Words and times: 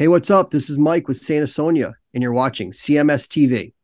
Hey, 0.00 0.08
what's 0.08 0.30
up? 0.30 0.50
This 0.50 0.70
is 0.70 0.78
Mike 0.78 1.08
with 1.08 1.18
Santa 1.18 1.46
Sonia, 1.46 1.94
and 2.14 2.22
you're 2.22 2.32
watching 2.32 2.70
CMS 2.70 3.28
TV. 3.28 3.74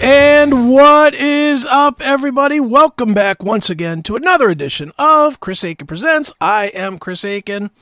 And 0.00 0.70
what 0.70 1.16
is 1.16 1.66
up, 1.66 2.00
everybody? 2.00 2.60
Welcome 2.60 3.12
back 3.12 3.42
once 3.42 3.68
again 3.68 4.04
to 4.04 4.14
another 4.14 4.48
edition 4.48 4.92
of 4.96 5.40
Chris 5.40 5.64
Akin 5.64 5.88
Presents. 5.88 6.32
I 6.40 6.66
am 6.66 7.00
Chris 7.00 7.24
Akin. 7.24 7.72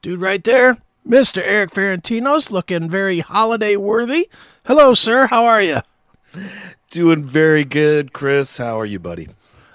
Dude, 0.00 0.22
right 0.22 0.42
there, 0.42 0.78
Mr. 1.06 1.42
Erik 1.44 1.70
Ferentinos, 1.70 2.50
looking 2.50 2.88
very 2.88 3.18
holiday 3.20 3.76
worthy. 3.76 4.28
Hello, 4.64 4.94
sir. 4.94 5.26
How 5.26 5.44
are 5.46 5.60
you? 5.62 5.80
Doing 6.90 7.24
very 7.24 7.64
good, 7.64 8.12
Chris. 8.12 8.56
How 8.56 8.78
are 8.78 8.86
you, 8.86 8.98
buddy? 8.98 9.28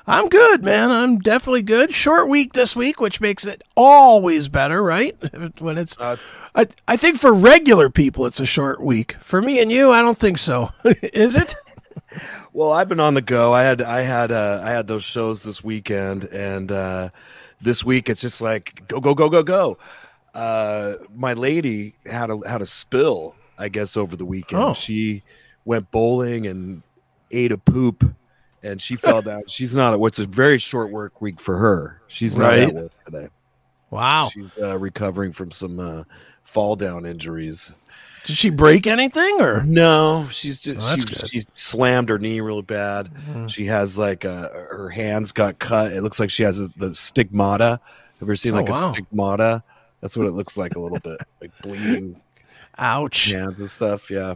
I'm 0.09 0.29
good, 0.29 0.63
man. 0.63 0.89
I'm 0.89 1.19
definitely 1.19 1.63
good. 1.63 1.93
Short 1.93 2.29
week 2.29 2.53
this 2.53 2.77
week, 2.77 3.01
which 3.01 3.19
makes 3.19 3.45
it 3.45 3.61
always 3.75 4.47
better, 4.47 4.81
right? 4.81 5.17
When 5.59 5.77
it's, 5.77 5.97
Uh, 5.99 6.15
I, 6.55 6.65
I 6.87 6.95
think 6.95 7.17
for 7.17 7.33
regular 7.33 7.89
people, 7.89 8.25
it's 8.25 8.39
a 8.39 8.45
short 8.45 8.79
week. 8.81 9.17
For 9.19 9.41
me 9.41 9.59
and 9.59 9.69
you, 9.69 9.91
I 9.91 10.01
don't 10.01 10.17
think 10.17 10.37
so. 10.37 10.71
is 11.01 11.35
it? 11.35 11.55
Well, 12.53 12.71
I've 12.71 12.87
been 12.87 13.01
on 13.01 13.15
the 13.15 13.21
go. 13.21 13.53
I 13.53 13.63
had 13.63 13.81
I 13.81 14.01
had 14.01 14.31
uh, 14.31 14.61
I 14.63 14.69
had 14.71 14.87
those 14.87 15.03
shows 15.03 15.43
this 15.43 15.63
weekend, 15.63 16.23
and 16.25 16.71
uh, 16.71 17.09
this 17.61 17.83
week 17.83 18.09
it's 18.09 18.21
just 18.21 18.41
like 18.41 18.87
go 18.87 18.99
go 19.01 19.13
go 19.13 19.29
go 19.29 19.43
go. 19.43 19.77
Uh, 20.37 20.95
my 21.15 21.33
lady 21.33 21.95
had 22.05 22.29
a 22.29 22.39
had 22.47 22.61
a 22.61 22.65
spill, 22.65 23.35
I 23.57 23.69
guess, 23.69 23.97
over 23.97 24.15
the 24.15 24.25
weekend. 24.25 24.61
Oh. 24.61 24.73
She 24.75 25.23
went 25.65 25.89
bowling 25.91 26.45
and 26.45 26.83
ate 27.31 27.51
a 27.51 27.57
poop, 27.57 28.03
and 28.61 28.79
she 28.81 28.95
fell 28.95 29.21
down. 29.23 29.43
She's 29.47 29.73
not. 29.73 29.93
at- 29.93 29.99
What's 29.99 30.19
a 30.19 30.25
very 30.27 30.59
short 30.59 30.91
work 30.91 31.21
week 31.21 31.39
for 31.39 31.57
her. 31.57 32.01
She's 32.07 32.37
not 32.37 32.49
Right. 32.49 32.69
at 32.69 32.73
work 32.75 32.91
today. 33.05 33.27
Wow. 33.89 34.29
She's 34.31 34.55
uh, 34.59 34.77
recovering 34.77 35.31
from 35.31 35.49
some 35.51 35.79
uh, 35.79 36.03
fall 36.43 36.75
down 36.75 37.05
injuries. 37.05 37.71
Did 38.25 38.35
she 38.37 38.49
break 38.49 38.85
anything 38.85 39.37
or? 39.39 39.63
No, 39.63 40.27
she's 40.29 40.59
just 40.61 40.79
Oh, 40.81 40.97
she, 40.97 41.05
good. 41.05 41.29
she 41.29 41.41
slammed 41.55 42.09
her 42.09 42.19
knee 42.19 42.41
really 42.41 42.61
bad. 42.61 43.09
Mhm. 43.29 43.49
She 43.49 43.65
has 43.67 43.97
like 43.97 44.25
uh, 44.25 44.49
her 44.49 44.89
hands 44.89 45.31
got 45.31 45.57
cut. 45.59 45.93
It 45.93 46.01
looks 46.03 46.19
like 46.19 46.29
she 46.29 46.43
has 46.43 46.59
a, 46.59 46.67
the 46.75 46.93
stigmata. 46.93 47.79
Have 47.79 47.81
you 48.19 48.25
ever 48.27 48.35
seen 48.35 48.53
Oh, 48.53 48.57
like 48.57 48.67
wow. 48.69 48.89
a 48.89 48.93
stigmata? 48.93 49.63
That's 50.01 50.15
what 50.17 50.27
it 50.27 50.31
looks 50.31 50.57
like 50.57 50.75
a 50.75 50.79
little 50.79 50.99
bit, 50.99 51.19
like 51.41 51.51
bleeding 51.61 52.21
Ouch. 52.77 53.25
hands 53.31 53.59
and 53.59 53.69
stuff. 53.69 54.09
Yeah, 54.11 54.35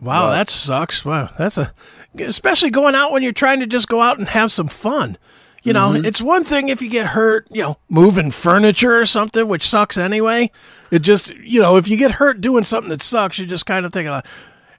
Wow, 0.00 0.26
Wow. 0.26 0.30
that 0.30 0.50
sucks. 0.50 1.04
Wow, 1.04 1.30
that's 1.38 1.58
a 1.58 1.72
especially 2.18 2.70
going 2.70 2.94
out 2.94 3.12
when 3.12 3.22
you're 3.22 3.32
trying 3.32 3.60
to 3.60 3.66
just 3.66 3.88
go 3.88 4.00
out 4.00 4.18
and 4.18 4.28
have 4.28 4.50
some 4.52 4.68
fun. 4.68 5.16
You 5.62 5.72
know, 5.72 5.90
Mm-hmm. 5.92 6.04
it's 6.06 6.20
one 6.22 6.44
thing 6.44 6.68
if 6.68 6.80
you 6.80 6.88
get 6.88 7.06
hurt, 7.06 7.46
you 7.50 7.62
know, 7.62 7.76
moving 7.88 8.30
furniture 8.30 8.98
or 9.00 9.06
something, 9.06 9.48
which 9.48 9.66
sucks 9.66 9.96
anyway. 9.98 10.50
It 10.92 11.00
just, 11.00 11.34
you 11.36 11.60
know, 11.60 11.76
if 11.76 11.88
you 11.88 11.96
get 11.96 12.12
hurt 12.12 12.40
doing 12.40 12.62
something 12.64 12.90
that 12.90 13.02
sucks, 13.02 13.38
you 13.38 13.46
just 13.46 13.66
kind 13.66 13.84
of 13.84 13.92
think, 13.92 14.08
like, 14.08 14.24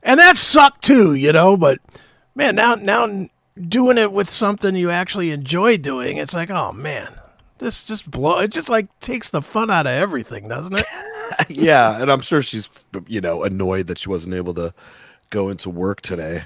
and 0.01 0.19
that 0.19 0.37
sucked 0.37 0.83
too, 0.83 1.13
you 1.13 1.33
know. 1.33 1.57
But 1.57 1.79
man, 2.35 2.55
now 2.55 2.75
now 2.75 3.27
doing 3.59 3.97
it 3.97 4.11
with 4.13 4.29
something 4.29 4.75
you 4.75 4.89
actually 4.89 5.31
enjoy 5.31 5.77
doing, 5.77 6.17
it's 6.17 6.33
like, 6.33 6.49
oh 6.49 6.71
man, 6.71 7.09
this 7.59 7.83
just 7.83 8.09
blow. 8.09 8.39
It 8.39 8.51
just 8.51 8.69
like 8.69 8.87
takes 8.99 9.29
the 9.29 9.41
fun 9.41 9.71
out 9.71 9.85
of 9.85 9.93
everything, 9.93 10.47
doesn't 10.47 10.77
it? 10.77 10.85
yeah, 11.49 12.01
and 12.01 12.11
I'm 12.11 12.21
sure 12.21 12.41
she's 12.41 12.69
you 13.07 13.21
know 13.21 13.43
annoyed 13.43 13.87
that 13.87 13.99
she 13.99 14.09
wasn't 14.09 14.35
able 14.35 14.53
to 14.55 14.73
go 15.29 15.49
into 15.49 15.69
work 15.69 16.01
today. 16.01 16.45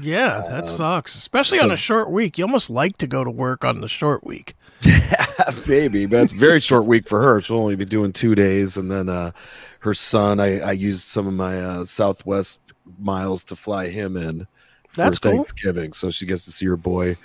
Yeah, 0.00 0.42
that 0.48 0.68
sucks. 0.68 1.14
Especially 1.14 1.58
on 1.58 1.70
a 1.70 1.76
short 1.76 2.10
week. 2.10 2.36
You 2.36 2.44
almost 2.44 2.68
like 2.68 2.98
to 2.98 3.06
go 3.06 3.24
to 3.24 3.30
work 3.30 3.64
on 3.64 3.80
the 3.80 3.88
short 3.88 4.24
week. 4.24 4.54
Maybe, 5.66 6.04
but 6.04 6.24
it's 6.24 6.32
a 6.32 6.36
very 6.36 6.60
short 6.60 6.84
week 6.84 7.08
for 7.08 7.22
her. 7.22 7.40
She'll 7.40 7.56
only 7.56 7.76
be 7.76 7.86
doing 7.86 8.12
two 8.12 8.34
days, 8.34 8.76
and 8.76 8.90
then 8.90 9.08
uh, 9.08 9.32
her 9.80 9.94
son. 9.94 10.38
I, 10.38 10.60
I 10.60 10.72
used 10.72 11.04
some 11.04 11.26
of 11.26 11.32
my 11.32 11.62
uh, 11.62 11.84
Southwest 11.84 12.60
miles 12.98 13.42
to 13.44 13.56
fly 13.56 13.88
him 13.88 14.16
in 14.16 14.46
for 14.88 14.96
That's 14.96 15.18
cool. 15.18 15.32
Thanksgiving, 15.32 15.92
so 15.92 16.10
she 16.10 16.26
gets 16.26 16.44
to 16.44 16.52
see 16.52 16.66
her 16.66 16.76
boy. 16.76 17.16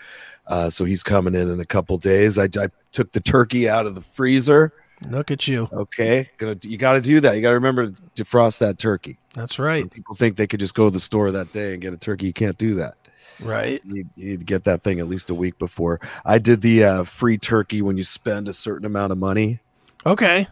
Uh, 0.48 0.70
so 0.70 0.86
he's 0.86 1.04
coming 1.04 1.36
in 1.36 1.50
in 1.50 1.60
a 1.60 1.66
couple 1.66 1.98
days. 1.98 2.38
I, 2.38 2.46
I 2.46 2.68
took 2.92 3.12
the 3.12 3.20
turkey 3.20 3.70
out 3.70 3.86
of 3.86 3.96
the 3.96 4.02
freezer. 4.02 4.74
Look 5.10 5.32
at 5.32 5.48
you. 5.48 5.68
Okay, 5.72 6.30
gonna 6.38 6.58
you 6.62 6.78
got 6.78 6.94
to 6.94 7.02
do 7.02 7.20
that. 7.22 7.36
You 7.36 7.42
got 7.42 7.50
to 7.50 7.56
remember 7.56 7.92
to 7.92 8.02
defrost 8.16 8.60
that 8.60 8.78
turkey. 8.78 9.18
That's 9.34 9.58
right. 9.58 9.90
People 9.90 10.16
think 10.16 10.38
they 10.38 10.48
could 10.48 10.60
just 10.60 10.76
go 10.76 10.86
to 10.86 10.92
the 10.92 11.00
store 11.00 11.32
that 11.32 11.52
day 11.52 11.74
and 11.74 11.82
get 11.82 11.94
a 11.94 11.98
turkey. 11.98 12.28
You 12.28 12.34
can't 12.34 12.58
do 12.58 12.76
that. 12.76 12.96
Right. 13.42 13.82
You, 13.86 14.06
you 14.16 14.30
need 14.32 14.40
to 14.40 14.46
get 14.46 14.66
that 14.66 14.84
thing 14.84 15.00
at 15.00 15.08
least 15.08 15.30
a 15.30 15.34
week 15.34 15.58
before. 15.58 16.00
I 16.26 16.38
did 16.38 16.62
the 16.62 16.84
uh, 16.84 17.04
free 17.06 17.38
turkey 17.38 17.82
when 17.82 17.98
you 17.98 18.04
spend 18.04 18.48
a 18.48 18.54
certain 18.54 18.86
amount 18.86 19.12
of 19.12 19.18
money. 19.18 19.60
Okay. 20.06 20.48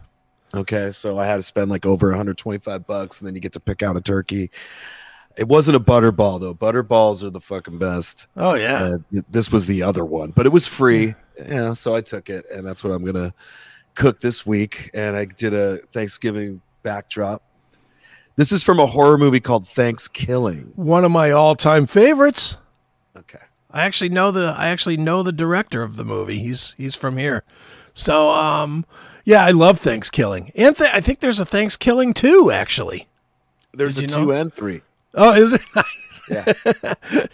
Okay, 0.52 0.90
so 0.90 1.16
I 1.16 1.26
had 1.26 1.36
to 1.36 1.42
spend 1.44 1.70
like 1.70 1.86
over 1.86 2.08
125 2.08 2.86
bucks, 2.86 3.20
and 3.20 3.28
then 3.28 3.36
you 3.36 3.40
get 3.40 3.52
to 3.52 3.60
pick 3.60 3.84
out 3.84 3.96
a 3.96 4.00
turkey. 4.00 4.50
It 5.36 5.46
wasn't 5.46 5.76
a 5.76 5.80
butterball 5.80 6.40
though. 6.40 6.54
Butterballs 6.54 7.22
are 7.22 7.30
the 7.30 7.40
fucking 7.40 7.78
best. 7.78 8.26
Oh 8.36 8.54
yeah. 8.54 8.82
Uh, 8.82 9.20
this 9.30 9.52
was 9.52 9.66
the 9.66 9.82
other 9.82 10.04
one, 10.04 10.32
but 10.32 10.46
it 10.46 10.48
was 10.48 10.66
free. 10.66 11.14
Yeah, 11.48 11.72
so 11.72 11.94
I 11.94 12.00
took 12.00 12.28
it, 12.30 12.46
and 12.50 12.66
that's 12.66 12.82
what 12.84 12.92
I'm 12.92 13.04
gonna 13.04 13.32
cook 13.94 14.20
this 14.20 14.44
week. 14.46 14.90
And 14.94 15.16
I 15.16 15.24
did 15.24 15.54
a 15.54 15.78
Thanksgiving 15.92 16.60
backdrop. 16.82 17.42
This 18.36 18.52
is 18.52 18.62
from 18.62 18.78
a 18.78 18.86
horror 18.86 19.18
movie 19.18 19.40
called 19.40 19.66
Thanksgiving. 19.68 20.72
One 20.76 21.04
of 21.04 21.10
my 21.10 21.30
all-time 21.30 21.86
favorites. 21.86 22.56
Okay. 23.16 23.38
I 23.70 23.82
actually 23.84 24.08
know 24.10 24.30
the 24.32 24.54
I 24.56 24.68
actually 24.68 24.96
know 24.96 25.22
the 25.22 25.32
director 25.32 25.82
of 25.82 25.96
the 25.96 26.04
movie. 26.04 26.38
He's 26.38 26.74
he's 26.78 26.96
from 26.96 27.16
here. 27.16 27.44
So 27.94 28.30
um 28.30 28.84
yeah, 29.24 29.44
I 29.44 29.50
love 29.50 29.78
Thanksgiving. 29.78 30.50
And 30.54 30.76
th- 30.76 30.90
I 30.92 31.00
think 31.00 31.20
there's 31.20 31.38
a 31.40 31.44
Thanksgiving 31.44 32.14
too 32.14 32.50
actually. 32.50 33.08
There's 33.72 33.96
Did 33.96 34.10
a 34.10 34.14
two 34.14 34.26
know? 34.26 34.32
and 34.32 34.52
three. 34.52 34.82
Oh, 35.14 35.32
is 35.34 35.52
it? 35.52 35.60
Yeah. 36.28 36.44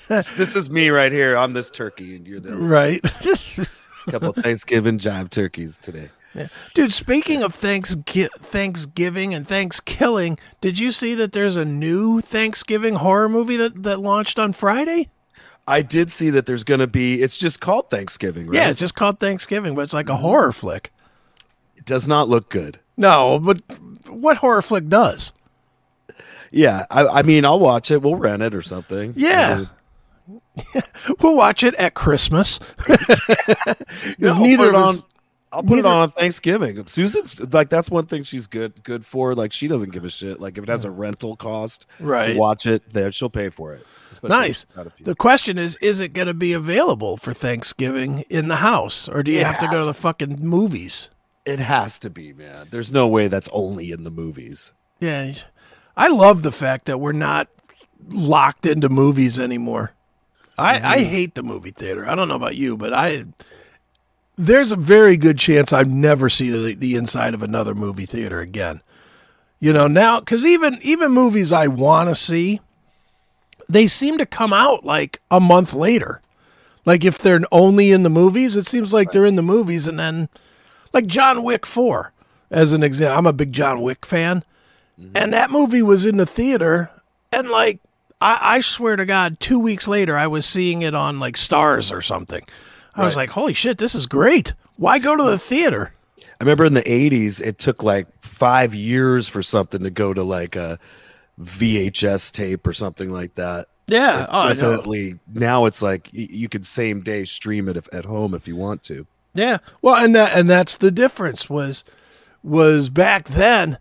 this, 0.08 0.30
this 0.30 0.56
is 0.56 0.70
me 0.70 0.88
right 0.88 1.12
here. 1.12 1.36
I'm 1.36 1.52
this 1.52 1.70
turkey, 1.70 2.16
and 2.16 2.26
you're 2.26 2.40
the 2.40 2.56
right. 2.56 3.04
couple 4.10 4.32
Thanksgiving 4.32 4.98
jive 4.98 5.30
turkeys 5.30 5.78
today. 5.78 6.10
Yeah. 6.34 6.48
Dude, 6.74 6.92
speaking 6.92 7.42
of 7.42 7.54
Thanksgi- 7.54 8.28
Thanksgiving 8.38 9.32
and 9.32 9.46
Thanksgiving, 9.48 10.38
did 10.60 10.78
you 10.78 10.92
see 10.92 11.14
that 11.14 11.32
there's 11.32 11.56
a 11.56 11.64
new 11.64 12.20
Thanksgiving 12.20 12.96
horror 12.96 13.28
movie 13.28 13.56
that, 13.56 13.82
that 13.84 14.00
launched 14.00 14.38
on 14.38 14.52
Friday? 14.52 15.08
I 15.66 15.82
did 15.82 16.12
see 16.12 16.30
that 16.30 16.46
there's 16.46 16.62
going 16.62 16.80
to 16.80 16.86
be. 16.86 17.22
It's 17.22 17.36
just 17.38 17.60
called 17.60 17.90
Thanksgiving, 17.90 18.46
right? 18.48 18.54
Yeah, 18.56 18.70
it's 18.70 18.78
just 18.78 18.94
called 18.94 19.18
Thanksgiving, 19.18 19.74
but 19.74 19.80
it's 19.82 19.94
like 19.94 20.08
a 20.08 20.16
horror 20.16 20.52
flick. 20.52 20.92
it 21.76 21.84
does 21.86 22.06
not 22.06 22.28
look 22.28 22.50
good. 22.50 22.78
No, 22.96 23.38
but 23.40 23.62
what 24.08 24.36
horror 24.36 24.62
flick 24.62 24.88
does? 24.88 25.32
Yeah, 26.52 26.86
I, 26.90 27.06
I 27.06 27.22
mean, 27.22 27.44
I'll 27.44 27.58
watch 27.58 27.90
it. 27.90 28.00
We'll 28.02 28.14
rent 28.16 28.42
it 28.42 28.54
or 28.54 28.62
something. 28.62 29.14
Yeah. 29.16 29.62
Uh, 29.62 29.66
We'll 31.20 31.36
watch 31.36 31.62
it 31.62 31.74
at 31.76 31.94
Christmas. 31.94 32.58
Because 32.86 34.34
I'll 34.36 34.42
neither 34.42 34.66
put 34.66 34.74
of 34.74 34.80
it 34.80 34.86
us. 34.88 35.00
on- 35.02 35.08
I'll 35.52 35.62
put 35.62 35.72
it 35.74 35.76
neither- 35.76 35.88
on 35.88 35.96
on 36.00 36.10
Thanksgiving. 36.10 36.86
Susan's 36.86 37.40
like 37.52 37.70
that's 37.70 37.90
one 37.90 38.06
thing 38.06 38.24
she's 38.24 38.46
good 38.46 38.82
good 38.82 39.06
for. 39.06 39.34
Like 39.34 39.52
she 39.52 39.68
doesn't 39.68 39.90
give 39.92 40.04
a 40.04 40.10
shit. 40.10 40.40
Like 40.40 40.58
if 40.58 40.64
it 40.64 40.68
has 40.68 40.84
a 40.84 40.90
rental 40.90 41.36
cost 41.36 41.86
Right. 42.00 42.32
to 42.34 42.38
watch 42.38 42.66
it, 42.66 42.92
there 42.92 43.10
she'll 43.12 43.30
pay 43.30 43.48
for 43.48 43.74
it. 43.74 43.86
Nice. 44.22 44.64
if 44.64 44.68
it's 44.68 44.76
got 44.76 44.86
a 44.86 44.90
few- 44.90 45.06
The 45.06 45.14
question 45.14 45.56
is, 45.58 45.76
is 45.76 46.00
it 46.00 46.12
going 46.12 46.26
to 46.28 46.34
be 46.34 46.52
available 46.52 47.16
for 47.16 47.32
Thanksgiving 47.32 48.24
in 48.28 48.48
the 48.48 48.56
house, 48.56 49.08
or 49.08 49.22
do 49.22 49.30
you 49.30 49.40
It 49.40 49.46
have 49.46 49.58
to 49.60 49.68
go 49.68 49.78
to 49.78 49.84
the 49.86 49.94
fucking 49.94 50.38
movies? 50.40 51.10
It 51.44 51.58
has 51.60 51.98
to 52.00 52.10
be, 52.10 52.32
man. 52.32 52.66
There's 52.70 52.90
no 52.90 53.06
way 53.06 53.28
that's 53.28 53.48
only 53.52 53.92
in 53.92 54.04
the 54.04 54.10
movies. 54.10 54.72
Yeah, 55.00 55.32
I 55.96 56.08
love 56.08 56.42
the 56.42 56.52
fact 56.52 56.86
that 56.86 56.98
we're 56.98 57.12
not 57.12 57.48
locked 58.08 58.66
into 58.66 58.88
movies 58.88 59.38
anymore. 59.38 59.92
I, 60.58 60.74
I 60.74 60.98
mm-hmm. 60.98 61.10
hate 61.10 61.34
the 61.34 61.42
movie 61.42 61.70
theater. 61.70 62.06
I 62.06 62.14
don't 62.14 62.28
know 62.28 62.36
about 62.36 62.56
you, 62.56 62.76
but 62.76 62.92
I 62.92 63.24
there's 64.36 64.72
a 64.72 64.76
very 64.76 65.16
good 65.16 65.38
chance 65.38 65.72
I'd 65.72 65.88
never 65.88 66.28
see 66.28 66.50
the, 66.50 66.74
the 66.74 66.94
inside 66.94 67.34
of 67.34 67.42
another 67.42 67.74
movie 67.74 68.06
theater 68.06 68.40
again. 68.40 68.82
You 69.58 69.72
know 69.72 69.86
now 69.86 70.20
because 70.20 70.44
even 70.44 70.78
even 70.82 71.12
movies 71.12 71.52
I 71.52 71.66
want 71.66 72.10
to 72.10 72.14
see, 72.14 72.60
they 73.68 73.86
seem 73.86 74.18
to 74.18 74.26
come 74.26 74.52
out 74.52 74.84
like 74.84 75.20
a 75.30 75.40
month 75.40 75.72
later. 75.72 76.20
Like 76.84 77.04
if 77.04 77.18
they're 77.18 77.40
only 77.50 77.90
in 77.90 78.02
the 78.02 78.10
movies, 78.10 78.56
it 78.56 78.66
seems 78.66 78.92
like 78.92 79.10
they're 79.10 79.24
in 79.24 79.36
the 79.36 79.42
movies, 79.42 79.88
and 79.88 79.98
then 79.98 80.28
like 80.92 81.06
John 81.06 81.42
Wick 81.42 81.66
Four, 81.66 82.12
as 82.50 82.74
an 82.74 82.82
example. 82.82 83.18
I'm 83.18 83.26
a 83.26 83.32
big 83.32 83.52
John 83.52 83.80
Wick 83.80 84.04
fan, 84.04 84.44
mm-hmm. 85.00 85.16
and 85.16 85.32
that 85.32 85.50
movie 85.50 85.82
was 85.82 86.04
in 86.04 86.18
the 86.18 86.26
theater, 86.26 86.90
and 87.32 87.48
like 87.48 87.80
I, 88.20 88.38
I 88.56 88.60
swear 88.60 88.96
to 88.96 89.04
God, 89.04 89.38
two 89.40 89.58
weeks 89.58 89.86
later, 89.86 90.16
I 90.16 90.26
was 90.26 90.46
seeing 90.46 90.82
it 90.82 90.94
on 90.94 91.20
like 91.20 91.36
Stars 91.36 91.92
or 91.92 92.00
something. 92.00 92.42
I 92.94 93.04
was 93.04 93.16
like, 93.16 93.28
holy 93.28 93.52
shit, 93.52 93.76
this 93.76 93.94
is 93.94 94.06
great. 94.06 94.54
Why 94.76 94.98
go 94.98 95.16
to 95.16 95.22
the 95.22 95.38
theater? 95.38 95.92
I 96.18 96.44
remember 96.44 96.64
in 96.64 96.74
the 96.74 96.82
'80s, 96.82 97.42
it 97.42 97.58
took 97.58 97.82
like 97.82 98.06
five 98.20 98.74
years 98.74 99.28
for 99.28 99.42
something 99.42 99.82
to 99.82 99.90
go 99.90 100.14
to 100.14 100.22
like 100.22 100.56
a 100.56 100.78
VHS 101.40 102.32
tape 102.32 102.66
or 102.66 102.72
something 102.72 103.10
like 103.10 103.34
that. 103.34 103.68
Yeah, 103.86 104.26
oh, 104.28 104.40
I 104.40 104.48
know. 104.48 104.54
definitely. 104.54 105.18
Now 105.32 105.66
it's 105.66 105.82
like 105.82 106.08
y- 106.12 106.28
you 106.30 106.48
could 106.48 106.66
same 106.66 107.02
day 107.02 107.24
stream 107.24 107.68
it 107.68 107.76
if, 107.76 107.88
at 107.92 108.04
home 108.04 108.34
if 108.34 108.48
you 108.48 108.56
want 108.56 108.82
to. 108.84 109.06
Yeah. 109.34 109.58
Well, 109.82 109.94
and 109.94 110.16
that, 110.16 110.36
and 110.36 110.48
that's 110.48 110.78
the 110.78 110.90
difference 110.90 111.48
was 111.48 111.84
was 112.42 112.88
back 112.88 113.28
then 113.28 113.78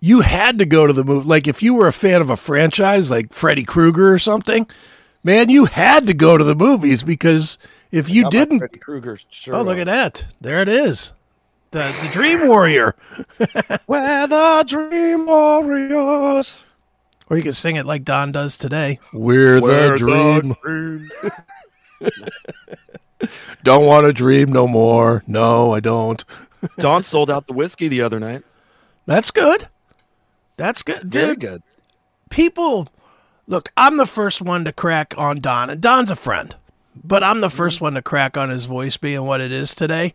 you 0.00 0.22
had 0.22 0.58
to 0.58 0.64
go 0.66 0.86
to 0.86 0.92
the 0.92 1.04
movie. 1.04 1.28
Like 1.28 1.46
if 1.46 1.62
you 1.62 1.74
were 1.74 1.86
a 1.86 1.92
fan 1.92 2.20
of 2.20 2.30
a 2.30 2.36
franchise 2.36 3.10
like 3.10 3.32
Freddy 3.32 3.64
Krueger 3.64 4.12
or 4.12 4.18
something, 4.18 4.66
man, 5.22 5.48
you 5.50 5.66
had 5.66 6.06
to 6.06 6.14
go 6.14 6.36
to 6.36 6.44
the 6.44 6.54
movies 6.54 7.02
because 7.02 7.58
if 7.90 8.08
you 8.08 8.22
Got 8.24 8.32
didn't, 8.32 8.58
Freddy 8.58 8.78
Krueger 8.78 9.18
shirt 9.30 9.54
oh 9.54 9.62
look 9.62 9.74
on. 9.74 9.80
at 9.80 9.86
that, 9.86 10.26
there 10.40 10.62
it 10.62 10.68
is, 10.68 11.12
the 11.70 11.78
the 12.02 12.10
Dream 12.12 12.48
Warrior. 12.48 12.94
We're 13.86 14.26
the 14.26 14.64
Dream 14.66 15.26
Warriors. 15.26 16.58
Or 17.28 17.36
you 17.36 17.44
can 17.44 17.52
sing 17.52 17.76
it 17.76 17.86
like 17.86 18.02
Don 18.02 18.32
does 18.32 18.58
today. 18.58 18.98
We're, 19.12 19.60
We're 19.60 19.92
the 19.92 19.98
dream. 19.98 20.56
dream. 20.64 21.10
Don't 23.62 23.84
want 23.86 24.06
to 24.06 24.12
dream 24.12 24.50
no 24.50 24.66
more. 24.66 25.22
No, 25.26 25.72
I 25.72 25.80
don't. 25.80 26.24
Don 26.78 27.02
sold 27.02 27.30
out 27.30 27.46
the 27.46 27.52
whiskey 27.52 27.86
the 27.88 28.00
other 28.02 28.18
night. 28.18 28.42
That's 29.06 29.30
good. 29.30 29.68
That's 30.60 30.82
good. 30.82 31.02
Very 31.12 31.36
good. 31.36 31.62
people 32.28 32.88
look 33.46 33.72
i'm 33.76 33.96
the 33.96 34.06
first 34.06 34.40
one 34.42 34.64
to 34.64 34.72
crack 34.72 35.14
on 35.18 35.40
don 35.40 35.70
and 35.70 35.80
don's 35.80 36.10
a 36.10 36.16
friend 36.16 36.54
but 37.02 37.24
i'm 37.24 37.40
the 37.40 37.48
1st 37.48 37.80
one 37.80 37.94
to 37.94 38.02
crack 38.02 38.36
on 38.36 38.50
his 38.50 38.66
voice 38.66 38.96
being 38.96 39.22
what 39.24 39.40
it 39.40 39.50
is 39.50 39.74
today 39.74 40.14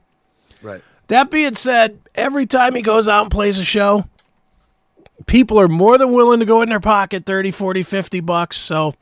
Right. 0.61 0.81
that 1.09 1.29
being 1.29 1.55
said 1.55 1.99
every 2.15 2.45
time 2.45 2.73
he 2.75 2.81
goes 2.81 3.07
out 3.09 3.23
and 3.23 3.31
plays 3.31 3.59
a 3.59 3.65
show 3.65 4.05
people 5.25 5.59
are 5.59 5.67
more 5.67 5.97
than 5.97 6.11
willing 6.13 6.39
to 6.39 6.45
go 6.45 6.61
in 6.61 6.69
their 6.69 6.79
pocket 6.79 7.25
30 7.25 7.51
40 7.51 7.83
50 7.83 8.19
bucks 8.21 8.57
so 8.57 8.93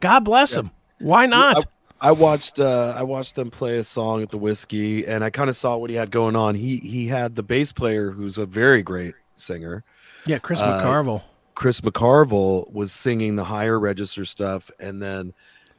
god 0.00 0.20
bless 0.20 0.56
him 0.56 0.70
why 1.00 1.26
not 1.26 1.64
I 2.00 2.12
watched 2.12 2.60
uh 2.60 2.94
I 2.96 3.02
watched 3.02 3.34
them 3.36 3.50
play 3.50 3.78
a 3.78 3.84
song 3.84 4.22
at 4.22 4.30
the 4.30 4.38
whiskey 4.38 5.06
and 5.06 5.24
I 5.24 5.30
kind 5.30 5.48
of 5.50 5.56
saw 5.56 5.76
what 5.78 5.88
he 5.90 5.96
had 5.96 6.10
going 6.10 6.36
on. 6.36 6.54
He 6.54 6.76
he 6.76 7.06
had 7.06 7.34
the 7.36 7.42
bass 7.42 7.72
player 7.72 8.10
who's 8.10 8.36
a 8.36 8.44
very 8.44 8.82
great 8.82 9.14
singer. 9.34 9.82
Yeah 10.26 10.38
chris 10.38 10.60
uh, 10.60 10.82
mccarvill 10.82 11.22
Chris 11.54 11.80
McCarvill 11.80 12.70
was 12.70 12.92
singing 12.92 13.36
the 13.36 13.44
higher 13.44 13.80
register 13.80 14.26
stuff 14.26 14.70
and 14.78 15.00
then 15.02 15.32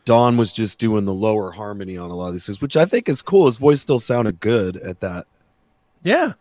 Don 0.05 0.35
was 0.37 0.51
just 0.51 0.79
doing 0.79 1.05
the 1.05 1.13
lower 1.13 1.51
harmony 1.51 1.97
on 1.97 2.09
a 2.09 2.15
lot 2.15 2.27
of 2.29 2.33
these 2.33 2.45
things, 2.47 2.61
which 2.61 2.75
I 2.77 2.85
think 2.85 3.07
is 3.09 3.21
cool. 3.21 3.45
His 3.45 3.57
voice 3.57 3.81
still 3.81 3.99
sounded 3.99 4.39
good 4.39 4.77
at 4.77 5.01
that. 5.01 5.27
yeah 6.01 6.33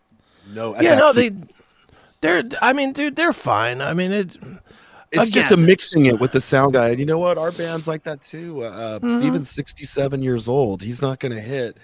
No, 0.54 0.80
yeah 0.80 0.94
no 0.94 1.12
key. 1.12 1.28
they 1.30 1.36
they're 2.22 2.42
i 2.62 2.72
mean 2.72 2.92
dude 2.94 3.14
they're 3.16 3.32
fine 3.34 3.82
i 3.82 3.92
mean 3.92 4.10
it 4.12 4.36
it's 5.12 5.30
just 5.30 5.50
a 5.50 5.56
mixing 5.56 6.06
it 6.06 6.18
with 6.18 6.32
the 6.32 6.40
sound 6.40 6.72
guy. 6.72 6.88
And 6.90 6.98
you 6.98 7.06
know 7.06 7.18
what? 7.18 7.38
Our 7.38 7.52
band's 7.52 7.86
like 7.86 8.02
that 8.04 8.20
too. 8.22 8.62
Uh, 8.64 8.98
Mhm. 8.98 9.18
Stephen's 9.18 9.50
67 9.50 10.20
years 10.22 10.48
old. 10.48 10.82
He's 10.82 11.00
not 11.00 11.20
going 11.20 11.32
to 11.32 11.40
hit 11.40 11.76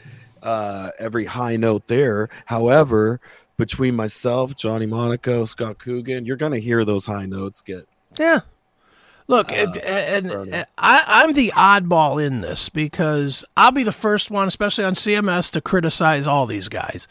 uh, 0.42 0.90
every 0.98 1.24
high 1.24 1.56
note 1.56 1.86
there. 1.86 2.28
However, 2.46 3.20
between 3.62 3.94
myself, 3.94 4.56
Johnny 4.56 4.86
Monaco, 4.86 5.44
Scott 5.44 5.78
Coogan, 5.78 6.26
you're 6.26 6.36
going 6.36 6.52
to 6.52 6.60
hear 6.60 6.84
those 6.84 7.06
high 7.06 7.26
notes 7.26 7.60
get. 7.60 7.86
Yeah. 8.18 8.40
Look, 9.28 9.52
Uh, 9.52 9.54
and, 9.54 9.76
and, 9.76 10.30
and 10.32 10.66
I, 10.76 11.04
I'm 11.06 11.32
the 11.32 11.52
oddball 11.54 12.24
in 12.24 12.40
this 12.40 12.68
because 12.68 13.44
I'll 13.56 13.70
be 13.72 13.84
the 13.84 13.92
first 13.92 14.30
one, 14.32 14.48
especially 14.48 14.84
on 14.84 14.94
CMS, 14.94 15.50
to 15.52 15.60
criticize 15.60 16.26
all 16.26 16.44
these 16.46 16.68
guys, 16.68 17.06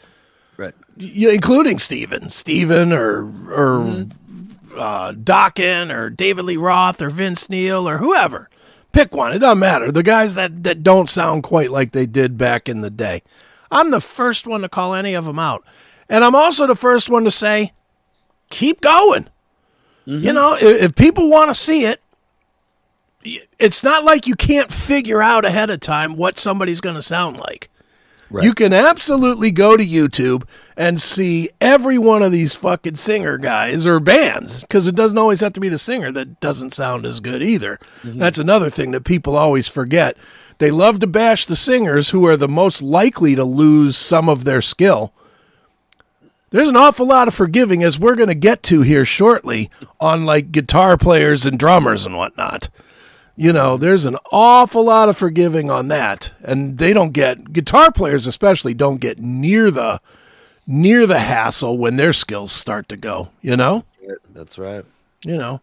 Right. 0.58 0.74
y- 0.98 1.30
including 1.32 1.78
Stephen, 1.78 2.28
Stephen 2.28 2.92
or 2.92 3.22
or 3.50 4.06
uh, 4.76 5.12
Dokken 5.12 5.92
or 5.92 6.10
David 6.10 6.44
Lee 6.44 6.56
Roth 6.58 7.00
or 7.00 7.08
Vince 7.10 7.48
Neil 7.48 7.88
or 7.88 7.96
whoever. 7.98 8.48
Pick 8.92 9.14
one. 9.14 9.32
It 9.32 9.38
doesn't 9.38 9.58
matter. 9.58 9.90
The 9.90 10.02
guys 10.02 10.34
that, 10.34 10.64
that 10.64 10.82
don't 10.82 11.08
sound 11.08 11.42
quite 11.44 11.70
like 11.70 11.92
they 11.92 12.04
did 12.06 12.36
back 12.36 12.68
in 12.68 12.82
the 12.82 12.90
day. 12.90 13.22
I'm 13.70 13.90
the 13.90 14.00
first 14.02 14.46
one 14.46 14.60
to 14.60 14.68
call 14.68 14.94
any 14.94 15.14
of 15.14 15.24
them 15.24 15.38
out. 15.38 15.64
And 16.12 16.22
I'm 16.22 16.34
also 16.34 16.66
the 16.66 16.76
first 16.76 17.08
one 17.08 17.24
to 17.24 17.30
say, 17.30 17.72
keep 18.50 18.82
going. 18.82 19.28
You 20.04 20.18
mm-hmm. 20.18 20.34
know, 20.34 20.54
if, 20.54 20.82
if 20.82 20.94
people 20.94 21.30
want 21.30 21.48
to 21.48 21.54
see 21.54 21.86
it, 21.86 22.02
it's 23.58 23.82
not 23.82 24.04
like 24.04 24.26
you 24.26 24.34
can't 24.34 24.70
figure 24.70 25.22
out 25.22 25.46
ahead 25.46 25.70
of 25.70 25.80
time 25.80 26.16
what 26.16 26.38
somebody's 26.38 26.82
going 26.82 26.96
to 26.96 27.02
sound 27.02 27.38
like. 27.38 27.70
Right. 28.28 28.44
You 28.44 28.52
can 28.52 28.74
absolutely 28.74 29.52
go 29.52 29.74
to 29.74 29.86
YouTube 29.86 30.44
and 30.76 31.00
see 31.00 31.48
every 31.62 31.96
one 31.96 32.22
of 32.22 32.30
these 32.30 32.54
fucking 32.54 32.96
singer 32.96 33.38
guys 33.38 33.86
or 33.86 33.98
bands 33.98 34.60
because 34.62 34.86
it 34.86 34.94
doesn't 34.94 35.18
always 35.18 35.40
have 35.40 35.54
to 35.54 35.60
be 35.60 35.70
the 35.70 35.78
singer 35.78 36.12
that 36.12 36.40
doesn't 36.40 36.74
sound 36.74 37.06
as 37.06 37.20
good 37.20 37.42
either. 37.42 37.78
Mm-hmm. 38.02 38.18
That's 38.18 38.38
another 38.38 38.68
thing 38.68 38.90
that 38.90 39.04
people 39.04 39.34
always 39.34 39.66
forget. 39.68 40.18
They 40.58 40.70
love 40.70 41.00
to 41.00 41.06
bash 41.06 41.46
the 41.46 41.56
singers 41.56 42.10
who 42.10 42.26
are 42.26 42.36
the 42.36 42.48
most 42.48 42.82
likely 42.82 43.34
to 43.34 43.44
lose 43.44 43.96
some 43.96 44.28
of 44.28 44.44
their 44.44 44.60
skill. 44.60 45.14
There's 46.52 46.68
an 46.68 46.76
awful 46.76 47.06
lot 47.06 47.28
of 47.28 47.34
forgiving, 47.34 47.82
as 47.82 47.98
we're 47.98 48.14
going 48.14 48.28
to 48.28 48.34
get 48.34 48.62
to 48.64 48.82
here 48.82 49.06
shortly, 49.06 49.70
on 49.98 50.26
like 50.26 50.52
guitar 50.52 50.98
players 50.98 51.46
and 51.46 51.58
drummers 51.58 52.04
and 52.04 52.14
whatnot. 52.14 52.68
You 53.36 53.54
know, 53.54 53.78
there's 53.78 54.04
an 54.04 54.18
awful 54.30 54.84
lot 54.84 55.08
of 55.08 55.16
forgiving 55.16 55.70
on 55.70 55.88
that, 55.88 56.34
and 56.42 56.76
they 56.76 56.92
don't 56.92 57.12
get 57.12 57.54
guitar 57.54 57.90
players, 57.90 58.26
especially, 58.26 58.74
don't 58.74 59.00
get 59.00 59.18
near 59.18 59.70
the 59.70 60.02
near 60.66 61.06
the 61.06 61.20
hassle 61.20 61.78
when 61.78 61.96
their 61.96 62.12
skills 62.12 62.52
start 62.52 62.86
to 62.90 62.98
go. 62.98 63.30
You 63.40 63.56
know, 63.56 63.84
That's 64.34 64.58
right. 64.58 64.84
you 65.24 65.38
know. 65.38 65.62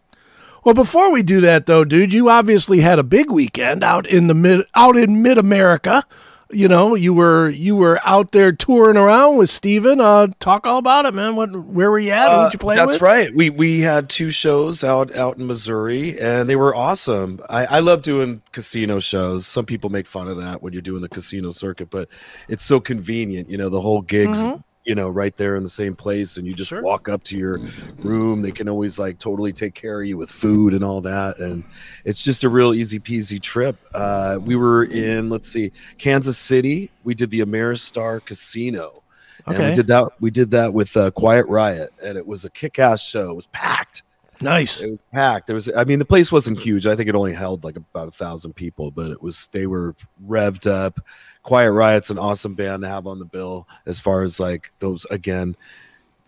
Well, 0.64 0.74
before 0.74 1.12
we 1.12 1.22
do 1.22 1.40
that, 1.40 1.66
though, 1.66 1.84
dude, 1.84 2.12
you 2.12 2.28
obviously 2.28 2.80
had 2.80 2.98
a 2.98 3.04
big 3.04 3.30
weekend 3.30 3.84
out 3.84 4.06
in 4.06 4.26
the 4.26 4.34
mid 4.34 4.66
out 4.74 4.96
in 4.96 5.22
mid 5.22 5.38
America. 5.38 6.04
You 6.52 6.66
know, 6.68 6.94
you 6.96 7.14
were 7.14 7.48
you 7.48 7.76
were 7.76 8.00
out 8.04 8.32
there 8.32 8.50
touring 8.52 8.96
around 8.96 9.36
with 9.36 9.50
Stephen. 9.50 10.00
Uh, 10.00 10.28
talk 10.40 10.66
all 10.66 10.78
about 10.78 11.06
it, 11.06 11.14
man. 11.14 11.36
What 11.36 11.54
where 11.54 11.90
were 11.90 11.98
you 11.98 12.10
at? 12.10 12.42
Who'd 12.44 12.52
you 12.54 12.58
play 12.58 12.76
Uh, 12.76 12.86
That's 12.86 12.96
with? 12.96 13.02
right. 13.02 13.34
We 13.34 13.50
we 13.50 13.80
had 13.80 14.08
two 14.08 14.30
shows 14.30 14.82
out 14.82 15.14
out 15.14 15.36
in 15.38 15.46
Missouri, 15.46 16.20
and 16.20 16.48
they 16.50 16.56
were 16.56 16.74
awesome. 16.74 17.40
I, 17.48 17.66
I 17.66 17.78
love 17.80 18.02
doing 18.02 18.42
casino 18.52 18.98
shows. 18.98 19.46
Some 19.46 19.64
people 19.64 19.90
make 19.90 20.06
fun 20.06 20.26
of 20.28 20.38
that 20.38 20.60
when 20.62 20.72
you're 20.72 20.82
doing 20.82 21.02
the 21.02 21.08
casino 21.08 21.50
circuit, 21.52 21.88
but 21.90 22.08
it's 22.48 22.64
so 22.64 22.80
convenient. 22.80 23.48
You 23.48 23.56
know, 23.58 23.68
the 23.68 23.80
whole 23.80 24.00
gigs. 24.02 24.42
Mhm. 24.42 24.64
You 24.90 24.96
know, 24.96 25.08
right 25.08 25.36
there 25.36 25.54
in 25.54 25.62
the 25.62 25.68
same 25.68 25.94
place, 25.94 26.36
and 26.36 26.44
you 26.44 26.52
just 26.52 26.70
Sure. 26.70 26.82
walk 26.82 27.08
up 27.08 27.22
to 27.22 27.38
your 27.38 27.60
room. 27.98 28.42
They 28.42 28.50
can 28.50 28.68
always 28.68 28.98
like 28.98 29.18
totally 29.18 29.52
take 29.52 29.72
care 29.72 30.00
of 30.00 30.08
you 30.08 30.16
with 30.16 30.28
food 30.28 30.74
and 30.74 30.82
all 30.82 31.00
that, 31.02 31.38
and 31.38 31.62
it's 32.04 32.24
just 32.24 32.42
a 32.42 32.48
real 32.48 32.74
easy 32.74 32.98
peasy 32.98 33.40
trip. 33.40 33.76
Uh, 33.94 34.40
we 34.44 34.56
were 34.56 34.82
in, 34.86 35.30
let's 35.30 35.46
see, 35.46 35.70
Kansas 35.98 36.36
City. 36.38 36.90
We 37.04 37.14
did 37.14 37.30
the 37.30 37.38
Ameristar 37.38 38.24
Casino, 38.24 39.04
and 39.46 39.58
we 39.58 39.74
did 39.76 39.86
that. 39.86 40.08
We 40.18 40.32
did 40.32 40.50
that 40.50 40.74
with 40.74 40.96
uh, 40.96 41.12
Quiet 41.12 41.46
Riot, 41.46 41.92
and 42.02 42.18
it 42.18 42.26
was 42.26 42.44
a 42.44 42.50
kick-ass 42.50 43.00
show. 43.00 43.30
It 43.30 43.36
was 43.36 43.46
packed. 43.46 44.02
Nice. 44.42 44.82
It 44.82 44.90
was 44.90 44.98
packed. 45.12 45.46
There 45.46 45.54
was, 45.54 45.70
I 45.76 45.84
mean, 45.84 46.00
the 46.00 46.04
place 46.04 46.32
wasn't 46.32 46.58
huge. 46.58 46.84
I 46.84 46.96
think 46.96 47.08
it 47.08 47.14
only 47.14 47.34
held 47.34 47.62
like 47.62 47.76
about 47.76 48.08
a 48.08 48.10
thousand 48.10 48.54
people, 48.54 48.90
but 48.90 49.12
it 49.12 49.22
was. 49.22 49.48
They 49.52 49.68
were 49.68 49.94
revved 50.26 50.68
up. 50.68 50.98
Quiet 51.42 51.72
Riot's 51.72 52.10
an 52.10 52.18
awesome 52.18 52.54
band 52.54 52.82
to 52.82 52.88
have 52.88 53.06
on 53.06 53.18
the 53.18 53.24
bill 53.24 53.66
as 53.86 53.98
far 54.00 54.22
as 54.22 54.38
like 54.38 54.70
those 54.78 55.04
again, 55.06 55.56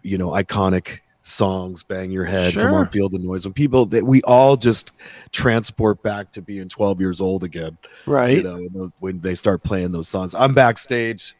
you 0.02 0.16
know, 0.18 0.30
iconic 0.30 1.00
songs. 1.22 1.82
Bang 1.82 2.10
your 2.10 2.24
head, 2.24 2.54
come 2.54 2.72
on, 2.74 2.88
feel 2.88 3.08
the 3.08 3.18
noise. 3.18 3.44
When 3.44 3.52
people 3.52 3.86
that 3.86 4.04
we 4.04 4.22
all 4.22 4.56
just 4.56 4.92
transport 5.30 6.02
back 6.02 6.32
to 6.32 6.42
being 6.42 6.68
12 6.68 7.00
years 7.00 7.20
old 7.20 7.44
again 7.44 7.76
Right. 8.06 8.38
you 8.38 8.42
know 8.42 8.92
when, 9.00 9.20
they 9.20 9.34
start 9.34 9.62
playing 9.62 9.92
those 9.92 10.08
songs 10.08 10.34
i'm 10.34 10.52
backstage 10.54 11.36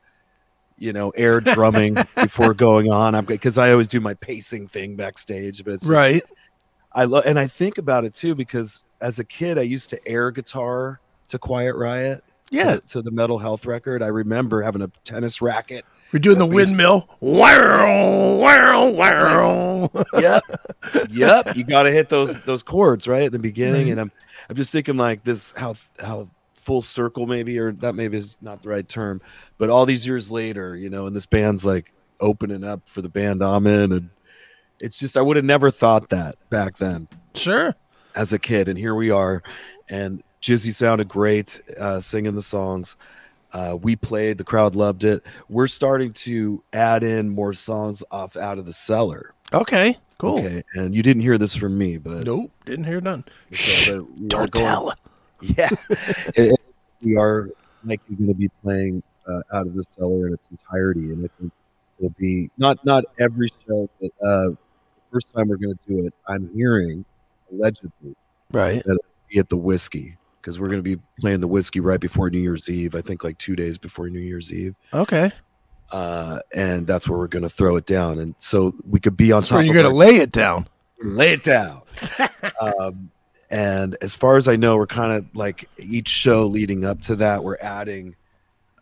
you 0.79 0.93
know 0.93 1.11
air 1.11 1.41
drumming 1.41 1.95
before 2.17 2.55
going 2.55 2.91
on 2.93 3.15
i'm 3.15 3.25
because 3.25 3.59
i 3.59 3.71
always 3.73 3.89
do 3.89 4.01
my 4.01 4.15
pacing 4.15 4.69
thing 4.69 4.95
backstage 4.97 5.65
but 5.65 5.75
it's 5.75 5.83
just- 5.85 5.93
right. 5.93 6.23
i 6.93 7.05
love 7.05 7.25
and 7.27 7.39
i 7.39 7.47
think 7.47 7.79
about 7.79 8.05
it 8.05 8.15
too 8.15 8.35
because 8.35 8.87
as 9.01 9.19
a 9.19 9.25
kid 9.25 9.59
i 9.59 9.63
used 9.63 9.91
to 9.91 10.09
air 10.09 10.31
guitar 10.31 11.01
to 11.29 11.39
quiet 11.39 11.75
riot 11.77 12.23
Yeah. 12.51 12.75
the- 12.77 12.81
to, 12.83 13.03
the 13.03 13.11
metal 13.11 13.39
health 13.39 13.65
record 13.67 14.03
i 14.03 14.09
remember 14.09 14.63
having 14.63 14.83
a 14.83 14.89
tennis 15.05 15.41
racket 15.41 15.85
We're 16.13 16.19
doing 16.19 16.39
the 16.39 16.47
windmill. 16.47 17.09
Wow, 17.21 18.37
wow, 18.39 18.91
wow. 18.91 19.91
yep 20.21 20.43
yep 21.11 21.57
you 21.57 21.65
got 21.65 21.85
to 21.85 21.91
hit 21.91 22.09
those 22.09 22.35
those 22.45 22.63
chords 22.63 23.09
right 23.09 23.25
at 23.25 23.33
the 23.33 23.39
beginning 23.39 23.85
Right. 23.87 23.93
and 23.93 24.01
i'm 24.01 24.13
i'm 24.51 24.57
just 24.57 24.73
thinking 24.73 24.97
like 24.97 25.25
this 25.25 25.53
how 25.57 25.75
how 26.01 26.29
full 26.55 26.83
circle 26.83 27.27
maybe 27.27 27.59
or 27.59 27.73
that 27.73 27.95
maybe 27.95 28.17
is 28.17 28.39
not 28.41 28.63
the 28.63 28.69
right 28.69 28.87
term 28.89 29.21
but 29.59 29.69
all 29.71 29.85
these 29.87 30.07
years 30.07 30.31
later 30.31 30.77
you 30.77 30.89
know 30.91 31.07
and 31.07 31.17
this 31.17 31.27
band's 31.27 31.65
like 31.67 31.93
opening 32.21 32.63
up 32.63 32.87
for 32.89 33.03
the 33.03 33.09
band 33.09 33.43
i'm 33.43 33.67
in 33.67 33.91
and 33.93 34.11
it's 34.79 34.99
just 34.99 35.17
i 35.17 35.21
would 35.23 35.37
have 35.37 35.45
never 35.45 35.71
thought 35.71 36.09
that 36.11 36.37
back 36.51 36.77
then 36.77 37.09
Sure. 37.35 37.75
as 38.15 38.33
a 38.33 38.39
kid 38.39 38.69
and 38.69 38.79
here 38.79 38.95
we 38.95 39.11
are 39.11 39.43
and 39.89 40.23
jizzy 40.43 40.73
sounded 40.75 41.09
great 41.09 41.63
uh 41.79 42.01
singing 42.01 42.35
the 42.35 42.43
songs 42.43 42.97
Uh, 43.55 43.77
we 43.83 43.95
played, 43.97 44.39
the 44.39 44.45
crowd 44.45 44.75
loved 44.75 45.05
it. 45.05 45.23
We're 45.51 45.69
starting 45.69 46.15
to 46.25 46.63
add 46.73 47.03
in 47.05 47.29
more 47.29 47.53
songs 47.53 48.03
off 48.11 48.35
out 48.35 48.57
of 48.59 48.65
the 48.65 48.73
cellar. 48.73 49.35
Okay, 49.53 49.99
cool. 50.17 50.39
Okay, 50.39 50.63
and 50.73 50.95
you 50.95 51.03
didn't 51.03 51.21
hear 51.21 51.37
this 51.37 51.55
from 51.55 51.77
me, 51.77 51.99
but 51.99 52.25
Nope, 52.25 52.51
didn't 52.65 52.87
hear 52.87 53.03
none. 53.03 53.25
Okay, 53.49 53.55
Shh, 53.57 53.91
but 53.91 54.11
we 54.19 54.27
don't 54.29 54.51
going- 54.51 54.71
tell. 54.71 54.95
Yeah, 55.43 55.69
It- 56.35 56.59
we 57.03 57.19
are 57.19 57.51
likely 57.85 58.17
going 58.17 58.29
to 58.29 58.35
be 58.35 58.49
playing 58.63 59.03
uh, 59.29 59.43
out 59.53 59.67
of 59.67 59.75
the 59.75 59.83
cellar 59.83 60.29
in 60.29 60.33
its 60.33 60.49
entirety, 60.51 61.13
and 61.13 61.23
I 61.27 61.29
think 61.39 61.53
it'll 61.99 62.15
be 62.19 62.49
not 62.57 62.83
not 62.87 63.05
every 63.19 63.49
show, 63.69 63.87
but 64.01 64.11
uh, 64.25 64.49
the 64.49 64.57
first 65.13 65.35
time 65.35 65.49
we're 65.49 65.57
going 65.59 65.77
to 65.77 65.87
do 65.87 66.07
it, 66.07 66.15
I'm 66.27 66.49
hearing 66.55 67.05
allegedly 67.53 68.17
Right. 68.51 68.83
be 69.29 69.39
at 69.39 69.51
the 69.51 69.59
whiskey 69.59 70.17
because 70.43 70.59
we're 70.61 70.69
going 70.69 70.83
to 70.83 70.97
be 70.97 71.01
playing 71.21 71.41
the 71.41 71.47
whiskey 71.49 71.79
right 71.81 72.01
before 72.01 72.29
New 72.29 72.41
Year's 72.41 72.69
Eve. 72.69 72.95
I 72.97 73.01
think 73.01 73.23
like 73.25 73.39
two 73.39 73.55
days 73.57 73.79
before 73.79 74.11
New 74.11 74.19
Year's 74.21 74.53
Eve, 74.53 74.75
Okay. 74.93 75.31
uh, 75.93 76.41
and 76.53 76.87
that's 76.87 77.09
where 77.09 77.19
we're 77.19 77.29
going 77.29 77.45
to 77.45 77.49
throw 77.49 77.77
it 77.77 77.87
down, 77.87 78.19
and 78.19 78.35
so 78.39 78.75
we 78.89 78.99
could 79.01 79.17
be 79.17 79.31
on 79.33 79.41
That's 79.43 79.51
top. 79.51 79.65
you're 79.65 79.75
gonna 79.75 79.95
lay 79.95 80.17
it 80.17 80.33
down. 80.33 80.67
lay 81.03 81.33
it 81.33 81.43
down. 81.45 81.83
um, 82.61 83.11
and 83.51 83.97
as 84.03 84.15
far 84.15 84.37
as 84.37 84.49
I 84.49 84.57
know, 84.57 84.77
we're 84.77 84.87
kind 84.87 85.13
of 85.13 85.27
like 85.37 85.69
each 85.79 86.09
show 86.09 86.47
leading 86.47 86.85
up 86.85 87.01
to 87.03 87.17
that, 87.17 87.45
we're 87.45 87.59
adding 87.61 88.17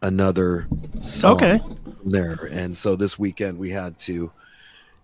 another 0.03 0.67
song 1.03 1.35
Okay. 1.37 1.61
there. 2.07 2.49
And 2.53 2.75
so 2.77 2.97
this 2.97 3.19
weekend 3.19 3.59
we 3.59 3.69
had 3.71 3.99
to 4.01 4.31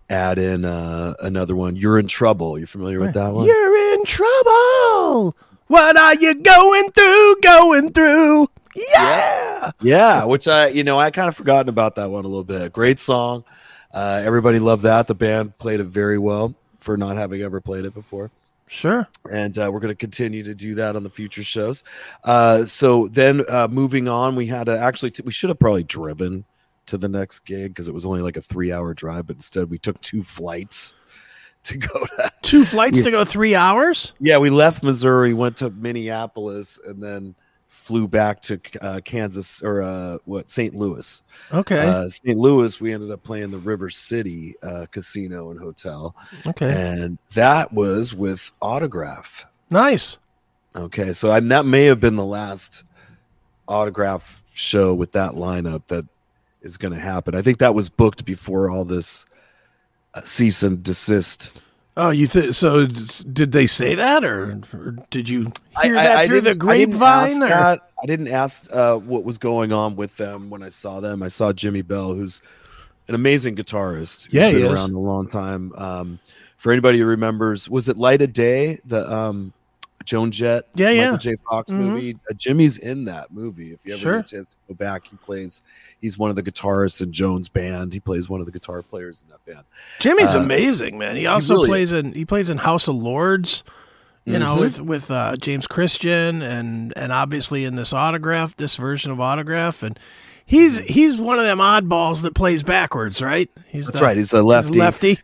add 0.09 0.37
in 0.39 0.63
uh, 0.63 1.13
another 1.21 1.53
one. 1.55 1.75
You're 1.75 1.99
in 1.99 2.07
trouble. 2.07 2.57
You 2.57 2.65
familiar 2.65 2.99
with 2.99 3.13
that 3.13 3.33
one? 3.33 3.45
You're 3.45 3.93
in 3.93 4.05
trouble. 4.05 5.35
What 5.67 5.97
are 5.97 6.15
you 6.15 6.33
going 6.35 6.91
through? 6.91 7.35
Going 7.41 7.91
through? 7.91 8.47
Yeah. 8.75 9.71
Yeah, 9.81 10.25
which 10.25 10.47
I, 10.47 10.67
you 10.67 10.83
know, 10.83 10.99
I 10.99 11.11
kind 11.11 11.27
of 11.27 11.35
forgotten 11.35 11.69
about 11.69 11.95
that 11.95 12.09
one 12.09 12.25
a 12.25 12.27
little 12.27 12.43
bit. 12.43 12.71
Great 12.71 12.99
song. 12.99 13.43
Uh, 13.93 14.21
everybody 14.23 14.59
loved 14.59 14.83
that. 14.83 15.07
The 15.07 15.15
band 15.15 15.57
played 15.57 15.79
it 15.79 15.85
very 15.85 16.17
well 16.17 16.53
for 16.79 16.95
not 16.95 17.17
having 17.17 17.41
ever 17.41 17.59
played 17.59 17.85
it 17.85 17.93
before. 17.93 18.31
Sure. 18.69 19.07
and 19.31 19.57
uh, 19.57 19.69
we're 19.71 19.79
going 19.79 19.93
to 19.93 19.95
continue 19.95 20.43
to 20.43 20.53
do 20.53 20.75
that 20.75 20.97
on 20.97 21.03
the 21.03 21.09
future 21.09 21.43
shows. 21.43 21.85
Uh, 22.25 22.65
so 22.65 23.07
then, 23.07 23.45
uh, 23.49 23.67
moving 23.69 24.09
on, 24.09 24.35
we 24.35 24.45
had 24.45 24.65
to 24.65 24.77
actually 24.77 25.11
t- 25.11 25.23
we 25.25 25.31
should 25.31 25.49
have 25.49 25.57
probably 25.57 25.83
driven 25.83 26.43
to 26.87 26.97
the 26.97 27.07
next 27.07 27.39
gig 27.45 27.71
because 27.71 27.87
it 27.87 27.93
was 27.93 28.05
only 28.05 28.21
like 28.21 28.35
a 28.35 28.41
three-hour 28.41 28.93
drive, 28.93 29.25
but 29.27 29.37
instead 29.37 29.69
we 29.69 29.77
took 29.77 29.99
two 30.01 30.21
flights 30.21 30.93
to 31.63 31.77
go 31.77 32.05
to. 32.05 32.31
Two 32.41 32.65
flights 32.65 32.99
Yeah. 32.99 33.05
to 33.05 33.11
go 33.11 33.25
three 33.25 33.55
hours. 33.55 34.13
Yeah, 34.19 34.37
we 34.37 34.49
left 34.49 34.83
Missouri, 34.83 35.33
went 35.33 35.57
to 35.57 35.69
Minneapolis, 35.69 36.79
and 36.85 37.03
then 37.03 37.35
flew 37.67 38.07
back 38.07 38.41
to 38.41 38.59
uh, 38.81 38.99
Kansas 39.03 39.61
or 39.61 39.81
uh, 39.81 40.17
what 40.25 40.49
St. 40.49 40.75
Louis. 40.75 41.21
Okay. 41.53 41.79
Uh, 41.87 42.09
St. 42.09 42.37
Louis, 42.37 42.79
we 42.81 42.93
ended 42.93 43.11
up 43.11 43.23
playing 43.23 43.51
the 43.51 43.57
River 43.59 43.89
City 43.89 44.55
uh, 44.61 44.85
Casino 44.91 45.51
and 45.51 45.59
Hotel, 45.59 46.15
okay. 46.45 46.73
and 47.01 47.17
that 47.33 47.71
was 47.71 48.13
with 48.13 48.51
Autograph. 48.61 49.45
Nice. 49.69 50.17
Okay, 50.75 51.13
so 51.13 51.31
I, 51.31 51.39
that 51.39 51.65
may 51.65 51.85
have 51.85 51.99
been 51.99 52.15
the 52.17 52.25
last 52.25 52.83
autograph 53.67 54.43
show 54.53 54.93
with 54.93 55.11
that 55.13 55.33
lineup 55.33 55.83
that 55.87 56.05
is 56.61 56.77
going 56.77 56.93
to 56.93 56.99
happen. 56.99 57.35
I 57.35 57.41
think 57.41 57.59
that 57.59 57.73
was 57.73 57.89
booked 57.89 58.25
before 58.25 58.69
all 58.69 58.85
this 58.85 59.25
cease 60.25 60.63
and 60.63 60.81
desist. 60.83 61.59
Oh, 61.99 62.11
you 62.11 62.27
th- 62.27 62.53
so 62.53 62.85
did 62.85 63.51
they 63.51 63.65
say 63.65 63.95
that, 63.95 64.23
or, 64.23 64.61
or 64.73 64.95
did 65.09 65.27
you 65.27 65.51
hear 65.81 65.97
I- 65.97 66.01
I- 66.01 66.03
that 66.03 66.17
I 66.19 66.25
through 66.27 66.41
the 66.41 66.53
didn't- 66.53 66.69
I 66.69 66.77
didn't 66.77 66.93
ask 66.93 66.99
grapevine? 67.31 67.39
that. 67.49 67.81
I 68.03 68.05
didn't 68.05 68.27
ask 68.27 68.67
uh, 68.71 68.97
what 68.97 69.23
was 69.23 69.39
going 69.39 69.71
on 69.73 69.95
with 69.95 70.15
them 70.17 70.51
when 70.51 70.61
I 70.61 70.69
saw 70.69 70.99
them. 70.99 71.23
I 71.23 71.27
saw 71.29 71.51
Jimi 71.51 71.85
Bell, 71.87 72.13
who's 72.13 72.41
an 73.07 73.15
amazing 73.15 73.55
guitarist. 73.55 74.25
who's 74.25 74.33
Yeah, 74.33 74.49
he 74.49 74.61
been 74.61 74.71
is. 74.73 74.79
around 74.79 74.93
a 74.93 74.99
long 74.99 75.27
time. 75.27 75.73
Um, 75.75 76.19
for 76.57 76.71
anybody 76.71 76.99
who 76.99 77.05
remembers, 77.07 77.67
was 77.69 77.89
it 77.89 77.97
Light 77.97 78.21
of 78.21 78.31
Day? 78.33 78.79
The 78.85 79.11
um, 79.11 79.53
Joan 80.07 80.31
Jett, 80.31 80.63
Yeah, 80.73 80.85
Michael 80.87 81.01
yeah. 81.03 81.17
J. 81.17 81.35
Fox 81.49 81.69
Mhm. 81.71 81.75
movie. 81.79 82.15
Uh, 82.29 82.33
Jimi's 82.33 82.77
in 82.77 83.03
that 83.05 83.29
movie. 83.31 83.73
If 83.73 83.85
you 83.85 83.93
ever 83.93 84.01
Sure. 84.01 84.15
get 84.21 84.31
a 84.31 84.35
chance 84.37 84.51
to 84.53 84.57
go 84.69 84.73
back, 84.73 85.05
he 85.07 85.17
plays. 85.17 85.63
He's 85.99 86.17
one 86.17 86.29
of 86.29 86.37
the 86.37 86.43
guitarists 86.43 87.01
in 87.01 87.11
Joan's 87.11 87.49
band. 87.49 87.91
He 87.93 87.99
plays 87.99 88.29
one 88.29 88.39
of 88.39 88.45
the 88.45 88.53
guitar 88.53 88.81
players 88.81 89.21
in 89.23 89.29
that 89.31 89.45
band. 89.45 89.65
Jimi's 89.99 90.33
Uh, 90.33 90.39
amazing, 90.39 90.97
man. 90.97 91.17
He 91.17 91.27
also 91.27 91.55
really 91.55 91.67
plays 91.67 91.91
in 91.91 92.13
he 92.13 92.23
plays 92.23 92.49
in 92.49 92.59
House 92.59 92.87
of 92.87 92.95
Lords, 92.95 93.63
you 94.23 94.39
know, 94.39 94.55
Mhm. 94.55 94.59
with 94.61 94.81
with 94.81 95.11
uh, 95.11 95.35
James 95.35 95.67
Christian 95.67 96.41
and 96.41 96.93
and 96.95 97.11
obviously 97.11 97.65
in 97.65 97.75
this 97.75 97.91
autograph, 97.91 98.55
this 98.55 98.77
version 98.77 99.11
of 99.11 99.19
autograph, 99.19 99.83
and 99.83 99.99
he's 100.45 100.79
he's 100.85 101.19
one 101.19 101.37
of 101.37 101.43
them 101.43 101.57
oddballs 101.59 102.21
that 102.21 102.33
plays 102.33 102.63
backwards, 102.63 103.21
right? 103.21 103.49
He's 103.67 103.87
That's 103.87 103.99
the- 103.99 104.05
right. 104.05 104.15
He's 104.15 104.31
a 104.31 104.37
he's 104.37 104.43
lefty. 104.45 104.79
lefty. 104.79 105.19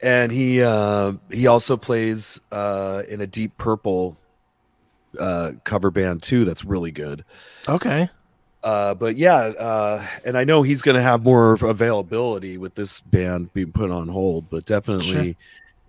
and 0.00 0.30
he 0.32 0.62
uh, 0.62 1.12
he 1.30 1.46
also 1.48 1.76
plays 1.76 2.40
uh, 2.52 3.02
in 3.08 3.20
a 3.20 3.26
Deep 3.26 3.58
Purple 3.58 4.16
uh, 5.18 5.52
cover 5.64 5.90
band 5.90 6.22
too. 6.22 6.44
That's 6.44 6.64
really 6.64 6.90
good. 6.90 7.24
Okay. 7.68 8.08
Uh, 8.62 8.94
but 8.94 9.16
yeah, 9.16 9.36
uh, 9.58 10.06
and 10.24 10.38
I 10.38 10.44
know 10.44 10.62
he's 10.62 10.82
going 10.82 10.94
to 10.94 11.02
have 11.02 11.24
more 11.24 11.54
availability 11.54 12.58
with 12.58 12.74
this 12.76 13.00
band 13.00 13.52
being 13.54 13.72
put 13.72 13.90
on 13.90 14.08
hold. 14.08 14.48
But 14.50 14.64
definitely, 14.66 15.36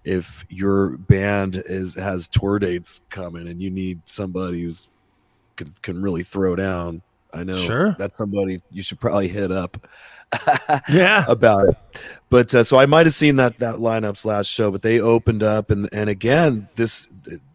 if 0.04 0.44
your 0.50 0.98
band 0.98 1.62
is 1.68 1.94
has 1.96 2.28
tour 2.28 2.58
dates 2.60 3.02
coming 3.10 3.48
and 3.48 3.62
you 3.62 3.70
need 3.70 4.02
somebody 4.06 4.64
who's 4.64 4.88
can, 5.56 5.72
can 5.84 6.02
really 6.02 6.24
throw 6.24 6.56
down, 6.56 7.02
I 7.34 7.44
know 7.44 7.58
Sure. 7.58 7.96
that's 8.00 8.18
somebody 8.18 8.60
you 8.72 8.82
should 8.82 9.00
probably 9.00 9.28
hit 9.28 9.52
up. 9.52 9.88
Yeah. 10.90 11.26
about 11.28 11.70
it. 11.70 11.76
But 12.30 12.54
uh, 12.56 12.64
so 12.64 12.80
I 12.80 12.86
might 12.86 13.06
have 13.06 13.14
seen 13.14 13.36
that 13.38 13.58
that 13.58 13.76
lineup's 13.76 14.26
last 14.26 14.48
show, 14.48 14.72
but 14.72 14.82
they 14.82 15.00
opened 15.00 15.44
up 15.44 15.70
and 15.70 15.88
and 15.94 16.10
again 16.10 16.68
this 16.76 17.08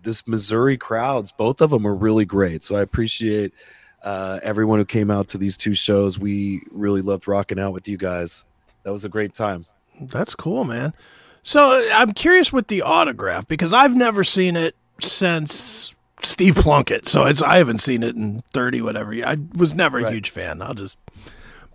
this 0.03 0.27
Missouri 0.29 0.77
crowds, 0.77 1.33
both 1.33 1.61
of 1.61 1.71
them 1.71 1.83
were 1.83 1.95
really 1.95 2.25
great. 2.25 2.63
So 2.65 2.77
I 2.77 2.81
appreciate 2.83 3.53
uh, 4.03 4.39
everyone 4.43 4.79
who 4.79 4.85
came 4.85 5.11
out 5.11 5.29
to 5.29 5.39
these 5.39 5.57
two 5.57 5.75
shows. 5.75 6.19
We 6.19 6.63
really 6.71 7.03
loved 7.03 7.27
rocking 7.27 7.59
out 7.59 7.73
with 7.73 7.89
you 7.89 7.97
guys. 7.97 8.45
That 8.85 8.93
was 8.93 9.05
a 9.05 9.09
great 9.09 9.35
time. 9.35 9.67
That's 10.01 10.35
cool, 10.37 10.65
man. 10.65 10.95
So 11.43 11.89
I'm 11.93 12.13
curious 12.13 12.53
with 12.53 12.69
the 12.69 12.83
autograph 12.83 13.47
because 13.49 13.73
I've 13.73 13.97
never 13.97 14.23
seen 14.23 14.55
it 14.57 14.77
since 15.01 15.95
Steve 16.23 16.55
Plunkett. 16.55 17.09
So 17.09 17.25
it's 17.27 17.43
I 17.43 17.59
haven't 17.59 17.79
seen 17.79 18.03
it 18.05 18.15
in 18.15 18.43
30 18.53 18.83
whatever. 18.83 19.13
I 19.27 19.37
was 19.57 19.75
never 19.75 19.99
a 19.99 20.03
Right. 20.05 20.15
huge 20.15 20.31
fan. 20.31 20.63
I'll 20.63 20.75
just 20.75 20.97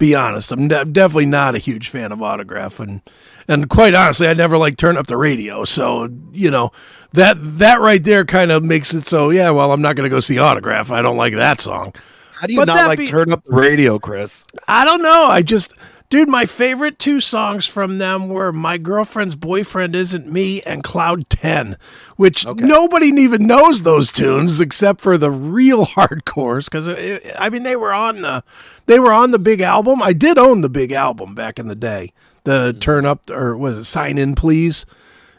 be 0.03 0.15
honest. 0.15 0.51
I'm 0.51 0.67
de- 0.67 0.86
definitely 0.86 1.27
not 1.27 1.55
a 1.55 1.60
huge 1.60 1.88
fan 1.89 2.12
of 2.12 2.22
autograph 2.22 2.79
and 2.79 3.01
and 3.48 3.69
quite 3.69 3.93
honestly, 3.93 4.27
I 4.27 4.33
never 4.33 4.57
like 4.57 4.77
turn 4.77 4.98
up 4.98 5.07
the 5.07 5.17
radio. 5.17 5.63
So, 5.65 6.10
you 6.31 6.51
know, 6.51 6.72
that 7.13 7.38
that 7.39 7.79
right 7.79 8.03
there 8.03 8.25
kind 8.25 8.51
of 8.51 8.63
makes 8.63 8.93
it 8.93 9.07
so 9.07 9.29
yeah, 9.29 9.50
well, 9.50 9.72
I'm 9.72 9.81
not 9.81 9.95
going 9.95 10.10
to 10.10 10.13
go 10.13 10.19
see 10.19 10.39
autograph. 10.39 10.91
I 10.91 11.01
don't 11.01 11.17
like 11.17 11.33
that 11.36 11.62
song. 11.62 11.93
How 12.33 12.48
do 12.48 12.53
you 12.53 12.60
But 12.60 12.67
not 12.67 12.88
like 12.88 13.00
be- 13.00 13.07
turn 13.07 13.31
up 13.31 13.43
the 13.45 13.55
radio, 13.55 13.98
Chris? 14.00 14.43
I 14.67 14.83
don't 14.83 15.01
know. 15.01 15.27
I 15.27 15.41
just, 15.41 15.74
dude, 16.13 16.29
my 16.29 16.46
favorite 16.46 17.00
two 17.00 17.20
songs 17.20 17.65
from 17.65 17.98
them 17.98 18.29
were 18.29 18.53
"My 18.53 18.77
Girlfriend's 18.77 19.34
Boyfriend 19.34 19.96
Isn't 19.96 20.32
Me" 20.32 20.62
and 20.62 20.84
"Cloud 20.84 21.27
10," 21.27 21.75
which 22.17 22.46
Okay. 22.46 22.63
nobody 22.63 23.08
even 23.08 23.48
knows 23.48 23.82
those 23.82 24.12
tunes 24.12 24.60
except 24.60 25.01
for 25.01 25.17
the 25.17 25.32
real 25.32 25.86
hardcores. 25.98 26.65
Because 26.65 26.88
uh, 26.88 27.20
I 27.39 27.50
mean, 27.50 27.63
they 27.63 27.75
were 27.75 27.91
on 27.91 28.22
the, 28.22 28.43
they 28.86 29.00
were 29.00 29.12
on 29.12 29.32
the 29.32 29.39
big 29.39 29.62
album. 29.62 30.03
I 30.03 30.13
did 30.13 30.38
own 30.38 30.62
the 30.62 30.70
big 30.70 30.91
album 30.91 31.34
back 31.34 31.58
in 31.58 31.67
the 31.67 31.75
day. 31.75 32.13
The 32.43 32.74
mm. 32.74 32.79
Turn 32.79 33.08
Up 33.08 33.32
or 33.32 33.58
was 33.58 33.79
it 33.79 33.86
Sign 33.86 34.20
In 34.20 34.36
Please? 34.36 34.86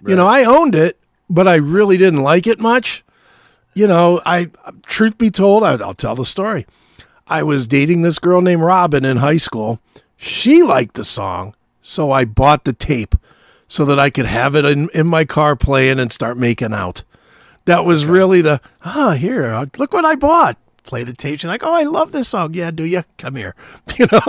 You 0.04 0.16
know, 0.16 0.26
I 0.26 0.42
owned 0.42 0.74
it, 0.74 0.98
but 1.30 1.46
I 1.46 1.54
really 1.54 1.96
didn't 1.96 2.22
like 2.22 2.48
it 2.48 2.58
much. 2.58 3.04
You 3.74 3.86
know, 3.86 4.20
I 4.26 4.50
truth 4.86 5.18
be 5.18 5.30
told, 5.30 5.62
I, 5.62 5.74
I'll 5.74 5.94
tell 5.94 6.16
the 6.16 6.24
story. 6.24 6.66
I 7.28 7.44
was 7.44 7.68
dating 7.68 8.02
this 8.02 8.18
girl 8.18 8.40
named 8.40 8.62
Robin 8.62 9.04
in 9.04 9.18
high 9.18 9.38
school. 9.38 9.80
She 10.24 10.62
liked 10.62 10.94
the 10.94 11.04
song, 11.04 11.54
so 11.82 12.10
I 12.10 12.24
bought 12.24 12.64
the 12.64 12.72
tape 12.72 13.14
so 13.68 13.84
that 13.84 13.98
I 13.98 14.08
could 14.08 14.24
have 14.24 14.56
it 14.56 14.64
in, 14.64 14.88
in 14.94 15.06
my 15.06 15.26
car 15.26 15.54
playing 15.54 16.00
and 16.00 16.10
start 16.10 16.38
making 16.38 16.72
out. 16.72 17.02
That 17.66 17.84
was 17.84 18.06
really 18.06 18.40
the, 18.40 18.62
ah, 18.86 19.16
here, 19.18 19.44
uh, 19.44 19.66
look 19.76 19.92
what 19.92 20.06
I 20.06 20.14
bought. 20.14 20.56
Play 20.82 21.04
the 21.04 21.12
tape. 21.12 21.40
She's 21.40 21.48
like, 21.48 21.62
oh, 21.62 21.74
I 21.74 21.82
love 21.82 22.12
this 22.12 22.28
song. 22.28 22.54
Yeah, 22.54 22.70
do 22.70 22.84
you? 22.84 23.02
Come 23.18 23.36
here. 23.36 23.54
You 23.98 24.06
know, 24.10 24.20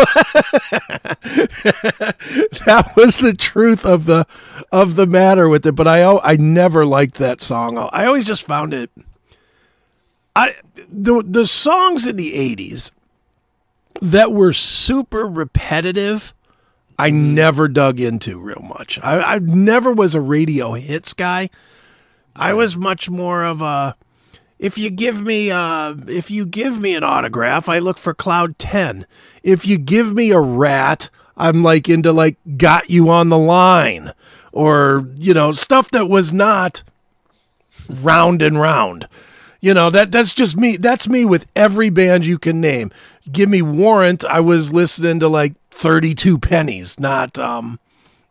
that 2.65 2.91
was 2.97 3.17
the 3.17 3.33
truth 3.33 3.85
of 3.85 4.05
the 4.05 4.27
of 4.71 4.95
the 4.95 5.07
matter 5.07 5.49
with 5.49 5.65
it. 5.65 5.71
But 5.71 5.87
I 5.87 6.03
I 6.03 6.35
never 6.35 6.85
liked 6.85 7.15
that 7.15 7.41
song. 7.41 7.77
I 7.77 8.05
always 8.05 8.25
just 8.25 8.43
found 8.43 8.75
it. 8.75 8.91
I 10.35 10.55
the 10.87 11.23
the 11.25 11.47
songs 11.47 12.05
in 12.05 12.15
the 12.15 12.33
'80s 12.33 12.91
that 14.01 14.31
were 14.31 14.53
super 14.53 15.27
repetitive. 15.27 16.33
I 16.97 17.09
never 17.09 17.67
dug 17.67 17.99
into 17.99 18.39
real 18.39 18.61
much. 18.61 18.99
I, 19.03 19.35
I 19.35 19.39
never 19.39 19.91
was 19.91 20.15
a 20.15 20.21
radio 20.21 20.73
hits 20.73 21.13
guy. 21.13 21.49
I 22.35 22.53
was 22.53 22.77
much 22.77 23.09
more 23.09 23.43
of 23.43 23.61
a, 23.61 23.95
if 24.59 24.77
you 24.77 24.89
give 24.89 25.21
me 25.21 25.51
uh 25.51 25.95
if 26.07 26.31
you 26.31 26.45
give 26.45 26.79
me 26.79 26.95
an 26.95 27.03
autograph, 27.03 27.67
I 27.67 27.79
look 27.79 27.97
for 27.97 28.13
cloud 28.13 28.57
10. 28.57 29.05
If 29.43 29.67
you 29.67 29.77
give 29.77 30.13
me 30.13 30.31
a 30.31 30.39
rat, 30.39 31.09
I'm 31.35 31.63
like 31.63 31.89
into 31.89 32.11
like 32.11 32.37
got 32.57 32.89
you 32.89 33.09
on 33.09 33.29
the 33.29 33.37
line 33.37 34.13
or 34.51 35.09
you 35.19 35.33
know, 35.33 35.51
stuff 35.51 35.91
that 35.91 36.07
was 36.07 36.31
not 36.31 36.83
round 37.89 38.41
and 38.41 38.59
round. 38.59 39.07
You 39.61 39.73
know, 39.73 39.89
that 39.89 40.11
that's 40.11 40.33
just 40.33 40.55
me. 40.55 40.77
That's 40.77 41.09
me 41.09 41.25
with 41.25 41.47
every 41.55 41.89
band 41.89 42.25
you 42.25 42.37
can 42.37 42.61
name. 42.61 42.91
Give 43.31 43.49
me 43.49 43.61
Warrant, 43.61 44.23
I 44.25 44.39
was 44.39 44.73
listening 44.73 45.19
to 45.21 45.27
like 45.27 45.53
32 45.71 46.37
pennies, 46.37 46.99
not 46.99 47.39
um 47.39 47.79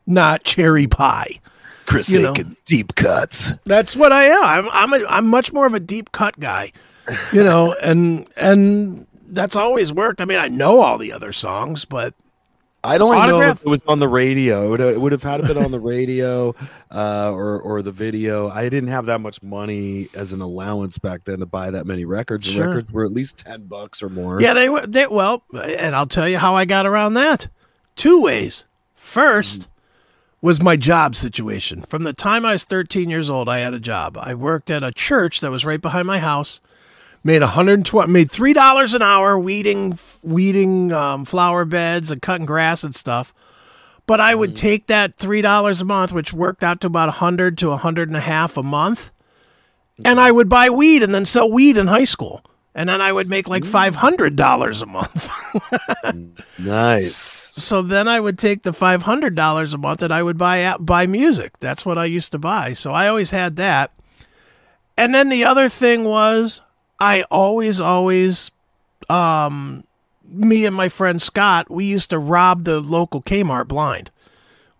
not 0.07 0.45
cherry 0.45 0.87
pie. 0.87 1.41
Chris 1.87 2.09
You 2.09 2.23
know. 2.23 2.35
Deep 2.65 2.95
cuts. 2.95 3.53
That's 3.65 3.95
what 3.97 4.13
I 4.13 4.25
am. 4.25 4.69
I'm 4.69 4.93
I'm 4.93 5.03
a, 5.03 5.07
I'm 5.07 5.27
much 5.27 5.53
more 5.53 5.67
of 5.67 5.75
a 5.75 5.81
deep 5.81 6.13
cut 6.13 6.39
guy, 6.41 6.73
you 7.33 7.45
know, 7.45 7.75
and 7.83 8.27
and 8.37 9.07
that's 9.29 9.57
always 9.57 9.93
worked. 9.93 10.21
I 10.21 10.25
mean, 10.25 10.39
I 10.39 10.49
know 10.49 10.81
all 10.81 10.99
the 10.99 11.13
other 11.13 11.33
songs, 11.33 11.85
but 11.85 12.15
I 12.85 12.99
don't 12.99 13.17
even 13.17 13.31
know 13.31 13.41
if 13.51 13.61
it 13.63 13.67
was 13.69 13.83
on 13.89 13.99
the 13.99 14.09
radio. 14.09 14.67
It 14.75 14.99
would, 15.01 15.13
it 15.13 15.13
have 15.13 15.23
had 15.23 15.41
to 15.43 15.47
been 15.55 15.63
on 15.63 15.71
the 15.71 15.81
radio 15.95 16.55
uh, 16.91 17.31
or 17.33 17.61
or 17.61 17.83
the 17.83 17.93
video. 17.93 18.49
I 18.49 18.69
didn't 18.69 18.89
have 18.91 19.07
that 19.07 19.21
much 19.21 19.43
money 19.43 20.09
as 20.15 20.33
an 20.33 20.41
allowance 20.41 20.99
back 20.99 21.25
then 21.25 21.39
to 21.41 21.47
buy 21.47 21.71
that 21.71 21.87
many 21.87 22.05
records. 22.05 22.47
The 22.47 22.53
Sure. 22.53 22.67
records 22.67 22.93
were 22.93 23.05
at 23.05 23.11
least 23.13 23.39
ten 23.39 23.67
bucks 23.67 24.03
or 24.03 24.09
more. 24.09 24.41
yeah, 24.41 24.53
they 24.55 24.69
were 24.69 24.87
they 24.87 25.07
well, 25.07 25.43
and 25.55 25.97
I'll 25.97 26.07
tell 26.07 26.29
you 26.29 26.39
how 26.39 26.55
I 26.55 26.65
got 26.67 26.87
around 26.87 27.15
that. 27.15 27.49
Two 27.97 28.23
ways. 28.23 28.65
First 28.95 29.69
was 30.41 30.61
my 30.63 30.77
job 30.77 31.15
situation. 31.15 31.83
From 31.83 32.03
the 32.03 32.13
time 32.13 32.45
I 32.45 32.53
was 32.53 32.65
13 32.65 33.09
years 33.09 33.31
old, 33.31 33.49
I 33.49 33.61
had 33.61 33.73
a 33.73 33.81
job. 33.81 34.19
I 34.21 34.35
worked 34.35 34.71
at 34.71 34.83
a 34.83 34.93
church 34.93 35.41
that 35.41 35.51
was 35.51 35.65
right 35.65 35.81
behind 35.81 36.07
my 36.07 36.19
house. 36.19 36.61
Made 37.27 37.41
120 37.41 38.13
made 38.13 38.31
three 38.31 38.53
dollars 38.53 38.95
an 38.95 39.01
hour 39.01 39.39
weeding 39.39 39.99
weeding 40.23 40.93
um, 40.93 41.25
flower 41.25 41.65
beds 41.65 42.11
and 42.11 42.21
cutting 42.21 42.45
grass 42.45 42.85
and 42.85 42.95
stuff. 42.95 43.35
But 44.07 44.21
I 44.21 44.35
would 44.35 44.51
mm. 44.51 44.57
take 44.57 44.89
that 44.89 45.17
three 45.17 45.41
dollars 45.41 45.81
a 45.81 45.87
month, 45.87 46.13
which 46.13 46.35
worked 46.35 46.63
out 46.63 46.83
to 46.83 46.87
about 46.87 47.09
a 47.09 47.13
hundred 47.13 47.57
to 47.59 47.71
a 47.71 47.79
hundred 47.79 48.09
and 48.09 48.17
a 48.19 48.21
half 48.21 48.59
a 48.59 48.63
month, 48.63 49.11
and 50.05 50.19
mm. 50.19 50.23
I 50.23 50.31
would 50.31 50.51
buy 50.51 50.69
weed 50.69 51.03
and 51.03 51.15
then 51.15 51.25
sell 51.25 51.51
weed 51.51 51.79
in 51.79 51.87
high 51.87 52.05
school, 52.05 52.45
and 52.75 52.91
then 52.91 53.01
I 53.01 53.11
would 53.11 53.31
make 53.31 53.49
like 53.49 53.63
mm. 53.63 53.69
five 53.69 53.95
hundred 53.95 54.37
dollars 54.37 54.83
a 54.83 54.87
month. 54.87 55.31
Nice. 56.59 57.17
so 57.17 57.83
then 57.83 58.07
I 58.07 58.21
would 58.21 58.39
take 58.39 58.63
the 58.63 58.73
five 58.73 59.03
hundred 59.03 59.35
dollars 59.35 59.73
a 59.73 59.79
month 59.79 60.03
and 60.03 60.13
I 60.13 60.23
would 60.23 60.39
buy 60.39 60.77
buy 60.79 61.07
music. 61.07 61.59
That's 61.59 61.87
what 61.87 61.99
I 61.99 62.05
used 62.05 62.33
to 62.33 62.39
buy. 62.39 62.75
So 62.75 62.93
I 62.93 63.09
always 63.09 63.31
had 63.31 63.57
that. 63.57 63.93
And 64.97 65.15
then 65.15 65.29
the 65.29 65.45
other 65.45 65.69
thing 65.69 66.05
was 66.05 66.61
I 67.05 67.23
always 67.31 67.83
always 67.83 68.51
um 69.11 69.85
me 70.27 70.65
and 70.65 70.75
my 70.75 70.89
friend 70.89 71.21
Scott, 71.21 71.71
we 71.71 71.85
used 71.85 72.11
to 72.11 72.19
rob 72.19 72.65
the 72.65 72.81
local 72.81 73.21
Kmart 73.21 73.69
blind. 73.69 74.11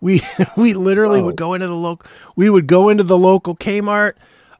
We 0.01 0.23
we 0.57 0.73
literally 0.73 1.19
Whoa. 1.19 1.27
would 1.27 1.35
go 1.35 1.53
into 1.53 1.67
the 1.67 1.75
local 1.75 2.09
we 2.35 2.49
would 2.49 2.65
go 2.65 2.89
into 2.89 3.03
the 3.03 3.17
local 3.17 3.55
Kmart. 3.55 4.13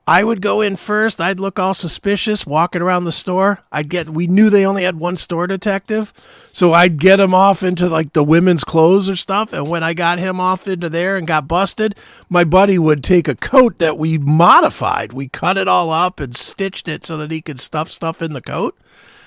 I 0.07 0.23
would 0.23 0.39
go 0.41 0.61
in 0.61 0.75
first. 0.75 1.19
I'd 1.19 1.39
look 1.39 1.57
all 1.57 1.73
suspicious 1.73 2.45
walking 2.45 2.81
around 2.81 3.05
the 3.05 3.11
store. 3.11 3.61
I'd 3.71 3.89
get 3.89 4.09
we 4.09 4.27
knew 4.27 4.51
they 4.51 4.65
only 4.65 4.83
had 4.83 4.99
one 4.99 5.17
store 5.17 5.47
detective. 5.47 6.13
So 6.51 6.73
I'd 6.73 6.99
get 6.99 7.19
him 7.19 7.33
off 7.33 7.63
into 7.63 7.89
like 7.89 8.13
the 8.13 8.23
women's 8.23 8.63
clothes 8.63 9.09
or 9.09 9.15
stuff. 9.15 9.51
And 9.51 9.67
when 9.67 9.81
I 9.83 9.95
got 9.95 10.19
him 10.19 10.39
off 10.39 10.67
into 10.67 10.89
there 10.89 11.17
and 11.17 11.25
got 11.25 11.47
busted, 11.47 11.95
my 12.29 12.43
buddy 12.43 12.77
would 12.77 13.03
take 13.03 13.27
a 13.27 13.35
coat 13.35 13.79
that 13.79 13.97
we 13.97 14.19
modified. 14.19 15.11
We 15.11 15.27
cut 15.27 15.57
it 15.57 15.67
all 15.67 15.91
up 15.91 16.19
and 16.19 16.37
stitched 16.37 16.87
it 16.87 17.03
so 17.03 17.17
that 17.17 17.31
he 17.31 17.41
could 17.41 17.59
stuff 17.59 17.89
stuff 17.89 18.21
in 18.21 18.33
the 18.33 18.41
coat 18.41 18.77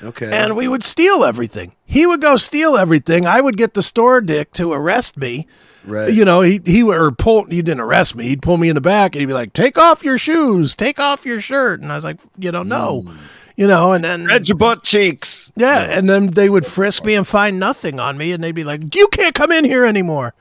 Okay. 0.00 0.30
and 0.30 0.54
we 0.56 0.68
would 0.68 0.84
steal 0.84 1.24
everything. 1.24 1.74
He 1.84 2.06
would 2.06 2.20
go 2.20 2.36
steal 2.36 2.76
everything. 2.76 3.26
I 3.26 3.40
would 3.40 3.56
get 3.56 3.74
the 3.74 3.82
store 3.82 4.20
dick 4.20 4.52
to 4.52 4.72
arrest 4.72 5.16
me. 5.16 5.48
Right. 5.88 6.12
You 6.12 6.24
know, 6.24 6.40
he 6.40 6.60
he 6.64 6.82
would 6.82 6.96
or 6.96 7.10
pull. 7.10 7.44
He 7.44 7.62
didn't 7.62 7.80
arrest 7.80 8.14
me. 8.14 8.24
He'd 8.28 8.42
pull 8.42 8.56
me 8.56 8.68
in 8.68 8.74
the 8.74 8.80
back 8.80 9.14
and 9.14 9.20
he'd 9.20 9.26
be 9.26 9.32
like, 9.32 9.52
"Take 9.52 9.78
off 9.78 10.04
your 10.04 10.18
shoes. 10.18 10.74
Take 10.74 11.00
off 11.00 11.26
your 11.26 11.40
shirt." 11.40 11.80
And 11.80 11.90
I 11.90 11.96
was 11.96 12.04
like, 12.04 12.20
"You 12.38 12.50
don't 12.50 12.68
know, 12.68 13.02
no." 13.04 13.14
You 13.56 13.66
know, 13.66 13.92
and 13.92 14.04
then 14.04 14.26
Red 14.26 14.48
your 14.48 14.56
butt 14.56 14.84
cheeks. 14.84 15.50
yeah, 15.56 15.80
and 15.80 16.08
then 16.08 16.28
they 16.28 16.48
would 16.48 16.64
frisk 16.64 17.04
me 17.04 17.16
and 17.16 17.26
find 17.26 17.58
nothing 17.58 17.98
on 17.98 18.16
me, 18.16 18.30
and 18.30 18.42
they'd 18.42 18.52
be 18.52 18.62
like, 18.62 18.94
"You 18.94 19.08
can't 19.08 19.34
come 19.34 19.50
in 19.50 19.64
here 19.64 19.84
anymore." 19.84 20.32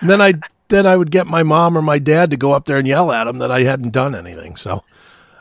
And 0.00 0.10
then 0.10 0.20
I 0.20 0.34
then 0.68 0.84
I 0.84 0.96
would 0.96 1.12
get 1.12 1.28
my 1.28 1.44
mom 1.44 1.78
or 1.78 1.82
my 1.82 2.00
dad 2.00 2.30
to 2.32 2.36
go 2.36 2.52
up 2.52 2.64
there 2.64 2.78
and 2.78 2.88
yell 2.88 3.12
at 3.12 3.24
them 3.24 3.38
that 3.38 3.52
I 3.52 3.62
hadn't 3.62 3.92
done 3.92 4.14
anything. 4.16 4.56
So 4.56 4.82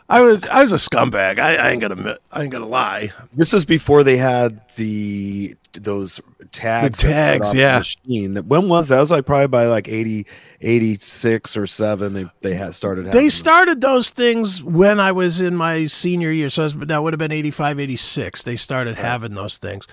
I 0.07 0.21
was 0.21 0.47
I 0.47 0.61
was 0.61 0.71
a 0.71 0.75
scumbag. 0.75 1.39
I, 1.39 1.55
I 1.55 1.69
ain't 1.71 1.81
gonna 1.81 1.93
admit- 1.95 2.17
I 2.31 2.43
ain't 2.43 2.51
gonna 2.51 2.67
lie. 2.67 3.11
This 3.33 3.51
was 3.53 3.65
before 3.65 4.03
they 4.03 4.17
had 4.17 4.61
the 4.75 5.55
those 5.73 6.21
tags. 6.51 6.99
The 7.01 7.07
tags, 7.09 7.51
the 7.51 7.57
yeah. 7.57 7.77
Machine. 7.79 8.35
When 8.47 8.69
was 8.69 8.89
that? 8.89 8.97
It 8.97 8.99
was 8.99 9.11
like 9.11 9.25
probably 9.25 9.47
by 9.47 9.65
like 9.65 9.87
80, 9.89 10.25
86 10.61 11.57
or 11.57 11.65
seven. 11.67 12.13
They 12.13 12.25
they 12.41 12.53
had 12.53 12.75
started. 12.75 13.05
having 13.05 13.17
They 13.19 13.25
them. 13.25 13.31
started 13.31 13.81
those 13.81 14.09
things 14.11 14.63
when 14.63 14.99
I 14.99 15.11
was 15.11 15.41
in 15.41 15.55
my 15.55 15.87
senior 15.87 16.31
year. 16.31 16.49
So 16.51 16.67
that 16.67 17.01
would 17.01 17.13
have 17.13 17.19
been 17.19 17.31
85, 17.31 17.79
86. 17.79 18.43
They 18.43 18.55
started 18.57 18.95
having 18.97 19.33
those 19.33 19.57
things. 19.57 19.87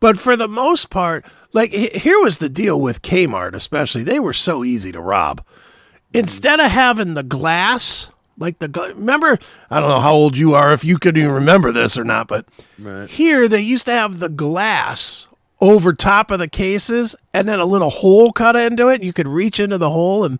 But 0.00 0.18
for 0.18 0.34
the 0.36 0.48
most 0.48 0.90
part, 0.90 1.24
like 1.52 1.72
here 1.72 2.18
was 2.20 2.38
the 2.38 2.48
deal 2.48 2.80
with 2.80 3.02
Kmart, 3.02 3.54
especially. 3.54 4.02
They 4.02 4.18
were 4.18 4.32
so 4.32 4.64
easy 4.64 4.90
to 4.90 5.00
rob. 5.00 5.40
Mm-hmm. 5.40 6.18
Instead 6.18 6.58
of 6.60 6.70
having 6.70 7.14
the 7.14 7.22
glass, 7.22 8.10
like 8.38 8.58
the 8.58 8.68
remember, 8.96 9.38
I 9.70 9.80
don't 9.80 9.88
know 9.88 10.00
how 10.00 10.12
old 10.12 10.36
you 10.36 10.54
are, 10.54 10.72
if 10.72 10.84
you 10.84 10.98
could 10.98 11.16
even 11.18 11.32
remember 11.32 11.72
this 11.72 11.98
or 11.98 12.04
not, 12.04 12.28
but 12.28 12.46
Right. 12.78 13.08
here 13.08 13.48
they 13.48 13.60
used 13.60 13.86
to 13.86 13.92
have 13.92 14.18
the 14.18 14.28
glass 14.28 15.26
over 15.60 15.92
top 15.92 16.30
of 16.30 16.38
the 16.38 16.48
cases 16.48 17.14
and 17.32 17.48
then 17.48 17.60
a 17.60 17.64
little 17.66 17.90
hole 17.90 18.32
cut 18.32 18.56
into 18.56 18.88
it. 18.88 19.02
You 19.02 19.12
could 19.12 19.28
reach 19.28 19.60
into 19.60 19.78
the 19.78 19.90
hole 19.90 20.24
and 20.24 20.38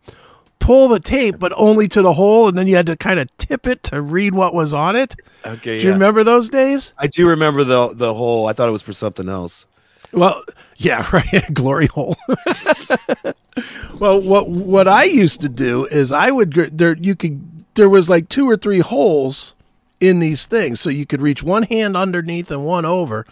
pull 0.59 0.88
the 0.88 1.00
tape, 1.00 1.38
but 1.38 1.52
only 1.57 1.88
to 1.88 2.02
the 2.02 2.12
hole, 2.12 2.48
and 2.48 2.57
then 2.57 2.66
you 2.66 2.76
had 2.76 2.87
to 2.87 2.96
kind 2.96 3.18
of 3.20 3.37
tip 3.37 3.66
it 3.66 3.83
to 3.85 4.00
read 4.00 4.35
what 4.35 4.55
was 4.55 4.72
on 4.72 4.96
it. 4.96 5.14
Okay. 5.44 5.78
Do 5.78 5.85
you 5.85 5.88
yeah. 5.88 5.94
remember 5.94 6.24
those 6.24 6.48
days? 6.48 6.94
I 6.98 7.07
do 7.09 7.28
remember 7.28 7.64
the 7.64 7.92
the 7.94 8.14
whole. 8.14 8.46
I 8.46 8.52
thought 8.52 8.68
it 8.68 8.72
was 8.72 8.83
for 8.83 8.92
something 8.92 9.28
else. 9.28 9.66
Well, 10.12 10.44
yeah, 10.76 11.07
right. 11.12 11.52
Glory 11.52 11.87
hole. 11.87 12.16
well, 13.98 14.20
what 14.20 14.48
what 14.48 14.88
I 14.88 15.05
used 15.05 15.40
to 15.42 15.48
do 15.48 15.87
is 15.87 16.12
I 16.12 16.31
would 16.31 16.52
there 16.76 16.96
you 16.96 17.16
could 17.16 17.52
there 17.75 17.89
was 17.89 18.09
like 18.11 18.29
two 18.29 18.49
or 18.49 18.57
three 18.57 18.81
holes 18.81 19.55
in 20.01 20.19
these 20.21 20.47
things, 20.47 20.81
so 20.81 20.91
you 20.91 21.07
could 21.07 21.23
reach 21.23 21.43
one 21.43 21.63
hand 21.65 21.97
underneath 21.97 22.51
and 22.51 22.65
one 22.65 22.85
over. 22.85 23.25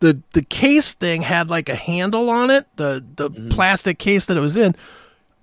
the 0.00 0.20
The 0.32 0.42
case 0.42 0.94
thing 0.94 1.22
had 1.22 1.50
like 1.50 1.68
a 1.68 1.74
handle 1.74 2.30
on 2.30 2.50
it, 2.50 2.66
the 2.76 3.04
the 3.16 3.30
plastic 3.50 3.98
case 3.98 4.26
that 4.26 4.36
it 4.36 4.40
was 4.40 4.56
in. 4.56 4.74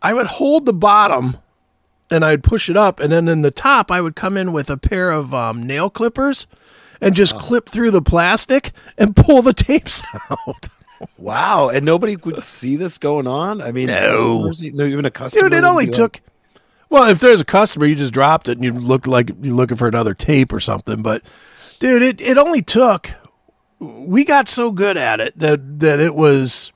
I 0.02 0.14
would 0.14 0.26
hold 0.28 0.66
the 0.66 0.74
bottom 0.74 1.38
and 2.10 2.26
I'd 2.26 2.44
push 2.44 2.70
it 2.70 2.76
up, 2.76 3.00
and 3.00 3.12
then 3.12 3.28
in 3.28 3.42
the 3.42 3.52
top 3.52 3.92
I 3.92 4.02
would 4.02 4.16
come 4.16 4.36
in 4.38 4.52
with 4.52 4.70
a 4.70 4.78
pair 4.78 5.12
of 5.12 5.34
um, 5.34 5.66
nail 5.66 5.90
clippers 5.90 6.48
and 7.00 7.16
just 7.16 7.38
clip 7.38 7.70
through 7.70 7.92
the 7.92 8.02
plastic 8.02 8.72
and 8.98 9.16
pull 9.26 9.42
the 9.42 9.54
tapes 9.54 10.04
out. 10.30 10.68
Wow, 11.18 11.70
and 11.70 11.84
nobody 11.86 12.16
would 12.16 12.44
see 12.44 12.76
this 12.76 12.98
going 13.00 13.26
on. 13.28 13.62
I 13.62 13.72
mean, 13.72 13.88
No. 13.88 14.52
no, 14.52 14.84
even 14.86 15.06
a 15.06 15.10
customer. 15.12 15.50
Dude, 15.50 15.58
it 15.58 15.64
only 15.64 15.86
be 15.86 15.92
like, 15.94 15.96
took. 15.96 16.22
Well, 16.92 17.10
if 17.10 17.22
there's 17.22 17.40
a 17.40 17.46
customer, 17.46 17.86
you 17.86 17.96
just 17.96 18.12
dropped 18.12 18.50
it 18.50 18.58
and 18.58 18.66
you 18.66 18.74
looked 18.74 19.08
like 19.08 19.32
you're 19.42 19.56
looking 19.56 19.78
for 19.78 19.88
another 19.88 20.14
tape 20.14 20.52
or 20.52 20.60
something. 20.60 21.02
But, 21.02 21.24
dude, 21.80 22.04
it, 22.04 22.20
it 22.20 22.38
only 22.38 22.62
took. 22.62 23.10
We 23.80 24.26
got 24.26 24.50
so 24.50 24.72
good 24.72 24.98
at 24.98 25.22
it 25.22 25.40
that 25.40 25.80
that 25.80 26.02
it 26.02 26.14
was. 26.16 26.74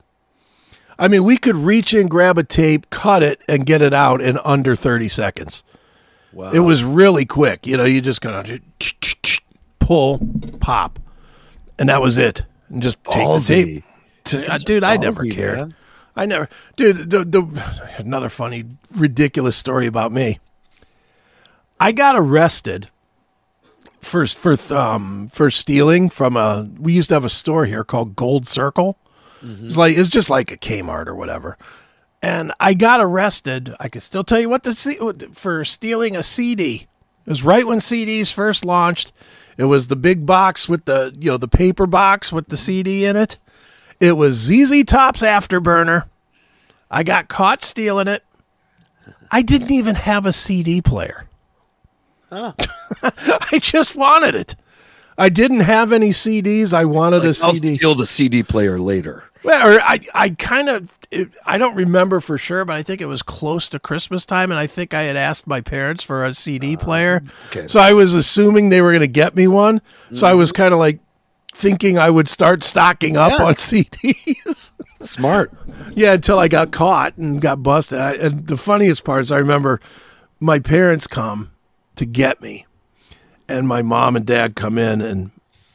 I 0.98 1.08
mean, 1.08 1.22
we 1.22 1.36
could 1.36 1.54
reach 1.54 1.92
in, 1.92 2.08
grab 2.08 2.38
a 2.38 2.42
tape, 2.44 2.88
cut 2.88 3.22
it, 3.22 3.42
and 3.46 3.66
get 3.66 3.82
it 3.82 3.92
out 3.92 4.22
in 4.22 4.38
under 4.38 4.74
thirty 4.74 5.08
seconds. 5.08 5.62
Wow. 6.32 6.50
It 6.50 6.60
was 6.60 6.82
really 6.82 7.26
quick. 7.26 7.66
You 7.66 7.76
know, 7.76 7.84
you 7.84 8.00
just 8.00 8.22
gonna 8.22 8.58
pull, 9.78 10.18
pop, 10.60 10.98
and 11.78 11.90
that 11.90 12.00
was 12.00 12.16
it. 12.16 12.42
And 12.70 12.82
just 12.82 12.96
take 13.04 13.28
the 13.28 13.84
tape. 14.24 14.64
Dude, 14.64 14.82
I 14.82 14.96
never 14.96 15.24
Ballsy, 15.24 15.32
cared. 15.32 15.58
man. 15.58 15.74
I 16.16 16.24
never, 16.26 16.48
dude. 16.76 17.10
The, 17.10 17.24
the 17.24 17.92
another 17.98 18.30
funny, 18.30 18.64
ridiculous 18.94 19.56
story 19.56 19.86
about 19.86 20.12
me. 20.12 20.38
I 21.78 21.92
got 21.92 22.16
arrested 22.16 22.88
for 24.00 24.26
for 24.26 24.56
um 24.74 25.28
for 25.28 25.50
stealing 25.50 26.08
from 26.08 26.36
a. 26.36 26.68
We 26.78 26.94
used 26.94 27.10
to 27.10 27.14
have 27.14 27.24
a 27.24 27.28
store 27.30 27.66
here 27.66 27.84
called 27.84 28.16
Gold 28.16 28.46
Circle. 28.46 28.98
It's 29.66 29.76
like 29.76 29.96
it's 29.96 30.08
just 30.08 30.30
like 30.30 30.50
a 30.50 30.56
Kmart 30.56 31.06
or 31.06 31.14
whatever. 31.14 31.58
And 32.22 32.52
I 32.58 32.72
got 32.74 33.00
arrested. 33.00 33.74
I 33.78 33.88
can 33.88 34.00
still 34.00 34.24
tell 34.24 34.40
you 34.40 34.48
what 34.48 34.62
to 34.64 34.72
see 34.72 34.98
for 35.32 35.64
stealing 35.64 36.16
a 36.16 36.22
CD. 36.22 36.86
It 37.26 37.30
was 37.30 37.44
right 37.44 37.66
when 37.66 37.78
CDs 37.78 38.32
first 38.32 38.64
launched. 38.64 39.12
It 39.58 39.64
was 39.64 39.88
the 39.88 39.96
big 39.96 40.24
box 40.24 40.68
with 40.68 40.86
the 40.86 41.14
you 41.18 41.30
know 41.30 41.36
the 41.36 41.48
paper 41.48 41.86
box 41.86 42.32
with 42.32 42.48
the 42.48 42.56
CD 42.56 43.04
in 43.04 43.16
it. 43.16 43.36
It 44.00 44.12
was 44.12 44.36
ZZ 44.36 44.84
Top's 44.84 45.22
Afterburner. 45.22 46.08
I 46.90 47.02
got 47.02 47.28
caught 47.28 47.62
stealing 47.62 48.08
it. 48.08 48.22
I 49.30 49.42
didn't 49.42 49.70
even 49.70 49.94
have 49.94 50.26
a 50.26 50.32
CD 50.32 50.80
player. 50.80 51.26
I 52.30 53.58
just 53.60 53.96
wanted 53.96 54.34
it. 54.34 54.54
I 55.18 55.28
didn't 55.28 55.60
have 55.60 55.92
any 55.92 56.10
CDs. 56.10 56.74
I 56.74 56.84
wanted 56.84 57.18
Like, 57.24 57.36
a 57.36 57.44
I'll 57.44 57.54
CD. 57.54 57.74
steal 57.74 57.94
the 57.94 58.06
CD 58.06 58.42
player 58.42 58.78
later. 58.78 59.24
Well, 59.42 59.68
or 59.68 59.80
I, 59.80 60.00
I 60.12 60.30
kind 60.30 60.68
of, 60.68 60.98
it, 61.10 61.30
I 61.46 61.56
don't 61.56 61.76
remember 61.76 62.20
for 62.20 62.36
sure, 62.36 62.64
but 62.64 62.76
I 62.76 62.82
think 62.82 63.00
it 63.00 63.06
was 63.06 63.22
close 63.22 63.68
to 63.70 63.78
Christmas 63.78 64.26
time, 64.26 64.50
and 64.50 64.58
I 64.58 64.66
think 64.66 64.92
I 64.92 65.02
had 65.02 65.16
asked 65.16 65.46
my 65.46 65.60
parents 65.60 66.02
for 66.02 66.24
a 66.24 66.34
CD 66.34 66.76
ah, 66.76 66.82
player. 66.82 67.22
okay. 67.46 67.68
So 67.68 67.78
I 67.78 67.92
was 67.92 68.12
assuming 68.14 68.68
they 68.68 68.82
were 68.82 68.90
going 68.90 69.00
to 69.00 69.06
get 69.06 69.36
me 69.36 69.46
one. 69.46 69.80
So 70.12 70.26
I 70.26 70.30
mm-hmm. 70.30 70.38
was 70.38 70.52
kind 70.52 70.74
of 70.74 70.80
like 70.80 70.98
thinking 71.56 71.98
I 71.98 72.10
would 72.10 72.28
start 72.28 72.62
stocking 72.62 73.16
up 73.16 73.32
Yeah. 73.38 73.44
on 73.46 73.54
CDs. 73.56 74.72
Smart. 75.02 75.52
yeah, 75.94 76.12
until 76.12 76.38
I 76.38 76.48
got 76.48 76.70
caught 76.70 77.16
and 77.16 77.40
got 77.40 77.62
busted. 77.62 77.98
I, 77.98 78.12
and 78.14 78.46
the 78.46 78.56
funniest 78.56 79.04
part 79.04 79.22
is 79.22 79.32
I 79.32 79.38
remember 79.38 79.80
my 80.38 80.58
parents 80.58 81.06
come 81.06 81.50
to 81.96 82.04
get 82.06 82.40
me, 82.42 82.66
and 83.48 83.66
my 83.66 83.82
mom 83.82 84.16
and 84.16 84.26
dad 84.26 84.54
come 84.56 84.78
in 84.78 85.00
and 85.00 85.30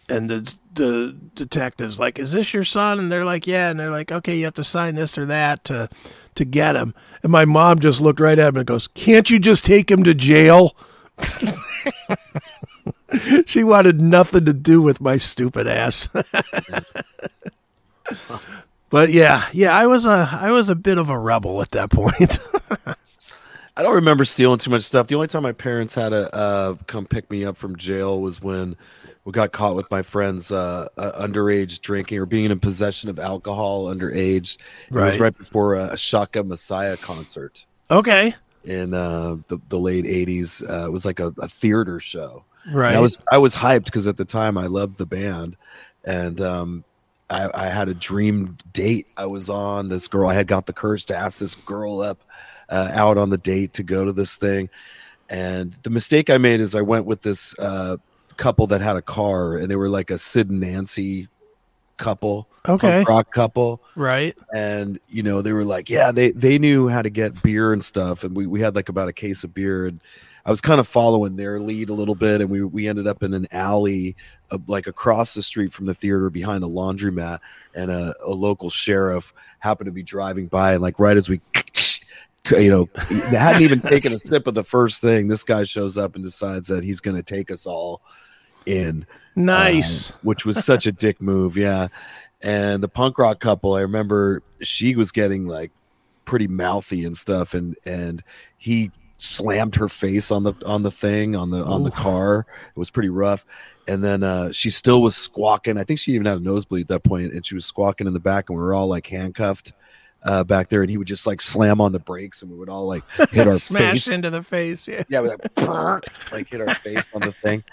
and 0.09 0.29
the 0.29 0.55
the 0.73 1.15
detectives 1.35 1.99
like, 1.99 2.19
"Is 2.19 2.31
this 2.31 2.53
your 2.53 2.63
son?" 2.63 2.99
And 2.99 3.11
they're 3.11 3.25
like, 3.25 3.45
"Yeah." 3.47 3.69
And 3.69 3.79
they're 3.79 3.91
like, 3.91 4.11
"Okay, 4.11 4.37
you 4.37 4.45
have 4.45 4.53
to 4.55 4.63
sign 4.63 4.95
this 4.95 5.17
or 5.17 5.25
that 5.25 5.63
to 5.65 5.89
to 6.35 6.45
get 6.45 6.75
him." 6.75 6.93
And 7.23 7.31
my 7.31 7.45
mom 7.45 7.79
just 7.79 8.01
looked 8.01 8.19
right 8.19 8.37
at 8.39 8.49
him 8.49 8.57
and 8.57 8.65
goes, 8.65 8.87
"Can't 8.87 9.29
you 9.29 9.39
just 9.39 9.65
take 9.65 9.89
him 9.89 10.03
to 10.03 10.13
jail?" 10.13 10.75
she 13.45 13.63
wanted 13.63 14.01
nothing 14.01 14.45
to 14.45 14.53
do 14.53 14.81
with 14.81 15.01
my 15.01 15.17
stupid 15.17 15.67
ass. 15.67 16.07
but 18.89 19.09
yeah, 19.09 19.47
yeah, 19.53 19.75
I 19.75 19.87
was 19.87 20.05
a 20.05 20.29
I 20.31 20.51
was 20.51 20.69
a 20.69 20.75
bit 20.75 20.97
of 20.97 21.09
a 21.09 21.17
rebel 21.17 21.61
at 21.61 21.71
that 21.71 21.89
point. 21.89 22.39
I 23.77 23.83
don't 23.83 23.95
remember 23.95 24.25
stealing 24.25 24.59
too 24.59 24.69
much 24.69 24.81
stuff. 24.83 25.07
The 25.07 25.15
only 25.15 25.27
time 25.27 25.43
my 25.43 25.53
parents 25.53 25.95
had 25.95 26.09
to 26.09 26.33
uh, 26.35 26.75
come 26.87 27.05
pick 27.05 27.31
me 27.31 27.45
up 27.45 27.55
from 27.55 27.77
jail 27.77 28.19
was 28.21 28.41
when 28.41 28.75
we 29.23 29.31
got 29.31 29.53
caught 29.53 29.75
with 29.75 29.89
my 29.89 30.01
friends 30.01 30.51
uh, 30.51 30.89
uh, 30.97 31.25
underage 31.25 31.79
drinking 31.79 32.17
or 32.19 32.25
being 32.25 32.51
in 32.51 32.59
possession 32.59 33.09
of 33.09 33.17
alcohol 33.17 33.85
underage. 33.85 34.57
It 34.87 34.93
was 34.93 35.13
Right. 35.13 35.19
right 35.19 35.37
before 35.37 35.75
a, 35.75 35.91
a 35.91 35.97
Shotgun 35.97 36.49
Messiah 36.49 36.97
concert 36.97 37.65
okay. 37.89 38.35
in 38.65 38.93
uh, 38.93 39.37
the, 39.47 39.57
the 39.69 39.79
late 39.79 40.05
80s. 40.05 40.67
Uh, 40.69 40.87
it 40.87 40.91
was 40.91 41.05
like 41.05 41.19
a, 41.19 41.33
a 41.39 41.47
theater 41.47 41.99
show. 41.99 42.43
Right. 42.69 42.89
And 42.89 42.97
I 42.97 43.01
was 43.01 43.19
I 43.31 43.37
was 43.37 43.55
hyped 43.55 43.85
because 43.85 44.07
at 44.07 44.17
the 44.17 44.25
time 44.25 44.57
I 44.57 44.67
loved 44.67 44.97
the 44.97 45.05
band, 45.05 45.57
and 46.03 46.39
um, 46.41 46.83
I, 47.29 47.49
I 47.53 47.65
had 47.67 47.89
a 47.89 47.93
dream 47.93 48.57
date. 48.73 49.07
I 49.17 49.25
was 49.25 49.49
on 49.49 49.89
this 49.89 50.07
girl. 50.07 50.29
I 50.29 50.33
had 50.33 50.47
got 50.47 50.65
the 50.65 50.73
courage 50.73 51.05
to 51.07 51.15
ask 51.15 51.39
this 51.39 51.55
girl 51.55 52.01
up 52.01 52.19
uh, 52.69 52.91
out 52.93 53.17
on 53.17 53.29
the 53.29 53.37
date 53.37 53.73
to 53.73 53.83
go 53.83 54.05
to 54.05 54.13
this 54.13 54.35
thing, 54.35 54.69
and 55.29 55.73
the 55.83 55.89
mistake 55.89 56.29
I 56.29 56.37
made 56.37 56.59
is 56.59 56.75
I 56.75 56.81
went 56.81 57.05
with 57.05 57.21
this 57.21 57.57
uh, 57.57 57.97
couple 58.37 58.67
that 58.67 58.81
had 58.81 58.95
a 58.95 59.01
car, 59.01 59.57
and 59.57 59.69
they 59.69 59.75
were 59.75 59.89
like 59.89 60.11
a 60.11 60.17
Sid 60.17 60.49
and 60.49 60.59
Nancy 60.59 61.27
couple, 61.97 62.47
Okay. 62.67 63.03
rock 63.07 63.31
couple 63.31 63.81
right. 63.95 64.35
and 64.55 64.99
you 65.07 65.21
know 65.21 65.41
they 65.43 65.53
were 65.53 65.63
like 65.63 65.87
yeah 65.87 66.11
they 66.11 66.31
they 66.31 66.57
knew 66.57 66.87
how 66.87 67.01
to 67.01 67.11
get 67.11 67.41
beer 67.43 67.73
and 67.73 67.83
stuff 67.83 68.23
and 68.23 68.35
we, 68.35 68.47
we 68.47 68.59
had 68.59 68.75
like 68.75 68.89
about 68.89 69.07
a 69.07 69.13
case 69.13 69.43
of 69.43 69.53
beer 69.53 69.85
and 69.85 69.99
i 70.45 70.49
was 70.49 70.61
kind 70.61 70.79
of 70.79 70.87
following 70.87 71.35
their 71.35 71.59
lead 71.59 71.89
a 71.89 71.93
little 71.93 72.15
bit 72.15 72.41
and 72.41 72.49
we 72.49 72.63
we 72.63 72.87
ended 72.87 73.07
up 73.07 73.23
in 73.23 73.33
an 73.33 73.47
alley 73.51 74.15
uh, 74.51 74.57
like 74.67 74.87
across 74.87 75.33
the 75.33 75.41
street 75.41 75.71
from 75.73 75.85
the 75.85 75.93
theater 75.93 76.29
behind 76.29 76.63
a 76.63 76.67
laundromat 76.67 77.39
and 77.75 77.91
a, 77.91 78.13
a 78.25 78.31
local 78.31 78.69
sheriff 78.69 79.33
happened 79.59 79.85
to 79.85 79.91
be 79.91 80.03
driving 80.03 80.47
by 80.47 80.73
and 80.73 80.81
like 80.81 80.99
right 80.99 81.17
as 81.17 81.29
we 81.29 81.39
you 82.57 82.69
know 82.69 82.89
they 83.09 83.37
hadn't 83.37 83.61
even 83.61 83.79
taken 83.79 84.13
a 84.13 84.17
sip 84.25 84.47
of 84.47 84.53
the 84.53 84.63
first 84.63 85.01
thing 85.01 85.27
this 85.27 85.43
guy 85.43 85.63
shows 85.63 85.97
up 85.97 86.15
and 86.15 86.23
decides 86.23 86.67
that 86.67 86.83
he's 86.83 86.99
going 87.01 87.15
to 87.15 87.23
take 87.23 87.51
us 87.51 87.65
all 87.65 88.01
in 88.65 89.05
Nice. 89.35 90.11
um, 90.11 90.17
which 90.23 90.45
was 90.45 90.63
such 90.63 90.85
a 90.85 90.91
dick 90.91 91.21
move. 91.21 91.57
Yeah. 91.57 91.87
And 92.41 92.81
the 92.81 92.89
punk 92.89 93.17
rock 93.17 93.39
couple, 93.39 93.75
I 93.75 93.81
remember 93.81 94.41
she 94.61 94.95
was 94.95 95.11
getting 95.11 95.47
like 95.47 95.71
pretty 96.25 96.47
mouthy 96.47 97.05
and 97.05 97.15
stuff, 97.15 97.53
and 97.53 97.75
and 97.85 98.23
he 98.57 98.91
slammed 99.21 99.75
her 99.75 99.87
face 99.87 100.31
on 100.31 100.43
the 100.43 100.53
on 100.65 100.81
the 100.83 100.91
thing 100.91 101.35
on 101.35 101.51
the 101.51 101.63
on 101.63 101.83
the 101.83 101.91
car. 101.91 102.45
It 102.69 102.79
was 102.79 102.89
pretty 102.89 103.09
rough. 103.09 103.45
And 103.87 104.03
then 104.03 104.23
uh, 104.23 104.51
she 104.51 104.69
still 104.69 105.01
was 105.01 105.15
squawking. 105.15 105.77
I 105.77 105.83
think 105.83 105.99
she 105.99 106.13
even 106.13 106.25
had 106.25 106.37
a 106.37 106.41
nosebleed 106.41 106.83
at 106.83 106.87
that 106.89 107.03
point, 107.03 107.33
and 107.33 107.45
she 107.45 107.55
was 107.55 107.65
squawking 107.65 108.07
in 108.07 108.13
the 108.13 108.19
back, 108.19 108.49
and 108.49 108.57
we 108.57 108.63
were 108.63 108.73
all 108.73 108.87
like 108.87 109.05
handcuffed 109.07 109.73
uh, 110.23 110.43
back 110.43 110.69
there. 110.69 110.81
And 110.81 110.89
he 110.89 110.97
would 110.97 111.07
just 111.07 111.25
like 111.27 111.41
slam 111.41 111.81
on 111.81 111.91
the 111.91 111.99
brakes, 111.99 112.41
and 112.41 112.51
we 112.51 112.57
would 112.57 112.69
all 112.69 112.85
like 112.87 113.03
hit 113.31 113.47
our 113.47 113.53
Smash 113.53 114.05
face 114.05 114.07
into 114.13 114.29
the 114.29 114.43
face. 114.43 114.87
Yeah. 114.87 115.03
yeah, 115.09 115.19
like, 115.19 115.59
like 116.31 116.47
hit 116.47 116.61
our 116.61 116.75
face 116.75 117.07
on 117.13 117.21
the 117.21 117.31
thing. 117.31 117.63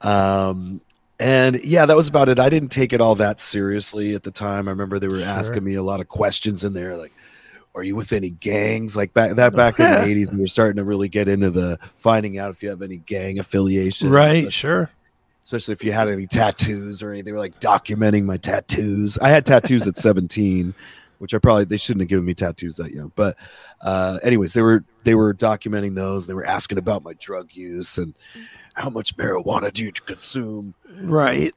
Um, 0.00 0.80
and 1.18 1.62
yeah, 1.64 1.84
that 1.84 1.96
was 1.96 2.08
about 2.08 2.28
it. 2.30 2.38
I 2.38 2.48
didn't 2.48 2.70
take 2.70 2.92
it 2.92 3.00
all 3.00 3.14
that 3.16 3.40
seriously 3.40 4.14
at 4.14 4.22
the 4.22 4.30
time. 4.30 4.66
I 4.68 4.70
remember 4.70 4.98
they 4.98 5.08
were 5.08 5.18
Sure. 5.18 5.28
asking 5.28 5.64
me 5.64 5.74
a 5.74 5.82
lot 5.82 6.00
of 6.00 6.08
questions 6.08 6.64
in 6.64 6.72
there, 6.72 6.96
like, 6.96 7.12
"Are 7.74 7.82
you 7.84 7.96
with 7.96 8.12
any 8.12 8.30
gangs?" 8.30 8.96
Like 8.96 9.12
back 9.14 9.36
that 9.36 9.54
back 9.54 9.78
in 9.80 9.90
the 9.90 10.02
eighties, 10.04 10.30
and 10.30 10.38
you're 10.38 10.46
starting 10.46 10.76
to 10.76 10.84
really 10.84 11.08
get 11.08 11.28
into 11.28 11.50
the 11.50 11.78
finding 11.98 12.38
out 12.38 12.50
if 12.50 12.62
you 12.62 12.68
have 12.70 12.82
any 12.82 12.98
gang 12.98 13.38
affiliation, 13.38 14.10
Right. 14.10 14.38
especially, 14.38 14.50
Sure. 14.50 14.90
especially 15.44 15.72
if 15.72 15.84
you 15.84 15.92
had 15.92 16.08
any 16.08 16.26
tattoos 16.26 17.02
or 17.02 17.10
anything. 17.10 17.26
They 17.26 17.32
were 17.32 17.38
like 17.38 17.58
documenting 17.60 18.24
my 18.24 18.36
tattoos. 18.36 19.18
I 19.18 19.28
had 19.28 19.44
tattoos 19.46 19.86
at 19.86 19.96
17, 19.96 20.74
which 21.18 21.34
I 21.34 21.38
probably 21.38 21.64
they 21.64 21.76
shouldn't 21.76 22.02
have 22.02 22.08
given 22.08 22.24
me 22.24 22.34
tattoos 22.34 22.76
that 22.76 22.92
young. 22.92 23.12
But 23.14 23.36
uh, 23.82 24.18
anyways, 24.22 24.52
they 24.52 24.62
were 24.62 24.84
they 25.04 25.14
were 25.14 25.32
documenting 25.34 25.94
those. 25.94 26.26
They 26.26 26.34
were 26.34 26.46
asking 26.46 26.78
about 26.78 27.02
my 27.04 27.14
drug 27.14 27.52
use 27.54 27.98
and 27.98 28.14
how 28.74 28.88
much 28.90 29.16
marijuana 29.16 29.72
do 29.72 29.84
you 29.84 29.92
consume. 29.92 30.74
Right. 31.02 31.52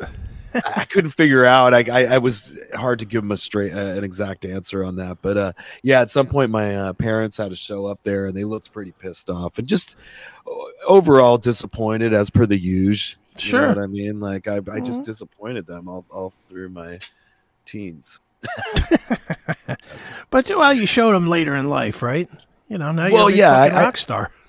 I, 0.53 0.85
couldn't 0.85 1.11
figure 1.11 1.45
out. 1.45 1.73
I, 1.73 1.83
I 1.91 2.05
I 2.15 2.17
was 2.17 2.57
hard 2.75 2.99
to 2.99 3.05
give 3.05 3.21
them 3.21 3.31
a 3.31 3.37
straight 3.37 3.73
uh, 3.73 3.77
an 3.77 4.03
exact 4.03 4.45
answer 4.45 4.83
on 4.83 4.95
that. 4.97 5.17
But 5.21 5.37
uh, 5.37 5.53
yeah, 5.81 6.01
at 6.01 6.11
some 6.11 6.27
point 6.27 6.51
my 6.51 6.75
uh, 6.75 6.93
parents 6.93 7.37
had 7.37 7.49
to 7.49 7.55
show 7.55 7.85
up 7.85 7.99
there, 8.03 8.25
and 8.27 8.35
they 8.35 8.43
looked 8.43 8.71
pretty 8.71 8.91
pissed 8.91 9.29
off 9.29 9.57
and 9.59 9.67
just 9.67 9.95
overall 10.87 11.37
disappointed 11.37 12.13
as 12.13 12.29
per 12.29 12.45
the 12.45 12.57
usual. 12.57 13.19
You 13.37 13.41
Sure. 13.41 13.61
know 13.61 13.67
what 13.69 13.77
I 13.79 13.87
mean? 13.87 14.19
Like 14.19 14.47
I, 14.47 14.57
I 14.71 14.79
just 14.79 15.01
Mhm. 15.01 15.05
disappointed 15.05 15.65
them 15.65 15.87
all, 15.89 16.05
all 16.11 16.33
through 16.47 16.69
my 16.69 16.99
teens. 17.65 18.19
But 20.29 20.49
well, 20.49 20.73
you 20.73 20.85
showed 20.87 21.13
them 21.13 21.27
later 21.27 21.55
in 21.55 21.69
life, 21.69 22.01
right? 22.01 22.27
You 22.67 22.77
know, 22.79 22.91
now 22.91 23.05
you're 23.05 23.13
Well, 23.13 23.27
a 23.27 23.31
yeah, 23.33 23.53
fucking 23.63 23.75
I- 23.77 23.79
I- 23.81 23.83
rock 23.85 23.97
star. 23.97 24.31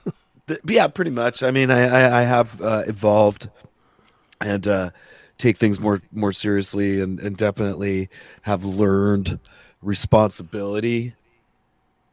Yeah, 0.67 0.89
pretty 0.89 1.11
much. 1.11 1.43
I 1.43 1.51
mean, 1.51 1.71
I 1.71 1.87
I, 1.87 2.21
I 2.21 2.23
have 2.25 2.61
uh, 2.61 2.83
evolved 2.87 3.49
and 4.43 4.67
uh, 4.69 4.91
take 5.45 5.59
things 5.59 5.79
more 5.79 6.01
more 6.13 6.33
seriously, 6.33 7.01
and 7.01 7.21
and 7.21 7.37
definitely 7.37 8.09
have 8.43 8.65
learned 8.65 9.39
responsibility 9.83 11.15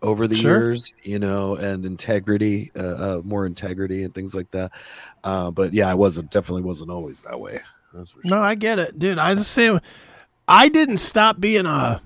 over 0.01 0.27
the 0.27 0.35
Sure. 0.35 0.57
years. 0.57 0.93
You 1.03 1.19
know, 1.19 1.55
and 1.55 1.85
integrity, 1.85 2.71
uh, 2.75 2.79
uh, 3.17 3.21
more 3.23 3.45
integrity, 3.45 4.03
and 4.03 4.13
things 4.13 4.35
like 4.35 4.51
that. 4.51 4.71
Uh, 5.23 5.49
but 5.51 5.73
yeah, 5.73 5.87
I 5.89 5.93
wasn't 5.95 6.29
definitely 6.31 6.63
wasn't 6.63 6.91
always 6.91 7.21
that 7.21 7.39
way. 7.39 7.59
That's 7.93 8.11
sure. 8.11 8.21
No, 8.25 8.41
I 8.41 8.55
get 8.55 8.79
it, 8.79 8.99
dude. 8.99 9.17
I 9.17 9.33
just 9.35 9.51
say 9.51 9.79
I 10.47 10.69
didn't 10.69 10.97
stop 10.97 11.39
being 11.39 11.65
a 11.65 12.01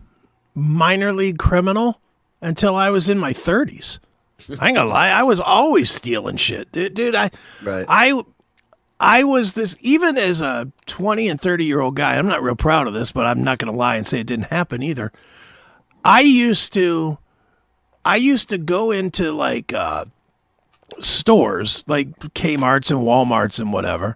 minor 0.53 1.11
league 1.11 1.37
criminal 1.37 1.99
until 2.41 2.75
I 2.75 2.89
was 2.91 3.09
in 3.09 3.17
my 3.17 3.33
thirties. 3.33 3.99
I 4.59 4.67
ain't 4.67 4.77
gonna 4.77 4.89
lie, 4.89 5.09
I 5.09 5.23
was 5.23 5.39
always 5.39 5.89
stealing 5.89 6.37
shit, 6.37 6.71
dude. 6.71 6.93
Dude, 6.93 7.15
I 7.15 7.31
right. 7.63 7.85
I 7.87 8.23
I 8.99 9.23
was 9.23 9.53
this 9.53 9.75
even 9.81 10.17
as 10.17 10.41
a 10.41 10.71
20 10.85 11.27
and 11.27 11.39
30 11.39 11.65
year 11.65 11.81
old 11.81 11.95
guy. 11.95 12.15
I'm 12.15 12.27
not 12.27 12.41
real 12.43 12.55
proud 12.55 12.87
of 12.87 12.93
this, 12.93 13.11
but 13.11 13.25
I'm 13.25 13.43
not 13.43 13.57
going 13.57 13.71
to 13.71 13.77
lie 13.77 13.97
and 13.97 14.07
say 14.07 14.19
it 14.21 14.27
didn't 14.27 14.47
happen 14.47 14.81
either. 14.81 15.11
I 16.03 16.21
used 16.21 16.73
to 16.73 17.17
I 18.05 18.17
used 18.17 18.49
to 18.49 18.57
go 18.57 18.91
into 18.91 19.31
like 19.31 19.73
uh 19.73 20.05
stores 20.99 21.83
like 21.87 22.17
Kmart's 22.33 22.91
and 22.91 23.01
Walmart's 23.01 23.59
and 23.59 23.73
whatever. 23.73 24.15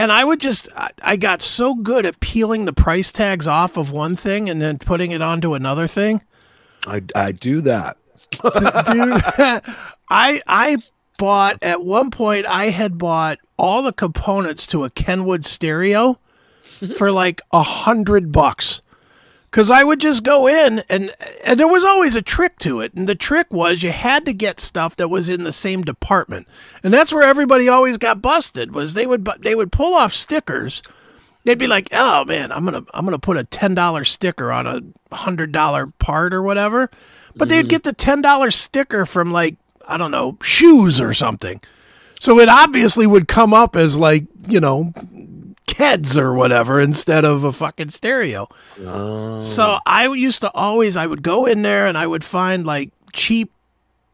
And 0.00 0.10
I 0.10 0.24
would 0.24 0.40
just 0.40 0.68
I, 0.74 0.90
I 1.02 1.16
got 1.16 1.42
so 1.42 1.74
good 1.74 2.06
at 2.06 2.20
peeling 2.20 2.64
the 2.64 2.72
price 2.72 3.12
tags 3.12 3.46
off 3.46 3.76
of 3.76 3.92
one 3.92 4.16
thing 4.16 4.48
and 4.48 4.60
then 4.60 4.78
putting 4.78 5.10
it 5.10 5.22
onto 5.22 5.54
another 5.54 5.86
thing 5.86 6.22
I 6.86 7.02
I 7.14 7.32
do 7.32 7.60
that. 7.62 7.96
dude. 8.32 8.42
I 10.10 10.40
I 10.46 10.78
bought 11.18 11.58
at 11.62 11.84
one 11.84 12.10
point 12.10 12.46
I 12.46 12.70
had 12.70 12.96
bought 12.98 13.38
all 13.58 13.82
the 13.82 13.92
components 13.92 14.66
to 14.68 14.84
a 14.84 14.90
Kenwood 14.90 15.44
stereo 15.44 16.18
for 16.96 17.12
like 17.12 17.40
a 17.52 17.62
hundred 17.62 18.32
bucks. 18.32 18.80
Cause 19.50 19.70
I 19.70 19.82
would 19.82 19.98
just 19.98 20.24
go 20.24 20.46
in 20.46 20.80
and 20.90 21.14
and 21.42 21.58
there 21.58 21.66
was 21.66 21.82
always 21.82 22.16
a 22.16 22.22
trick 22.22 22.58
to 22.58 22.80
it. 22.80 22.92
And 22.92 23.08
the 23.08 23.14
trick 23.14 23.46
was 23.50 23.82
you 23.82 23.90
had 23.90 24.26
to 24.26 24.34
get 24.34 24.60
stuff 24.60 24.94
that 24.96 25.08
was 25.08 25.30
in 25.30 25.44
the 25.44 25.52
same 25.52 25.82
department. 25.82 26.46
And 26.84 26.92
that's 26.92 27.14
where 27.14 27.26
everybody 27.26 27.66
always 27.66 27.96
got 27.96 28.20
busted 28.20 28.74
was 28.74 28.92
they 28.92 29.06
would 29.06 29.24
they 29.40 29.54
would 29.54 29.72
pull 29.72 29.94
off 29.94 30.12
stickers. 30.12 30.82
They'd 31.44 31.56
be 31.56 31.66
like, 31.66 31.88
"Oh 31.92 32.26
man, 32.26 32.52
I'm 32.52 32.62
gonna 32.66 32.84
I'm 32.92 33.06
gonna 33.06 33.18
put 33.18 33.38
a 33.38 33.44
ten 33.44 33.74
dollar 33.74 34.04
sticker 34.04 34.52
on 34.52 34.66
a 34.66 35.16
hundred 35.16 35.50
dollar 35.50 35.86
part 35.98 36.34
or 36.34 36.42
whatever," 36.42 36.90
but 37.34 37.48
they'd 37.48 37.60
mm-hmm. 37.60 37.68
get 37.68 37.84
the 37.84 37.94
ten 37.94 38.20
dollar 38.20 38.50
sticker 38.50 39.06
from 39.06 39.32
like 39.32 39.56
I 39.88 39.96
don't 39.96 40.10
know 40.10 40.36
shoes 40.42 41.00
or 41.00 41.14
something. 41.14 41.62
So 42.20 42.38
it 42.40 42.48
obviously 42.48 43.06
would 43.06 43.28
come 43.28 43.54
up 43.54 43.76
as 43.76 43.98
like, 43.98 44.26
you 44.48 44.60
know, 44.60 44.92
Keds 45.66 46.16
or 46.16 46.34
whatever 46.34 46.80
instead 46.80 47.24
of 47.24 47.44
a 47.44 47.52
fucking 47.52 47.90
stereo. 47.90 48.48
Oh. 48.84 49.42
So 49.42 49.78
I 49.86 50.08
used 50.08 50.40
to 50.40 50.50
always 50.52 50.96
I 50.96 51.06
would 51.06 51.22
go 51.22 51.46
in 51.46 51.62
there 51.62 51.86
and 51.86 51.96
I 51.96 52.06
would 52.06 52.24
find 52.24 52.66
like 52.66 52.90
cheap 53.12 53.52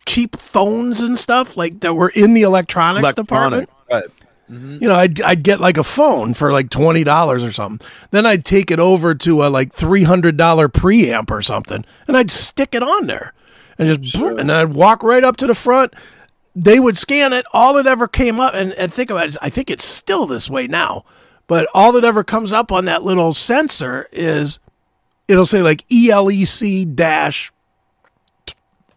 cheap 0.07 0.37
phones 0.37 1.01
and 1.01 1.19
stuff 1.19 1.57
like 1.57 1.81
that 1.81 1.95
were 1.95 2.11
in 2.11 2.35
the 2.35 2.43
electronics 2.43 3.03
Electronic. 3.05 3.69
department. 3.69 3.71
Right. 3.91 4.25
Mm-hmm. 4.51 4.83
You 4.83 4.89
know, 4.89 4.95
I'd 4.95 5.21
I'd 5.23 5.43
get 5.43 5.61
like 5.61 5.79
a 5.79 5.85
phone 5.85 6.35
for 6.35 6.53
like 6.53 6.69
twenty 6.69 7.03
dollars 7.05 7.43
or 7.43 7.53
something. 7.53 7.87
Then 8.11 8.27
I'd 8.27 8.45
take 8.45 8.71
it 8.71 8.79
over 8.79 9.15
to 9.15 9.45
a 9.45 9.49
like 9.49 9.73
three 9.73 10.03
hundred 10.03 10.37
dollar 10.37 10.69
preamp 10.69 11.31
or 11.31 11.41
something, 11.41 11.85
and 12.07 12.17
I'd 12.17 12.31
stick 12.31 12.75
it 12.75 12.83
on 12.83 13.07
there, 13.07 13.33
and 13.79 14.03
just 14.03 14.21
boom, 14.21 14.39
and 14.39 14.53
I'd 14.53 14.75
walk 14.75 15.03
right 15.03 15.25
up 15.25 15.39
to 15.39 15.47
the 15.47 15.55
front. 15.55 15.95
They 16.55 16.79
would 16.79 16.97
scan 16.97 17.33
it. 17.33 17.47
All 17.53 17.77
it 17.79 17.87
ever 17.87 18.07
came 18.07 18.39
up, 18.39 18.55
and, 18.55 18.73
and 18.75 18.93
think 18.93 19.11
about 19.11 19.29
it. 19.29 19.37
I 19.43 19.51
think 19.51 19.71
it's 19.71 19.85
still 19.85 20.27
this 20.27 20.49
way 20.49 20.67
now, 20.67 21.05
but 21.47 21.69
all 21.75 21.93
that 21.93 22.05
ever 22.05 22.23
comes 22.23 22.53
up 22.53 22.71
on 22.71 22.85
that 22.85 23.03
little 23.03 23.33
sensor 23.33 24.09
is 24.13 24.59
it'll 25.27 25.47
say 25.47 25.63
like 25.63 25.87
ELEC 25.89 26.95
dash 26.95 27.53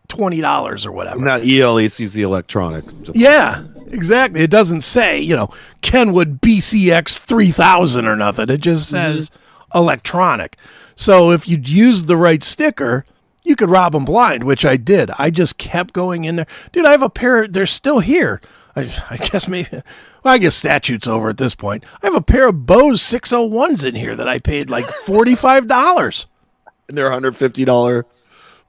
twenty 0.08 0.42
dollars 0.42 0.86
or 0.86 0.92
whatever. 0.92 1.20
Not 1.20 1.42
ELEC 1.42 2.02
is 2.02 2.14
the 2.14 2.22
electronic. 2.22 2.86
Yeah, 3.14 3.64
exactly. 3.88 4.42
It 4.42 4.52
doesn't 4.52 4.82
say, 4.82 5.20
you 5.20 5.36
know, 5.36 5.50
Kenwood 5.82 6.42
BCX 6.42 7.18
3000 7.18 8.06
or 8.06 8.16
nothing. 8.16 8.50
It 8.50 8.62
just 8.62 8.94
mm-hmm. 8.94 9.14
says 9.18 9.32
electronic. 9.74 10.58
So 10.96 11.32
if 11.32 11.48
you'd 11.48 11.70
used 11.70 12.08
the 12.08 12.18
right 12.18 12.44
sticker, 12.44 13.06
you 13.48 13.56
could 13.56 13.70
rob 13.70 13.94
them 13.94 14.06
blind, 14.06 14.44
which 14.44 14.66
I 14.66 14.76
did. 14.76 15.10
I 15.18 15.30
just 15.30 15.58
kept 15.58 15.94
going 15.94 16.26
in 16.26 16.36
there. 16.36 16.48
Dude, 16.74 16.86
I 16.86 16.92
have 16.92 17.02
a 17.02 17.10
pair, 17.10 17.48
they're 17.48 17.66
still 17.66 18.00
here. 18.00 18.42
I, 18.76 18.82
I 19.10 19.18
guess 19.18 19.48
maybe, 19.48 19.70
well, 19.72 20.34
I 20.34 20.38
guess 20.38 20.56
statute's 20.56 21.08
over 21.08 21.30
at 21.30 21.38
this 21.38 21.56
point. 21.56 21.86
I 22.04 22.08
have 22.08 22.16
a 22.16 22.22
pair 22.22 22.50
of 22.50 22.66
Bose 22.66 23.02
601s 23.02 23.86
in 23.86 23.96
here 23.96 24.16
that 24.16 24.28
I 24.28 24.40
paid 24.40 24.70
like 24.70 24.86
$45. 25.06 26.26
And 26.90 26.98
they're 26.98 27.10
$150. 27.10 28.04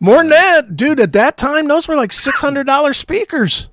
More 0.01 0.19
than 0.19 0.29
that, 0.31 0.77
dude, 0.77 1.01
at 1.01 1.13
that 1.15 1.37
time, 1.37 1.67
those 1.67 1.89
were 1.89 1.97
like 1.97 2.13
$600 2.13 2.95
speakers. 2.95 3.69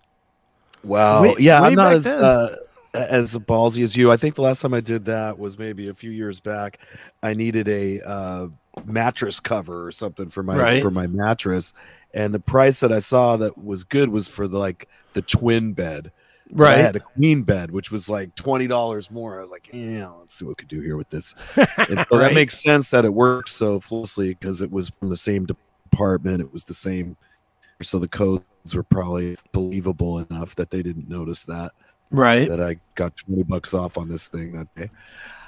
Wow. 0.83 1.21
Way- 1.21 1.35
yeah, 1.37 1.61
way 1.61 1.67
I'm 1.67 1.75
not 1.75 1.93
as 1.93 2.07
uh, 2.07 2.57
as 2.95 3.37
ballsy 3.37 3.83
as 3.83 3.95
you. 3.95 4.11
I 4.11 4.17
think 4.17 4.35
the 4.35 4.41
last 4.41 4.61
time 4.61 4.73
I 4.73 4.81
did 4.81 5.05
that 5.05 5.37
was 5.37 5.59
maybe 5.59 5.89
a 5.89 5.93
few 5.93 6.11
years 6.11 6.39
back. 6.39 6.79
I 7.21 7.33
needed 7.33 7.67
a 7.67 8.01
uh, 8.01 8.47
mattress 8.85 9.39
cover 9.39 9.85
or 9.87 9.91
something 9.91 10.29
for 10.29 10.43
my 10.43 10.57
Right. 10.57 10.81
for 10.81 10.91
my 10.91 11.07
mattress, 11.07 11.73
and 12.13 12.33
the 12.33 12.39
price 12.39 12.79
that 12.81 12.91
I 12.91 12.99
saw 12.99 13.37
that 13.37 13.57
was 13.57 13.83
good 13.83 14.09
was 14.09 14.27
for 14.27 14.47
the 14.47 14.57
like 14.59 14.87
the 15.13 15.21
twin 15.21 15.73
bed. 15.73 16.11
right 16.51 16.77
I 16.77 16.81
had 16.81 16.95
a 16.95 16.99
queen 16.99 17.43
bed, 17.43 17.71
which 17.71 17.89
was 17.91 18.09
like 18.09 18.35
twenty 18.35 18.67
dollars 18.67 19.09
more. 19.09 19.37
I 19.37 19.41
was 19.41 19.49
like, 19.49 19.69
yeah, 19.73 20.07
let's 20.09 20.35
see 20.35 20.45
what 20.45 20.51
we 20.51 20.55
could 20.55 20.67
do 20.67 20.81
here 20.81 20.97
with 20.97 21.09
this. 21.09 21.33
And 21.55 21.67
so 21.67 21.95
Right. 22.11 22.19
that 22.19 22.33
makes 22.33 22.61
sense 22.61 22.89
that 22.89 23.05
it 23.05 23.13
worked 23.13 23.49
so 23.49 23.79
flawlessly 23.79 24.29
because 24.35 24.61
it 24.61 24.69
was 24.71 24.89
from 24.89 25.09
the 25.09 25.17
same 25.17 25.45
department. 25.45 26.41
It 26.41 26.51
was 26.53 26.63
the 26.65 26.73
same, 26.73 27.15
so 27.81 27.97
the 27.99 28.07
codes 28.07 28.43
were 28.75 28.83
probably 28.83 29.37
believable 29.53 30.19
enough 30.19 30.55
that 30.55 30.69
they 30.69 30.83
didn't 30.83 31.07
notice 31.09 31.45
that 31.45 31.71
Right. 32.11 32.47
that 32.49 32.61
I 32.61 32.77
got 32.93 33.15
twenty 33.17 33.43
bucks 33.43 33.73
off 33.73 33.97
on 33.97 34.07
this 34.09 34.27
thing 34.27 34.51
that 34.53 34.73
day. 34.75 34.89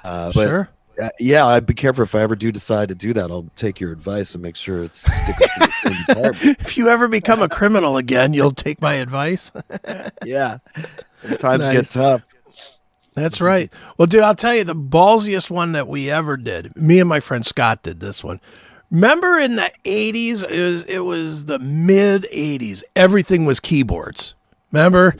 Uh, 0.04 0.32
but 0.34 0.46
sure. 0.48 0.68
Uh, 1.00 1.10
yeah, 1.18 1.46
I'd 1.46 1.66
be 1.66 1.74
careful 1.74 2.02
if 2.04 2.14
I 2.14 2.20
ever 2.22 2.36
do 2.36 2.50
decide 2.50 2.88
to 2.88 2.94
do 2.94 3.12
that. 3.14 3.30
I'll 3.30 3.48
take 3.56 3.80
your 3.80 3.92
advice 3.92 4.34
and 4.34 4.42
make 4.42 4.56
sure 4.56 4.82
it's 4.82 5.00
sticking 5.00 5.46
to 5.48 5.60
the 5.60 6.32
same. 6.34 6.56
If 6.60 6.76
you 6.76 6.88
ever 6.88 7.08
become 7.08 7.42
a 7.42 7.48
criminal 7.48 7.96
again, 7.96 8.32
you'll 8.32 8.52
take 8.52 8.80
my 8.80 8.94
advice. 8.94 9.50
Yeah, 10.24 10.58
When 11.22 11.36
times 11.38 11.68
get 11.68 11.86
tough. 11.86 12.26
That's 13.14 13.40
right. 13.40 13.72
Well, 13.96 14.06
dude, 14.06 14.22
I'll 14.22 14.34
tell 14.34 14.54
you 14.54 14.64
the 14.64 14.74
ballsiest 14.76 15.50
one 15.50 15.72
that 15.72 15.88
we 15.88 16.10
ever 16.10 16.36
did. 16.36 16.76
Me 16.76 17.00
and 17.00 17.08
my 17.08 17.20
friend 17.20 17.44
Scott 17.44 17.82
did 17.82 18.00
this 18.00 18.22
one. 18.22 18.40
Remember 18.90 19.38
in 19.38 19.56
the 19.56 19.70
80s, 19.84 20.48
it 20.48 20.62
was, 20.62 20.84
it 20.84 21.00
was 21.00 21.46
the 21.46 21.58
mid 21.58 22.26
80s. 22.32 22.82
Everything 22.94 23.44
was 23.44 23.60
keyboards. 23.60 24.34
Remember? 24.72 25.16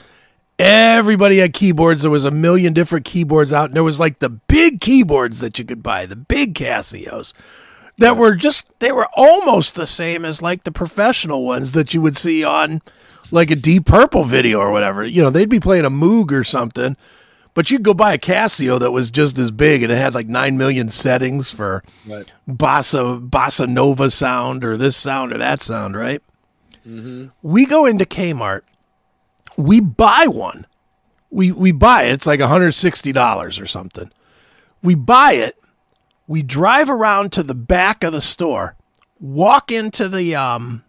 Everybody 0.58 1.38
had 1.38 1.52
keyboards. 1.52 2.02
There 2.02 2.10
was 2.10 2.24
a 2.24 2.30
million 2.30 2.72
different 2.72 3.04
keyboards 3.04 3.52
out. 3.52 3.66
And 3.66 3.74
there 3.74 3.84
was 3.84 4.00
like 4.00 4.18
the 4.18 4.28
big 4.28 4.80
keyboards 4.80 5.40
that 5.40 5.58
you 5.58 5.64
could 5.64 5.82
buy, 5.82 6.06
the 6.06 6.16
big 6.16 6.54
Casios 6.54 7.32
that 7.98 8.16
were 8.16 8.34
just, 8.34 8.66
they 8.80 8.90
were 8.92 9.08
almost 9.14 9.74
the 9.76 9.86
same 9.86 10.24
as 10.24 10.42
like 10.42 10.64
the 10.64 10.72
professional 10.72 11.44
ones 11.44 11.72
that 11.72 11.94
you 11.94 12.00
would 12.00 12.16
see 12.16 12.42
on 12.44 12.82
like 13.30 13.50
a 13.50 13.56
Deep 13.56 13.86
Purple 13.86 14.24
video 14.24 14.58
or 14.58 14.72
whatever. 14.72 15.04
You 15.04 15.22
know, 15.22 15.30
they'd 15.30 15.48
be 15.48 15.60
playing 15.60 15.84
a 15.84 15.90
Moog 15.90 16.32
or 16.32 16.42
something. 16.44 16.96
But 17.54 17.70
you'd 17.72 17.82
go 17.82 17.92
buy 17.94 18.14
a 18.14 18.18
Casio 18.18 18.78
that 18.78 18.92
was 18.92 19.10
just 19.10 19.36
as 19.38 19.50
big 19.50 19.82
and 19.82 19.90
it 19.92 19.96
had 19.96 20.14
like 20.14 20.28
9 20.28 20.56
million 20.56 20.88
settings 20.90 21.50
for 21.50 21.82
Right. 22.06 22.32
bossa, 22.48 23.28
bossa 23.28 23.68
nova 23.68 24.10
sound 24.10 24.64
or 24.64 24.76
this 24.76 24.96
sound 24.96 25.32
or 25.32 25.38
that 25.38 25.60
sound, 25.60 25.96
right? 25.96 26.22
Mm-hmm. 26.86 27.26
We 27.42 27.66
go 27.66 27.84
into 27.84 28.04
Kmart, 28.04 28.60
we 29.58 29.80
buy 29.80 30.26
one. 30.28 30.66
We, 31.30 31.52
we 31.52 31.72
buy 31.72 32.04
it. 32.04 32.12
It's 32.12 32.26
like 32.26 32.40
$160 32.40 33.62
or 33.62 33.66
something. 33.66 34.10
We 34.82 34.94
buy 34.94 35.32
it. 35.32 35.58
We 36.28 36.42
drive 36.42 36.88
around 36.88 37.32
to 37.32 37.42
the 37.42 37.56
back 37.56 38.04
of 38.04 38.12
the 38.12 38.20
store, 38.20 38.76
walk 39.18 39.72
into 39.72 40.08
the, 40.08 40.36
um, 40.36 40.84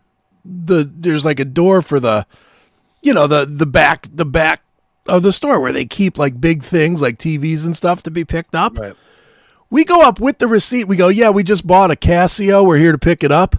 the, 0.46 0.90
there's 0.90 1.26
like 1.26 1.40
a 1.40 1.46
door 1.46 1.82
for 1.82 2.00
the, 2.00 2.28
you 3.02 3.14
know, 3.14 3.26
the, 3.26 3.46
the 3.46 3.66
back, 3.66 4.08
the 4.14 4.26
back 4.26 4.62
of 5.08 5.24
the 5.24 5.34
store 5.34 5.60
where 5.60 5.72
they 5.72 5.86
keep 5.86 6.20
like 6.20 6.40
big 6.40 6.62
things 6.62 7.02
like 7.02 7.18
TVs 7.18 7.66
and 7.66 7.76
stuff 7.76 8.04
to 8.04 8.12
be 8.12 8.24
picked 8.24 8.54
up. 8.54 8.78
Right. 8.78 8.96
We 9.72 9.84
go 9.84 10.02
up 10.02 10.20
with 10.20 10.38
the 10.38 10.48
receipt. 10.48 10.86
We 10.86 10.96
go, 10.96 11.08
yeah, 11.08 11.32
we 11.32 11.44
just 11.44 11.66
bought 11.66 11.92
a 11.92 11.96
Casio. 11.96 12.66
We're 12.66 12.78
here 12.78 12.92
to 12.92 12.98
pick 12.98 13.24
it 13.24 13.32
up. 13.32 13.56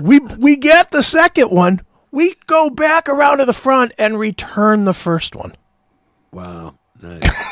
we 0.00 0.18
we 0.18 0.56
get 0.56 0.90
the 0.90 1.02
second 1.02 1.50
one. 1.50 1.80
We 2.14 2.36
go 2.46 2.70
back 2.70 3.08
around 3.08 3.38
to 3.38 3.44
the 3.44 3.52
front 3.52 3.90
and 3.98 4.16
return 4.16 4.84
the 4.84 4.92
first 4.94 5.34
one. 5.34 5.56
Wow. 6.30 6.76
Nice. 7.02 7.44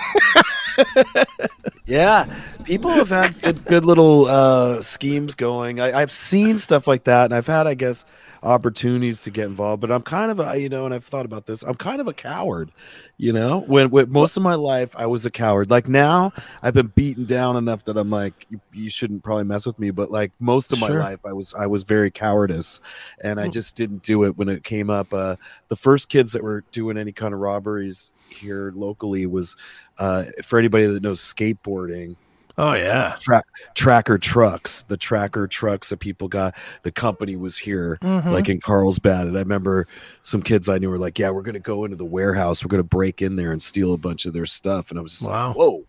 yeah. 1.85 2.33
People 2.63 2.91
have 2.91 3.09
had 3.09 3.43
good, 3.43 3.65
good 3.65 3.85
little 3.85 4.27
uh, 4.27 4.81
schemes 4.81 5.35
going. 5.35 5.81
I, 5.81 6.01
I've 6.01 6.13
seen 6.13 6.61
stuff 6.61 6.87
like 6.87 7.03
that, 7.05 7.25
and 7.25 7.35
I've 7.35 7.49
had, 7.49 7.67
I 7.67 7.75
guess, 7.75 8.05
opportunities 8.43 9.23
to 9.23 9.31
get 9.31 9.47
involved. 9.47 9.81
But 9.81 9.91
I'm 9.93 10.03
kind 10.03 10.31
of 10.31 10.41
a, 10.41 10.59
you 10.59 10.69
know, 10.69 10.85
and 10.85 10.95
I've 10.95 11.05
thought 11.05 11.27
about 11.27 11.47
this. 11.47 11.63
I'm 11.63 11.75
kind 11.77 12.01
of 12.01 12.09
a 12.09 12.15
coward. 12.15 12.73
You 13.19 13.33
know, 13.33 13.61
when, 13.61 13.91
when 13.91 14.11
most 14.11 14.37
of 14.37 14.43
my 14.43 14.55
life 14.55 14.95
I 14.97 15.07
was 15.07 15.25
a 15.27 15.31
coward. 15.31 15.71
Like 15.71 15.89
now, 15.89 16.33
I've 16.63 16.75
been 16.75 16.89
beaten 16.89 17.27
down 17.27 17.57
enough 17.57 17.85
that 17.85 17.97
I'm 17.97 18.11
like, 18.11 18.47
you, 18.49 18.61
you 18.73 18.91
shouldn't 18.91 19.23
probably 19.25 19.45
mess 19.45 19.67
with 19.67 19.79
me. 19.79 19.91
But 19.91 20.11
like 20.11 20.33
most 20.41 20.73
of 20.73 20.79
my 20.79 20.91
Sure. 20.91 20.93
life, 20.93 21.21
I 21.27 21.33
was 21.33 21.55
I 21.55 21.67
was 21.67 21.83
very 21.85 22.11
cowardice, 22.11 22.81
and 23.23 23.41
I 23.41 23.47
Hmm. 23.47 23.49
just 23.49 23.77
didn't 23.77 24.03
do 24.03 24.25
it 24.25 24.37
when 24.37 24.49
it 24.49 24.65
came 24.65 24.91
up. 24.91 25.13
Uh, 25.13 25.37
the 25.69 25.77
first 25.77 26.09
kids 26.09 26.33
that 26.33 26.43
were 26.43 26.65
doing 26.73 26.97
any 26.99 27.13
kind 27.13 27.35
of 27.35 27.41
robberies 27.41 28.13
here 28.29 28.73
locally 28.75 29.27
was 29.27 29.57
uh, 29.99 30.25
for 30.45 30.59
anybody 30.59 30.87
that 30.87 31.03
knows 31.03 31.21
skateboarding 31.21 32.17
Oh 32.59 32.75
yeah. 32.75 33.17
tra- 33.21 33.43
tracker 33.75 34.19
trucks 34.19 34.83
the 34.89 34.97
tracker 34.97 35.47
trucks 35.47 35.89
that 35.89 35.99
people 36.01 36.29
got. 36.29 36.55
The 36.83 36.93
company 36.93 37.37
was 37.37 37.57
here 37.57 37.99
Mhm. 38.03 38.27
like 38.33 38.49
in 38.49 38.61
carlsbad 38.61 39.27
and 39.27 39.37
i 39.37 39.41
remember 39.41 39.87
some 40.23 40.43
kids 40.43 40.69
i 40.69 40.77
knew 40.79 40.91
were 40.91 40.99
like 40.99 41.19
yeah 41.19 41.31
we're 41.31 41.43
gonna 41.43 41.59
go 41.61 41.85
into 41.85 41.97
the 41.97 42.05
warehouse. 42.05 42.65
We're 42.65 42.69
gonna 42.69 42.83
break 42.83 43.23
in 43.23 43.37
there 43.37 43.53
and 43.53 43.63
steal 43.63 43.95
a 43.95 43.99
bunch 43.99 44.27
of 44.27 44.33
their 44.35 44.47
stuff. 44.47 44.91
And 44.91 44.99
i 44.99 45.03
was 45.03 45.13
just 45.13 45.29
Wow. 45.29 45.49
like 45.49 45.57
whoa. 45.57 45.85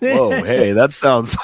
Whoa 0.00 0.30
hey 0.44 0.72
that 0.72 0.92
sounds 0.92 1.36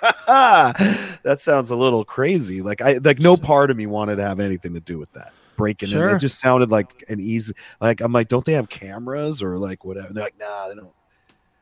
that 0.26 1.36
sounds 1.40 1.70
a 1.70 1.76
little 1.76 2.04
crazy. 2.04 2.62
Like 2.62 2.80
i 2.82 2.98
like 2.98 3.18
no 3.18 3.36
part 3.36 3.70
of 3.70 3.76
me 3.76 3.86
wanted 3.86 4.16
to 4.16 4.22
have 4.22 4.40
anything 4.40 4.74
to 4.74 4.80
do 4.80 4.98
with 4.98 5.12
that. 5.14 5.32
Breaking 5.56 5.90
in 5.90 5.98
it 6.00 6.18
just 6.20 6.38
sounded 6.38 6.70
like 6.70 7.04
an 7.08 7.18
easy 7.18 7.52
like 7.80 8.00
i'm 8.00 8.12
like 8.12 8.28
don't 8.28 8.44
they 8.44 8.52
have 8.52 8.68
cameras 8.68 9.42
or 9.42 9.58
like 9.58 9.84
whatever? 9.84 10.06
And 10.06 10.16
they're 10.16 10.24
like 10.24 10.38
nah 10.38 10.68
they 10.68 10.74
don't 10.76 10.92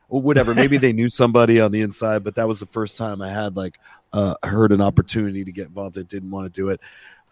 or 0.09 0.21
whatever 0.21 0.53
maybe 0.53 0.77
they 0.77 0.93
knew 0.93 1.09
somebody 1.09 1.59
on 1.59 1.71
the 1.71 1.81
inside 1.81 2.23
but 2.23 2.35
that 2.35 2.47
was 2.47 2.59
the 2.59 2.65
first 2.65 2.97
time 2.97 3.21
i 3.21 3.29
had 3.29 3.55
like 3.55 3.79
uh 4.13 4.35
heard 4.43 4.71
an 4.71 4.81
opportunity 4.81 5.43
to 5.43 5.51
get 5.51 5.67
involved 5.67 5.97
i 5.97 6.03
didn't 6.03 6.31
want 6.31 6.51
to 6.51 6.61
do 6.61 6.69
it 6.69 6.79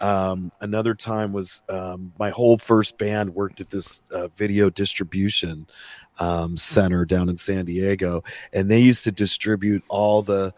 um 0.01 0.51
another 0.61 0.93
time 0.93 1.31
was 1.31 1.63
um 1.69 2.11
my 2.19 2.29
whole 2.29 2.57
first 2.57 2.97
band 2.97 3.33
worked 3.33 3.61
at 3.61 3.69
this 3.69 4.01
uh, 4.11 4.27
video 4.35 4.69
distribution 4.69 5.65
um 6.19 6.57
center 6.57 7.05
down 7.05 7.29
in 7.29 7.37
san 7.37 7.65
diego 7.65 8.23
and 8.53 8.69
they 8.69 8.79
used 8.79 9.03
to 9.03 9.11
distribute 9.11 9.83
all 9.87 10.21
the 10.21 10.53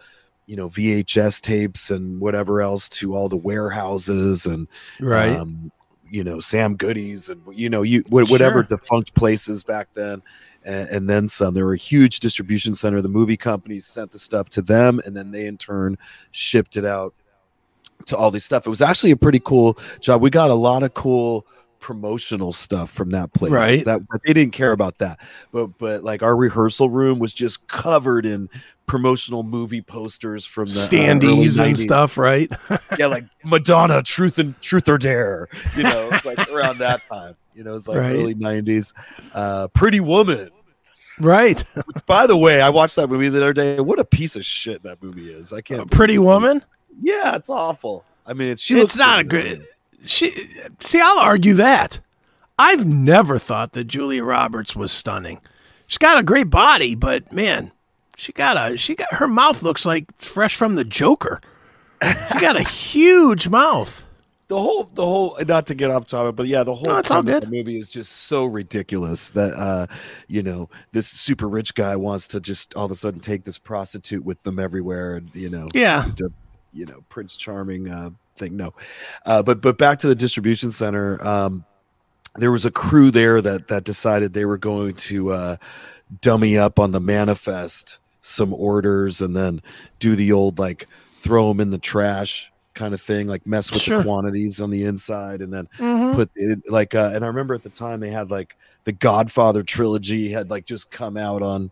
you 0.47 0.56
know 0.56 0.69
vhs 0.69 1.41
tapes 1.41 1.91
and 1.91 2.19
whatever 2.19 2.62
else 2.62 2.89
to 2.89 3.13
all 3.13 3.30
the 3.30 3.38
warehouses 3.38 4.45
and 4.45 4.67
right. 4.99 5.36
um, 5.36 5.71
you 6.10 6.23
know 6.23 6.39
Sam 6.39 6.75
Goodies 6.75 7.30
and 7.30 7.41
you 7.51 7.69
know 7.69 7.82
you 7.82 8.03
whatever 8.10 8.60
Sure. 8.60 8.77
defunct 8.77 9.13
places 9.13 9.63
back 9.63 9.89
then, 9.93 10.21
and, 10.67 10.89
and 10.89 11.10
then 11.10 11.30
some. 11.30 11.53
They 11.53 11.63
were 11.63 11.73
a 11.73 11.77
huge 11.77 12.19
distribution 12.19 12.75
center. 12.75 13.01
The 13.01 13.10
movie 13.10 13.38
companies 13.38 13.86
sent 13.86 14.12
the 14.12 14.19
stuff 14.19 14.49
to 14.49 14.62
them, 14.62 14.99
and 15.06 15.15
then 15.15 15.32
they 15.32 15.45
in 15.47 15.58
turn 15.58 15.97
shipped 16.32 16.77
it 16.77 16.86
out 16.86 17.13
to 18.06 18.17
all 18.17 18.30
these 18.30 18.45
stuff. 18.45 18.67
It 18.67 18.69
was 18.69 18.82
actually 18.82 19.12
a 19.12 19.17
pretty 19.17 19.39
cool 19.39 19.77
job. 19.99 20.21
We 20.21 20.30
got 20.30 20.49
a 20.49 20.53
lot 20.56 20.84
of 20.84 20.93
cool 20.93 21.47
promotional 21.80 22.51
stuff 22.51 22.89
from 22.91 23.12
that 23.12 23.32
place. 23.34 23.51
Right. 23.51 23.86
That, 23.86 24.01
they 24.25 24.34
didn't 24.34 24.53
care 24.53 24.71
about 24.71 24.97
that. 24.99 25.19
But 25.51 25.77
but 25.77 26.03
like 26.03 26.21
our 26.23 26.36
rehearsal 26.36 26.89
room 26.89 27.19
was 27.19 27.34
just 27.34 27.67
covered 27.67 28.25
in 28.25 28.49
promotional 28.88 29.43
movie 29.43 29.82
posters 29.82 30.45
from 30.45 30.65
the 30.65 30.71
uh, 30.71 30.88
Standees 30.89 31.60
early 31.60 31.69
and 31.69 31.75
90s. 31.75 31.77
stuff, 31.77 32.17
right? 32.17 32.51
Yeah, 32.97 33.08
like 33.08 33.25
Madonna, 33.43 34.01
Truth 34.01 34.38
and 34.38 34.60
Truth 34.62 34.88
or 34.89 34.97
Dare. 34.97 35.47
You 35.75 35.84
know, 35.84 36.10
it's 36.12 36.25
like 36.25 36.39
around 36.51 36.80
that 36.80 37.01
time. 37.12 37.36
You 37.53 37.63
know, 37.63 37.75
it's 37.75 37.88
like 37.88 37.97
Right. 37.97 38.13
early 38.13 38.36
'90s. 38.36 38.93
Uh, 39.34 39.67
Pretty 39.69 39.99
Woman. 39.99 40.49
Right. 41.19 41.63
By 42.06 42.27
the 42.27 42.38
way, 42.38 42.62
I 42.62 42.69
watched 42.69 42.95
that 42.95 43.08
movie 43.08 43.30
the 43.30 43.38
other 43.38 43.53
day. 43.53 43.80
What 43.80 43.99
a 43.99 44.06
piece 44.06 44.36
of 44.36 44.45
shit 44.45 44.84
that 44.84 45.01
movie 45.01 45.32
is. 45.32 45.53
I 45.53 45.62
can't. 45.62 45.89
Pretty 45.89 46.17
Woman. 46.17 46.63
Yeah, 47.01 47.36
it's 47.36 47.49
awful. 47.49 48.03
I 48.25 48.34
mean, 48.34 48.49
it's 48.49 48.62
she. 48.62 48.80
it's 48.80 48.97
not 48.97 49.19
a 49.19 49.23
good. 49.23 49.65
She 50.06 50.49
see, 50.80 50.99
I'll 51.01 51.19
argue 51.19 51.53
that. 51.56 51.99
I've 52.60 52.86
never 52.86 53.38
thought 53.38 53.73
that 53.73 53.86
Julia 53.86 54.23
Roberts 54.23 54.75
was 54.75 54.91
stunning. 54.91 55.39
She's 55.86 55.97
got 55.97 56.17
a 56.17 56.23
great 56.23 56.49
body, 56.49 56.95
but 56.95 57.32
man, 57.32 57.71
she 58.17 58.32
got 58.34 58.58
a 58.58 58.77
she 58.77 58.95
got 58.95 59.13
her 59.13 59.27
mouth 59.27 59.62
looks 59.63 59.86
like 59.86 60.06
fresh 60.15 60.56
from 60.56 60.75
the 60.75 60.84
Joker. 60.84 61.39
She 62.01 62.39
got 62.39 62.60
a 62.60 62.63
huge 62.67 63.47
mouth. 63.47 64.03
The 64.48 64.58
whole 64.58 64.84
the 64.94 65.04
whole 65.06 65.38
not 65.48 65.68
to 65.68 65.76
get 65.76 65.92
off 65.92 66.06
topic 66.06 66.36
but 66.36 66.48
yeah 66.48 66.64
the 66.64 66.74
whole 66.74 66.86
No, 66.86 67.02
premise 67.02 67.36
of 67.36 67.42
the 67.42 67.48
movie 67.50 67.80
is 67.80 67.92
just 67.92 68.12
so 68.12 68.46
ridiculous 68.46 69.30
that 69.32 69.54
uh 69.54 69.88
you 70.28 70.42
know 70.42 70.70
this 70.94 71.08
super 71.08 71.50
rich 71.50 71.76
guy 71.76 71.96
wants 71.96 72.28
to 72.30 72.40
just 72.40 72.74
all 72.76 72.86
of 72.86 72.92
a 72.92 72.96
sudden 72.96 73.20
take 73.20 73.44
this 73.44 73.58
prostitute 73.58 74.24
with 74.24 74.42
them 74.44 74.60
everywhere 74.60 75.18
and 75.18 75.30
you 75.34 75.50
know 75.50 75.68
Yeah. 75.74 76.06
to, 76.16 76.30
you 76.74 76.86
know 76.86 77.04
prince 77.10 77.36
charming 77.38 77.90
uh 77.90 78.12
thing. 78.38 78.56
No. 78.56 78.74
Uh 79.26 79.42
but 79.44 79.62
but 79.62 79.78
back 79.78 80.00
to 80.00 80.08
the 80.08 80.16
distribution 80.16 80.72
center 80.72 81.22
um 81.26 81.66
there 82.36 82.52
was 82.52 82.66
a 82.66 82.72
crew 82.72 83.10
there 83.12 83.42
that 83.42 83.68
that 83.68 83.84
decided 83.84 84.34
they 84.34 84.46
were 84.46 84.58
going 84.60 84.94
to 84.94 85.32
uh 85.32 85.58
dummy 86.22 86.58
up 86.58 86.80
on 86.80 86.92
the 86.92 87.00
manifest 87.02 88.00
some 88.22 88.54
orders 88.54 89.22
and 89.22 89.36
then 89.36 89.62
do 90.00 90.16
the 90.16 90.32
old 90.32 90.60
like 90.60 90.88
throw 91.18 91.48
them 91.50 91.60
in 91.60 91.72
the 91.72 91.78
trash 91.78 92.52
kind 92.78 92.94
of 92.94 93.02
thing 93.02 93.28
like 93.28 93.46
mess 93.48 93.72
with 93.74 93.82
Sure. 93.82 93.98
the 93.98 94.04
quantities 94.04 94.62
on 94.62 94.70
the 94.70 94.84
inside 94.84 95.42
and 95.42 95.52
then 95.52 95.68
Mhm. 95.80 96.13
put 96.16 96.30
it 96.36 96.60
like 96.70 96.94
uh 96.96 97.12
and 97.13 97.26
i 97.26 97.28
remember 97.28 97.56
at 97.56 97.63
the 97.63 97.70
time 97.70 98.00
they 98.00 98.12
had 98.12 98.30
like 98.30 98.56
the 98.86 98.92
godfather 98.92 99.63
trilogy 99.63 100.30
had 100.30 100.50
like 100.52 100.66
just 100.66 100.92
come 100.92 101.18
out 101.18 101.42
on 101.42 101.72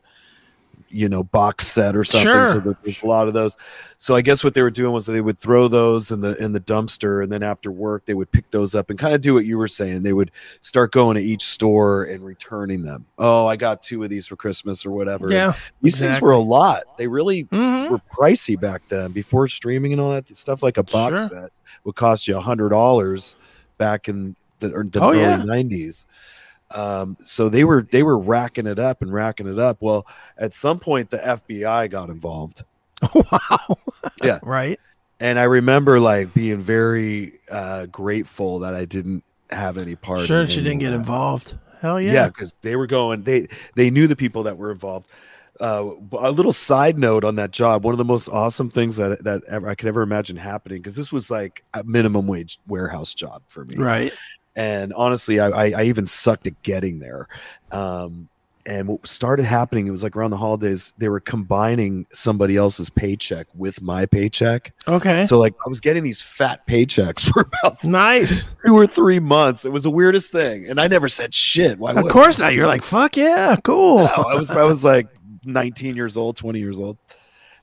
you 0.95 1.09
know 1.09 1.23
box 1.23 1.67
set 1.67 1.93
or 1.95 2.05
something 2.05 2.31
so 2.45 2.51
Sure. 2.53 2.59
that 2.61 2.81
there's 2.81 3.01
a 3.03 3.05
lot 3.05 3.27
of 3.27 3.33
those 3.33 3.57
so 3.97 4.15
i 4.15 4.21
guess 4.21 4.43
what 4.45 4.53
they 4.53 4.61
were 4.61 4.71
doing 4.71 4.93
was 4.93 5.05
they 5.05 5.19
would 5.19 5.37
throw 5.37 5.67
those 5.67 6.09
in 6.11 6.21
the 6.21 6.41
in 6.41 6.53
the 6.53 6.59
dumpster 6.61 7.21
and 7.21 7.29
then 7.31 7.43
after 7.43 7.69
work 7.69 8.05
they 8.05 8.13
would 8.13 8.31
pick 8.31 8.49
those 8.51 8.73
up 8.75 8.89
and 8.89 8.97
kind 8.97 9.13
of 9.13 9.19
do 9.19 9.33
what 9.33 9.45
you 9.45 9.57
were 9.57 9.67
saying 9.67 10.03
they 10.03 10.13
would 10.13 10.31
start 10.61 10.93
going 10.93 11.15
to 11.15 11.21
each 11.21 11.43
store 11.43 12.03
and 12.05 12.23
returning 12.23 12.81
them 12.81 13.05
oh 13.17 13.45
i 13.45 13.57
got 13.57 13.83
two 13.83 14.03
of 14.03 14.09
these 14.09 14.25
for 14.25 14.37
christmas 14.37 14.85
or 14.85 14.91
whatever 14.91 15.29
Yeah. 15.29 15.53
these 15.81 15.99
things 15.99 16.21
were 16.21 16.31
a 16.31 16.39
lot 16.39 16.83
they 16.97 17.07
really 17.07 17.43
Mhm. 17.45 17.89
were 17.89 17.99
pricey 18.17 18.57
back 18.59 18.81
then 18.87 19.11
before 19.11 19.47
streaming 19.49 19.91
and 19.91 19.99
all 20.01 20.11
that 20.11 20.33
stuff 20.37 20.63
like 20.63 20.77
a 20.77 20.83
box 20.83 21.27
Sure. 21.27 21.41
set 21.41 21.49
would 21.83 21.95
cost 21.95 22.25
you 22.27 22.37
a 22.37 22.41
hundred 22.41 22.69
dollars 22.69 23.35
back 23.77 24.07
in 24.07 24.35
the, 24.61 24.69
the 24.69 24.99
Oh, 25.01 25.09
early 25.11 25.19
yeah. 25.19 25.43
90s 25.43 26.05
um, 26.73 27.15
so 27.23 27.47
they 27.49 27.63
were 27.63 27.87
they 27.91 28.01
were 28.03 28.17
racking 28.17 28.65
it 28.67 28.79
up 28.79 29.01
and 29.01 29.13
racking 29.13 29.47
it 29.47 29.59
up 29.59 29.77
well 29.81 30.05
at 30.37 30.53
some 30.53 30.79
point 30.79 31.09
the 31.09 31.17
fbi 31.17 31.89
got 31.89 32.09
involved 32.09 32.63
wow. 33.13 33.77
Yeah. 34.23 34.39
Right. 34.43 34.79
and 35.19 35.37
i 35.37 35.43
remember 35.43 35.99
like 35.99 36.33
being 36.33 36.59
very 36.59 37.39
uh 37.51 37.85
grateful 37.87 38.59
that 38.59 38.73
i 38.73 38.85
didn't 38.85 39.23
have 39.51 39.77
any 39.77 39.95
part 39.95 40.25
Sure, 40.25 40.47
she 40.47 40.63
didn't 40.63 40.79
get 40.79 40.89
that. 40.91 40.97
involved. 40.97 41.55
Hell 41.81 42.01
yeah 42.01 42.13
yeah. 42.13 42.27
because 42.27 42.53
they 42.63 42.75
were 42.75 42.87
going 42.87 43.23
they 43.23 43.47
they 43.75 43.89
knew 43.91 44.07
the 44.07 44.15
people 44.15 44.41
that 44.43 44.57
were 44.57 44.71
involved 44.71 45.07
uh, 45.61 45.89
a 46.19 46.31
little 46.31 46.51
side 46.51 46.97
note 46.97 47.23
on 47.23 47.35
that 47.35 47.51
job 47.51 47.85
one 47.85 47.93
of 47.93 47.97
the 47.97 48.03
most 48.03 48.27
awesome 48.27 48.69
things 48.69 48.97
that 48.97 49.23
that 49.23 49.41
ever, 49.47 49.69
i 49.69 49.75
could 49.75 49.87
ever 49.87 50.01
imagine 50.01 50.35
happening 50.35 50.79
because 50.81 50.95
this 50.97 51.11
was 51.13 51.29
like 51.31 51.63
a 51.75 51.83
minimum 51.83 52.27
wage 52.27 52.59
warehouse 52.67 53.13
job 53.13 53.41
for 53.47 53.63
me 53.65 53.75
Right. 53.75 54.11
And 54.55 54.93
honestly 54.93 55.39
I, 55.39 55.47
I 55.49 55.71
i 55.71 55.83
even 55.83 56.05
sucked 56.05 56.47
at 56.47 56.61
getting 56.63 56.99
there 56.99 57.27
um 57.71 58.29
and 58.67 58.87
what 58.87 59.05
started 59.05 59.43
happening 59.45 59.85
it 59.85 59.91
was 59.91 60.01
like 60.01 60.15
around 60.15 60.31
the 60.31 60.37
holidays 60.37 60.93
they 60.97 61.07
were 61.09 61.19
combining 61.19 62.07
somebody 62.11 62.55
else's 62.57 62.89
paycheck 62.89 63.45
with 63.53 63.81
my 63.81 64.05
paycheck 64.05 64.73
Okay. 64.87 65.23
so 65.25 65.37
like 65.37 65.53
i 65.65 65.69
was 65.69 65.79
getting 65.81 66.03
these 66.03 66.21
fat 66.21 66.65
paychecks 66.67 67.25
for 67.33 67.41
about 67.61 67.83
nice. 67.83 68.49
two 68.65 68.73
or 68.73 68.87
three 68.87 69.19
months 69.19 69.65
it 69.65 69.71
was 69.71 69.83
the 69.83 69.91
weirdest 69.91 70.31
thing 70.31 70.67
and 70.69 70.79
i 70.79 70.87
never 70.87 71.07
said 71.07 71.33
shit 71.33 71.77
why 71.77 71.91
Of 71.91 71.97
I? 72.05 72.09
course 72.09 72.39
not. 72.39 72.53
You're 72.53 72.67
like, 72.67 72.81
fuck 72.81 73.15
yeah, 73.17 73.55
cool. 73.63 73.97
No, 74.05 74.25
I 74.29 74.35
was 74.35 74.49
I 74.49 74.63
was 74.63 74.83
like 74.83 75.07
19 75.45 75.95
years 75.95 76.17
old, 76.17 76.37
20 76.37 76.59
years 76.59 76.79
old. 76.79 76.97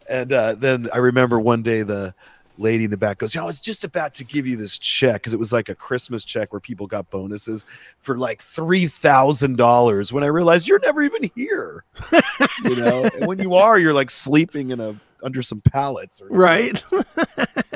And 0.09 0.33
uh, 0.33 0.55
then 0.57 0.89
I 0.93 0.99
remember 0.99 1.41
one 1.41 1.63
day 1.63 1.83
the 1.83 2.15
lady 2.59 2.85
in 2.85 2.91
the 2.91 2.97
back 2.97 3.19
goes, 3.19 3.35
"Yo, 3.35 3.43
I 3.43 3.47
was 3.47 3.61
just 3.61 3.85
about 3.85 4.15
to 4.15 4.25
give 4.25 4.47
you 4.47 4.57
this 4.57 4.79
check 4.79 5.15
because 5.15 5.33
it 5.35 5.39
was 5.39 5.53
like 5.53 5.69
a 5.69 5.75
Christmas 5.75 6.25
check 6.25 6.53
where 6.53 6.61
people 6.61 6.87
got 6.87 7.11
bonuses 7.11 7.67
for 8.01 8.17
like 8.19 8.41
three 8.41 8.87
thousand 8.87 9.57
dollars." 9.57 10.13
When 10.13 10.23
I 10.25 10.29
realized 10.29 10.69
you're 10.69 10.79
never 10.81 11.03
even 11.03 11.31
here, 11.35 11.85
you 12.65 12.77
know, 12.77 13.05
and 13.15 13.27
when 13.27 13.39
you 13.39 13.55
are, 13.55 13.79
you're 13.79 13.95
like 13.95 14.11
sleeping 14.11 14.71
in 14.71 14.81
a 14.81 14.95
under 15.25 15.41
some 15.43 15.61
pallets, 15.61 16.21
or 16.21 16.27
Right. 16.29 16.83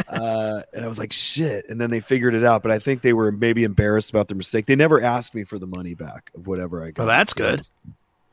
uh, 0.09 0.63
and 0.73 0.85
I 0.85 0.89
was 0.89 0.99
like, 0.99 1.13
"Shit!" 1.13 1.67
And 1.69 1.81
then 1.81 1.91
they 1.91 2.01
figured 2.01 2.35
it 2.35 2.45
out, 2.45 2.63
but 2.63 2.71
I 2.73 2.79
think 2.79 3.03
they 3.03 3.13
were 3.13 3.31
maybe 3.33 3.65
embarrassed 3.65 4.11
about 4.11 4.29
their 4.29 4.37
mistake. 4.37 4.67
They 4.67 4.77
never 4.77 5.01
asked 5.01 5.35
me 5.35 5.45
for 5.45 5.59
the 5.59 5.67
money 5.67 5.95
back 5.95 6.31
of 6.35 6.47
whatever 6.47 6.83
I 6.83 6.91
got. 6.91 7.07
Well, 7.07 7.07
that's 7.17 7.33
So- 7.33 7.37
good. 7.39 7.69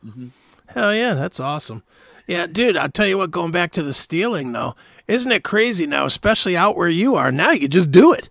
Mhm. 0.05 0.29
Hell 0.67 0.93
yeah, 0.93 1.13
that's 1.13 1.39
awesome. 1.39 1.83
Yeah, 2.27 2.47
dude, 2.47 2.77
I'll 2.77 2.89
tell 2.89 3.07
you 3.07 3.17
what, 3.17 3.31
going 3.31 3.51
back 3.51 3.71
to 3.73 3.83
the 3.83 3.93
stealing 3.93 4.51
though, 4.51 4.75
isn't 5.07 5.31
it 5.31 5.43
crazy 5.43 5.85
now, 5.85 6.05
especially 6.05 6.55
out 6.55 6.77
where 6.77 6.89
you 6.89 7.15
are? 7.15 7.31
Now 7.31 7.51
you 7.51 7.61
can 7.61 7.71
just 7.71 7.91
do 7.91 8.13
it. 8.13 8.29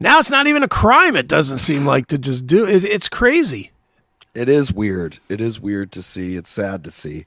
Now 0.00 0.18
it's 0.18 0.30
not 0.30 0.48
even 0.48 0.62
a 0.62 0.68
crime, 0.68 1.14
it 1.14 1.28
doesn't 1.28 1.58
seem 1.58 1.86
like 1.86 2.06
to 2.08 2.18
just 2.18 2.46
do 2.46 2.66
it. 2.66 2.84
It's 2.84 3.08
crazy. 3.08 3.70
It 4.34 4.48
is 4.48 4.72
weird. 4.72 5.18
It 5.28 5.40
is 5.40 5.60
weird 5.60 5.92
to 5.92 6.02
see. 6.02 6.36
It's 6.36 6.50
sad 6.50 6.84
to 6.84 6.90
see. 6.90 7.26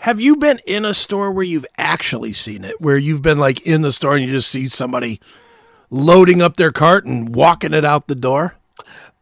Have 0.00 0.20
you 0.20 0.36
been 0.36 0.60
in 0.66 0.84
a 0.84 0.94
store 0.94 1.30
where 1.30 1.44
you've 1.44 1.66
actually 1.76 2.32
seen 2.32 2.64
it? 2.64 2.80
Where 2.80 2.96
you've 2.96 3.20
been 3.20 3.38
like 3.38 3.60
in 3.66 3.82
the 3.82 3.92
store 3.92 4.16
and 4.16 4.24
you 4.24 4.30
just 4.30 4.50
see 4.50 4.68
somebody 4.68 5.20
loading 5.90 6.40
up 6.40 6.56
their 6.56 6.72
cart 6.72 7.04
and 7.04 7.34
walking 7.34 7.74
it 7.74 7.84
out 7.84 8.06
the 8.06 8.14
door? 8.14 8.54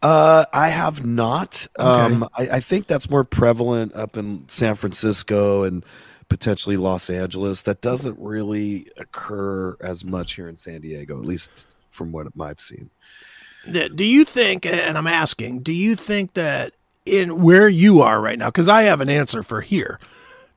Uh, 0.00 0.44
I 0.52 0.68
have 0.68 1.04
not. 1.04 1.66
Okay. 1.78 1.88
Um, 1.88 2.28
I, 2.36 2.48
I 2.52 2.60
think 2.60 2.86
that's 2.86 3.10
more 3.10 3.24
prevalent 3.24 3.94
up 3.94 4.16
in 4.16 4.48
San 4.48 4.74
Francisco 4.76 5.64
and 5.64 5.84
potentially 6.28 6.76
Los 6.76 7.10
Angeles. 7.10 7.62
That 7.62 7.80
doesn't 7.80 8.16
really 8.18 8.88
occur 8.96 9.76
as 9.80 10.04
much 10.04 10.34
here 10.34 10.48
in 10.48 10.56
San 10.56 10.82
Diego, 10.82 11.18
at 11.18 11.24
least 11.24 11.76
from 11.90 12.12
what 12.12 12.28
I've 12.40 12.60
seen. 12.60 12.90
Do 13.68 14.04
you 14.04 14.24
think, 14.24 14.64
and 14.64 14.96
I'm 14.96 15.08
asking, 15.08 15.60
do 15.60 15.72
you 15.72 15.96
think 15.96 16.34
that 16.34 16.72
in 17.04 17.42
where 17.42 17.68
you 17.68 18.00
are 18.00 18.20
right 18.20 18.38
now, 18.38 18.46
because 18.46 18.68
I 18.68 18.82
have 18.82 19.00
an 19.00 19.08
answer 19.08 19.42
for 19.42 19.62
here, 19.62 19.98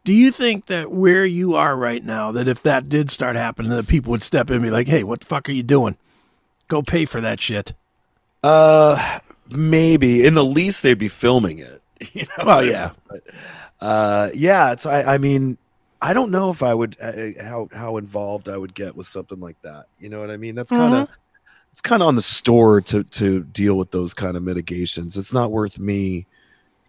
do 0.04 0.13
you 0.13 0.32
think 0.32 0.67
that 0.67 0.91
where 0.91 1.25
you 1.25 1.56
are 1.56 1.75
right 1.75 2.04
now, 2.04 2.32
that 2.32 2.47
if 2.47 2.62
that 2.63 2.89
did 2.89 3.10
start 3.12 3.36
happening, 3.36 3.71
that 3.71 3.88
people 3.88 4.12
would 4.12 4.23
step 4.23 4.49
in 4.49 4.58
and 4.58 4.63
be 4.63 4.69
like, 4.69 4.88
hey, 4.88 5.04
what 5.04 5.21
the 5.21 5.25
fuck 5.25 5.49
are 5.49 5.51
you 5.51 5.63
doing? 5.63 5.97
Go 6.67 6.82
pay 6.82 7.06
for 7.06 7.21
that 7.21 7.41
shit. 7.41 7.73
Uh, 8.43 9.19
maybe 9.52 10.26
in 10.26 10.34
the 10.34 10.44
least 10.46 10.84
they'd 10.84 10.94
be 10.98 11.08
filming 11.10 11.60
it. 11.60 11.82
You 12.14 12.24
know? 12.24 12.46
Well, 12.46 12.66
yeah. 12.66 12.92
But, 13.08 13.24
uh, 13.80 14.30
yeah. 14.34 14.72
It's. 14.72 14.86
I. 14.88 15.04
I 15.04 15.18
mean, 15.20 15.58
I 16.02 16.14
don't 16.14 16.32
know 16.32 16.50
if 16.50 16.64
I 16.64 16.74
would 16.74 16.98
uh, 17.00 17.40
how 17.44 17.70
how 17.72 17.98
involved 17.98 18.50
I 18.50 18.58
would 18.58 18.74
get 18.74 18.96
with 18.96 19.06
something 19.06 19.40
like 19.40 19.62
that. 19.62 19.86
You 20.00 20.10
know 20.10 20.20
what 20.20 20.32
I 20.32 20.38
mean? 20.38 20.56
That's 20.56 20.72
kind 20.72 20.96
of 20.96 21.10
it's 21.72 21.82
kind 21.82 22.02
of 22.02 22.08
on 22.08 22.16
the 22.16 22.22
store 22.24 22.82
to 22.82 23.04
to 23.04 23.44
deal 23.44 23.78
with 23.78 23.92
those 23.92 24.16
kind 24.16 24.36
of 24.36 24.42
mitigations. 24.42 25.16
It's 25.16 25.32
not 25.32 25.52
worth 25.52 25.78
me 25.78 26.26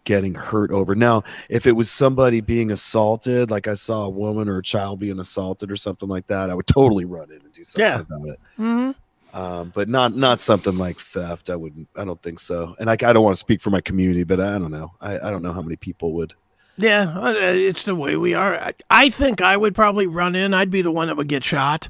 getting 0.04 0.34
hurt 0.34 0.70
over. 0.70 0.94
Now, 0.94 1.24
if 1.50 1.66
it 1.66 1.72
was 1.72 1.90
somebody 1.90 2.40
being 2.40 2.70
assaulted, 2.70 3.50
like 3.50 3.68
I 3.68 3.74
saw 3.74 4.06
a 4.06 4.10
woman 4.10 4.48
or 4.48 4.58
a 4.58 4.62
child 4.62 4.98
being 4.98 5.20
assaulted 5.20 5.70
or 5.70 5.76
something 5.76 6.08
like 6.08 6.26
that, 6.28 6.48
I 6.48 6.54
would 6.54 6.66
totally 6.66 7.04
run 7.04 7.30
in 7.30 7.40
and 7.42 7.52
do 7.52 7.64
something 7.64 7.84
Yeah. 7.86 8.00
about 8.00 8.28
it. 8.28 8.40
Mm-hmm. 8.58 8.90
Um, 9.34 9.72
but 9.74 9.88
not 9.88 10.14
not 10.14 10.42
something 10.42 10.76
like 10.76 10.98
theft. 10.98 11.48
I 11.48 11.56
wouldn't. 11.56 11.88
I 11.96 12.04
don't 12.04 12.22
think 12.22 12.38
so. 12.38 12.76
And 12.78 12.90
I, 12.90 12.92
I 12.92 13.12
don't 13.12 13.24
want 13.24 13.34
to 13.34 13.40
speak 13.40 13.60
for 13.62 13.70
my 13.70 13.80
community, 13.80 14.24
but 14.24 14.40
I 14.40 14.58
don't 14.58 14.70
know. 14.70 14.92
I, 15.00 15.16
I 15.16 15.30
don't 15.30 15.42
know 15.42 15.52
how 15.52 15.62
many 15.62 15.76
people 15.76 16.12
would. 16.14 16.34
Yeah, 16.76 17.12
uh, 17.18 17.32
it's 17.36 17.84
the 17.86 17.94
way 17.94 18.16
we 18.16 18.34
are. 18.34 18.54
I- 18.56 18.72
I 18.90 19.08
think 19.10 19.40
I 19.40 19.56
would 19.56 19.74
probably 19.74 20.06
run 20.06 20.34
in. 20.34 20.52
I'd 20.54 20.70
be 20.70 20.82
the 20.82 20.90
one 20.92 21.06
that 21.08 21.16
would 21.16 21.28
get 21.28 21.44
shot 21.44 21.88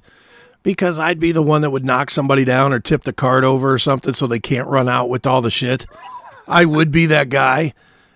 because 0.62 0.98
I'd 0.98 1.18
be 1.20 1.32
the 1.32 1.42
one 1.42 1.62
that 1.62 1.70
would 1.70 1.84
knock 1.84 2.10
somebody 2.10 2.44
down 2.44 2.72
or 2.72 2.78
tip 2.80 3.02
the 3.04 3.12
cart 3.12 3.42
over 3.44 3.72
or 3.72 3.78
something 3.78 4.12
so 4.12 4.26
they 4.26 4.38
can't 4.40 4.68
run 4.68 4.88
out 4.88 5.08
with 5.08 5.26
all 5.26 5.40
the 5.40 5.50
shit. 5.50 5.86
I 6.46 6.64
would 6.64 6.90
be 6.92 7.06
that 7.06 7.28
guy. 7.28 7.72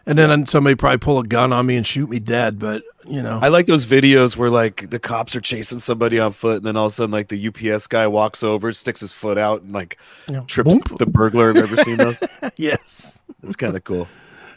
And 0.07 0.17
then 0.19 0.47
somebody 0.47 0.77
probably 0.77 0.99
pull 0.99 1.19
a 1.19 1.27
gun 1.27 1.53
on 1.53 1.67
me 1.67 1.77
and 1.77 1.85
shoot 1.85 2.09
me 2.09 2.21
dead. 2.21 2.61
But 2.61 2.83
you 3.07 3.23
know. 3.23 3.39
I 3.43 3.49
like 3.49 3.67
those 3.67 3.87
videos 3.87 4.37
where 4.37 4.51
like 4.51 4.91
the 4.91 4.99
cops 4.99 5.35
are 5.37 5.41
chasing 5.41 5.79
somebody 5.79 6.19
on 6.19 6.33
foot, 6.33 6.59
and 6.59 6.67
then 6.67 6.77
all 6.77 6.87
of 6.87 6.93
a 6.93 6.95
sudden 6.95 7.11
like 7.13 7.29
the 7.29 7.49
UPS 7.49 7.87
guy 7.87 8.07
walks 8.07 8.43
over, 8.43 8.73
sticks 8.73 9.01
his 9.01 9.13
foot 9.13 9.39
out, 9.39 9.63
and 9.63 9.73
like 9.73 9.99
Yeah. 10.29 10.41
trips 10.47 10.77
the 10.99 11.07
burglar. 11.07 11.55
Have 11.55 11.65
ever 11.73 11.77
seen 11.83 11.97
those? 11.97 12.21
yes. 12.57 13.21
It's 13.43 13.57
kind 13.57 13.77
of 13.77 13.85
cool. 13.85 14.09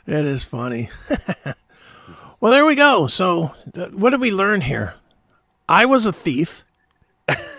It 0.08 0.26
is 0.26 0.44
funny. 0.44 0.90
well, 2.40 2.52
there 2.52 2.66
we 2.66 2.76
go. 2.76 3.08
So, 3.08 3.54
th- 3.74 3.92
what 3.92 4.10
did 4.12 4.22
we 4.22 4.32
learn 4.32 4.62
here? 4.62 4.96
I 5.68 5.86
was 5.86 6.06
a 6.08 6.12
thief, 6.14 6.64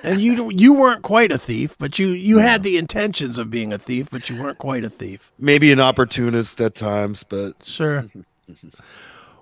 and 0.02 0.20
you 0.20 0.50
you 0.54 0.72
weren't 0.72 1.02
quite 1.02 1.30
a 1.30 1.38
thief, 1.38 1.76
but 1.78 1.98
you 1.98 2.08
you 2.08 2.38
had 2.38 2.62
the 2.64 2.76
intentions 2.76 3.38
of 3.38 3.50
being 3.50 3.72
a 3.72 3.78
thief, 3.78 4.08
but 4.10 4.28
you 4.28 4.42
weren't 4.42 4.58
quite 4.58 4.84
a 4.84 4.90
thief. 4.90 5.30
Maybe 5.38 5.70
an 5.70 5.78
opportunist 5.80 6.60
at 6.60 6.74
times, 6.74 7.22
but 7.22 7.54
Sure. 7.62 8.06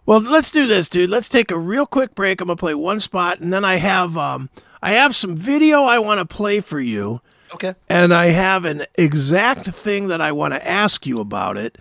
Well, 0.08 0.20
let's 0.20 0.50
do 0.50 0.66
this, 0.66 0.88
dude. 0.88 1.10
Let's 1.10 1.28
take 1.28 1.50
a 1.50 1.58
real 1.58 1.84
quick 1.84 2.14
break. 2.14 2.40
I'm 2.40 2.46
gonna 2.46 2.56
play 2.56 2.74
one 2.74 2.98
spot, 2.98 3.40
and 3.40 3.52
then 3.52 3.62
I 3.62 3.76
have 3.76 4.16
um 4.16 4.48
I 4.82 4.92
have 4.92 5.14
some 5.14 5.36
video 5.36 5.82
I 5.82 5.98
want 5.98 6.18
to 6.18 6.24
play 6.24 6.60
for 6.60 6.80
you. 6.80 7.20
okay. 7.52 7.74
and 7.90 8.14
I 8.14 8.28
have 8.28 8.64
an 8.64 8.86
exact 8.94 9.66
thing 9.66 10.08
that 10.08 10.22
I 10.22 10.32
want 10.32 10.54
to 10.54 10.66
ask 10.66 11.06
you 11.06 11.20
about 11.20 11.58
it. 11.58 11.76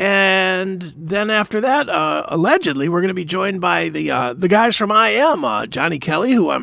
And 0.00 0.92
then 0.96 1.30
after 1.30 1.60
that, 1.60 1.88
uh, 1.88 2.24
allegedly, 2.26 2.88
we're 2.88 3.02
going 3.02 3.08
to 3.08 3.14
be 3.14 3.24
joined 3.24 3.60
by 3.60 3.88
the 3.88 4.10
uh, 4.10 4.32
the 4.32 4.48
guys 4.48 4.76
from 4.76 4.90
I 4.90 5.10
Am, 5.10 5.44
uh, 5.44 5.66
Johnny 5.66 6.00
Kelly, 6.00 6.32
who 6.32 6.50
I 6.50 6.58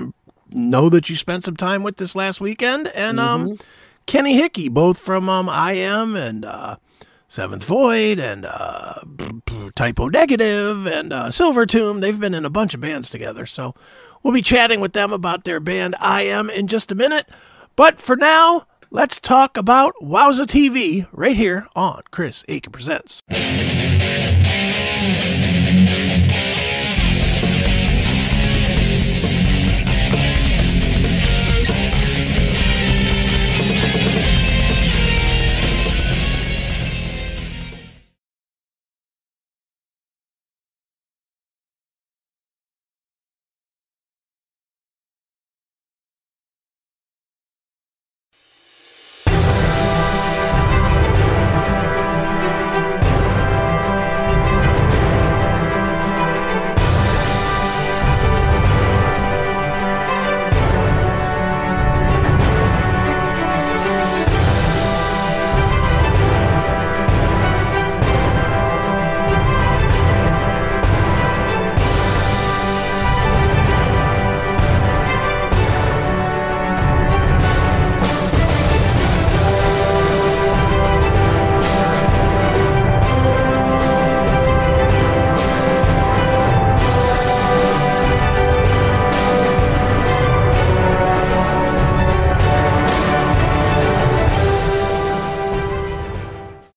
know 0.51 0.89
that 0.89 1.10
you 1.10 1.16
spent 1.16 1.45
some 1.45 1.55
time 1.55 1.84
with 1.84 1.95
this 1.95 2.18
last 2.18 2.41
weekend, 2.41 2.88
and 2.89 3.18
um, 3.18 3.58
Kenny 4.08 4.36
Hickey, 4.36 4.68
both 4.68 4.99
from 4.99 5.30
um, 5.30 5.47
I 5.47 5.72
Am 5.72 6.18
and 6.18 6.43
uh, 6.43 6.76
Seventh 7.30 7.65
Void 7.65 8.19
and 8.19 8.45
uh, 8.45 9.01
Type 9.75 9.99
O 9.99 10.07
Negative 10.07 10.88
and 10.88 11.11
uh, 11.11 11.30
Silver 11.30 11.65
Tomb. 11.65 11.99
They've 11.99 12.19
been 12.19 12.34
in 12.34 12.45
a 12.45 12.49
bunch 12.49 12.73
of 12.73 12.80
bands 12.82 13.09
together, 13.09 13.45
so 13.45 13.75
we'll 14.23 14.34
be 14.34 14.41
chatting 14.41 14.80
with 14.80 14.93
them 14.93 15.11
about 15.11 15.43
their 15.43 15.59
band 15.59 15.95
I 15.99 16.21
Am 16.21 16.49
in 16.49 16.67
just 16.67 16.91
a 16.91 16.95
minute. 16.95 17.28
But 17.75 17.99
for 17.99 18.15
now, 18.15 18.65
let's 18.91 19.19
talk 19.19 19.57
about 19.57 19.93
Wowza 20.01 20.45
TV 20.45 21.07
right 21.11 21.36
here 21.36 21.67
on 21.75 22.03
Chris 22.11 22.45
Akin 22.47 22.71
Presents. 22.71 23.21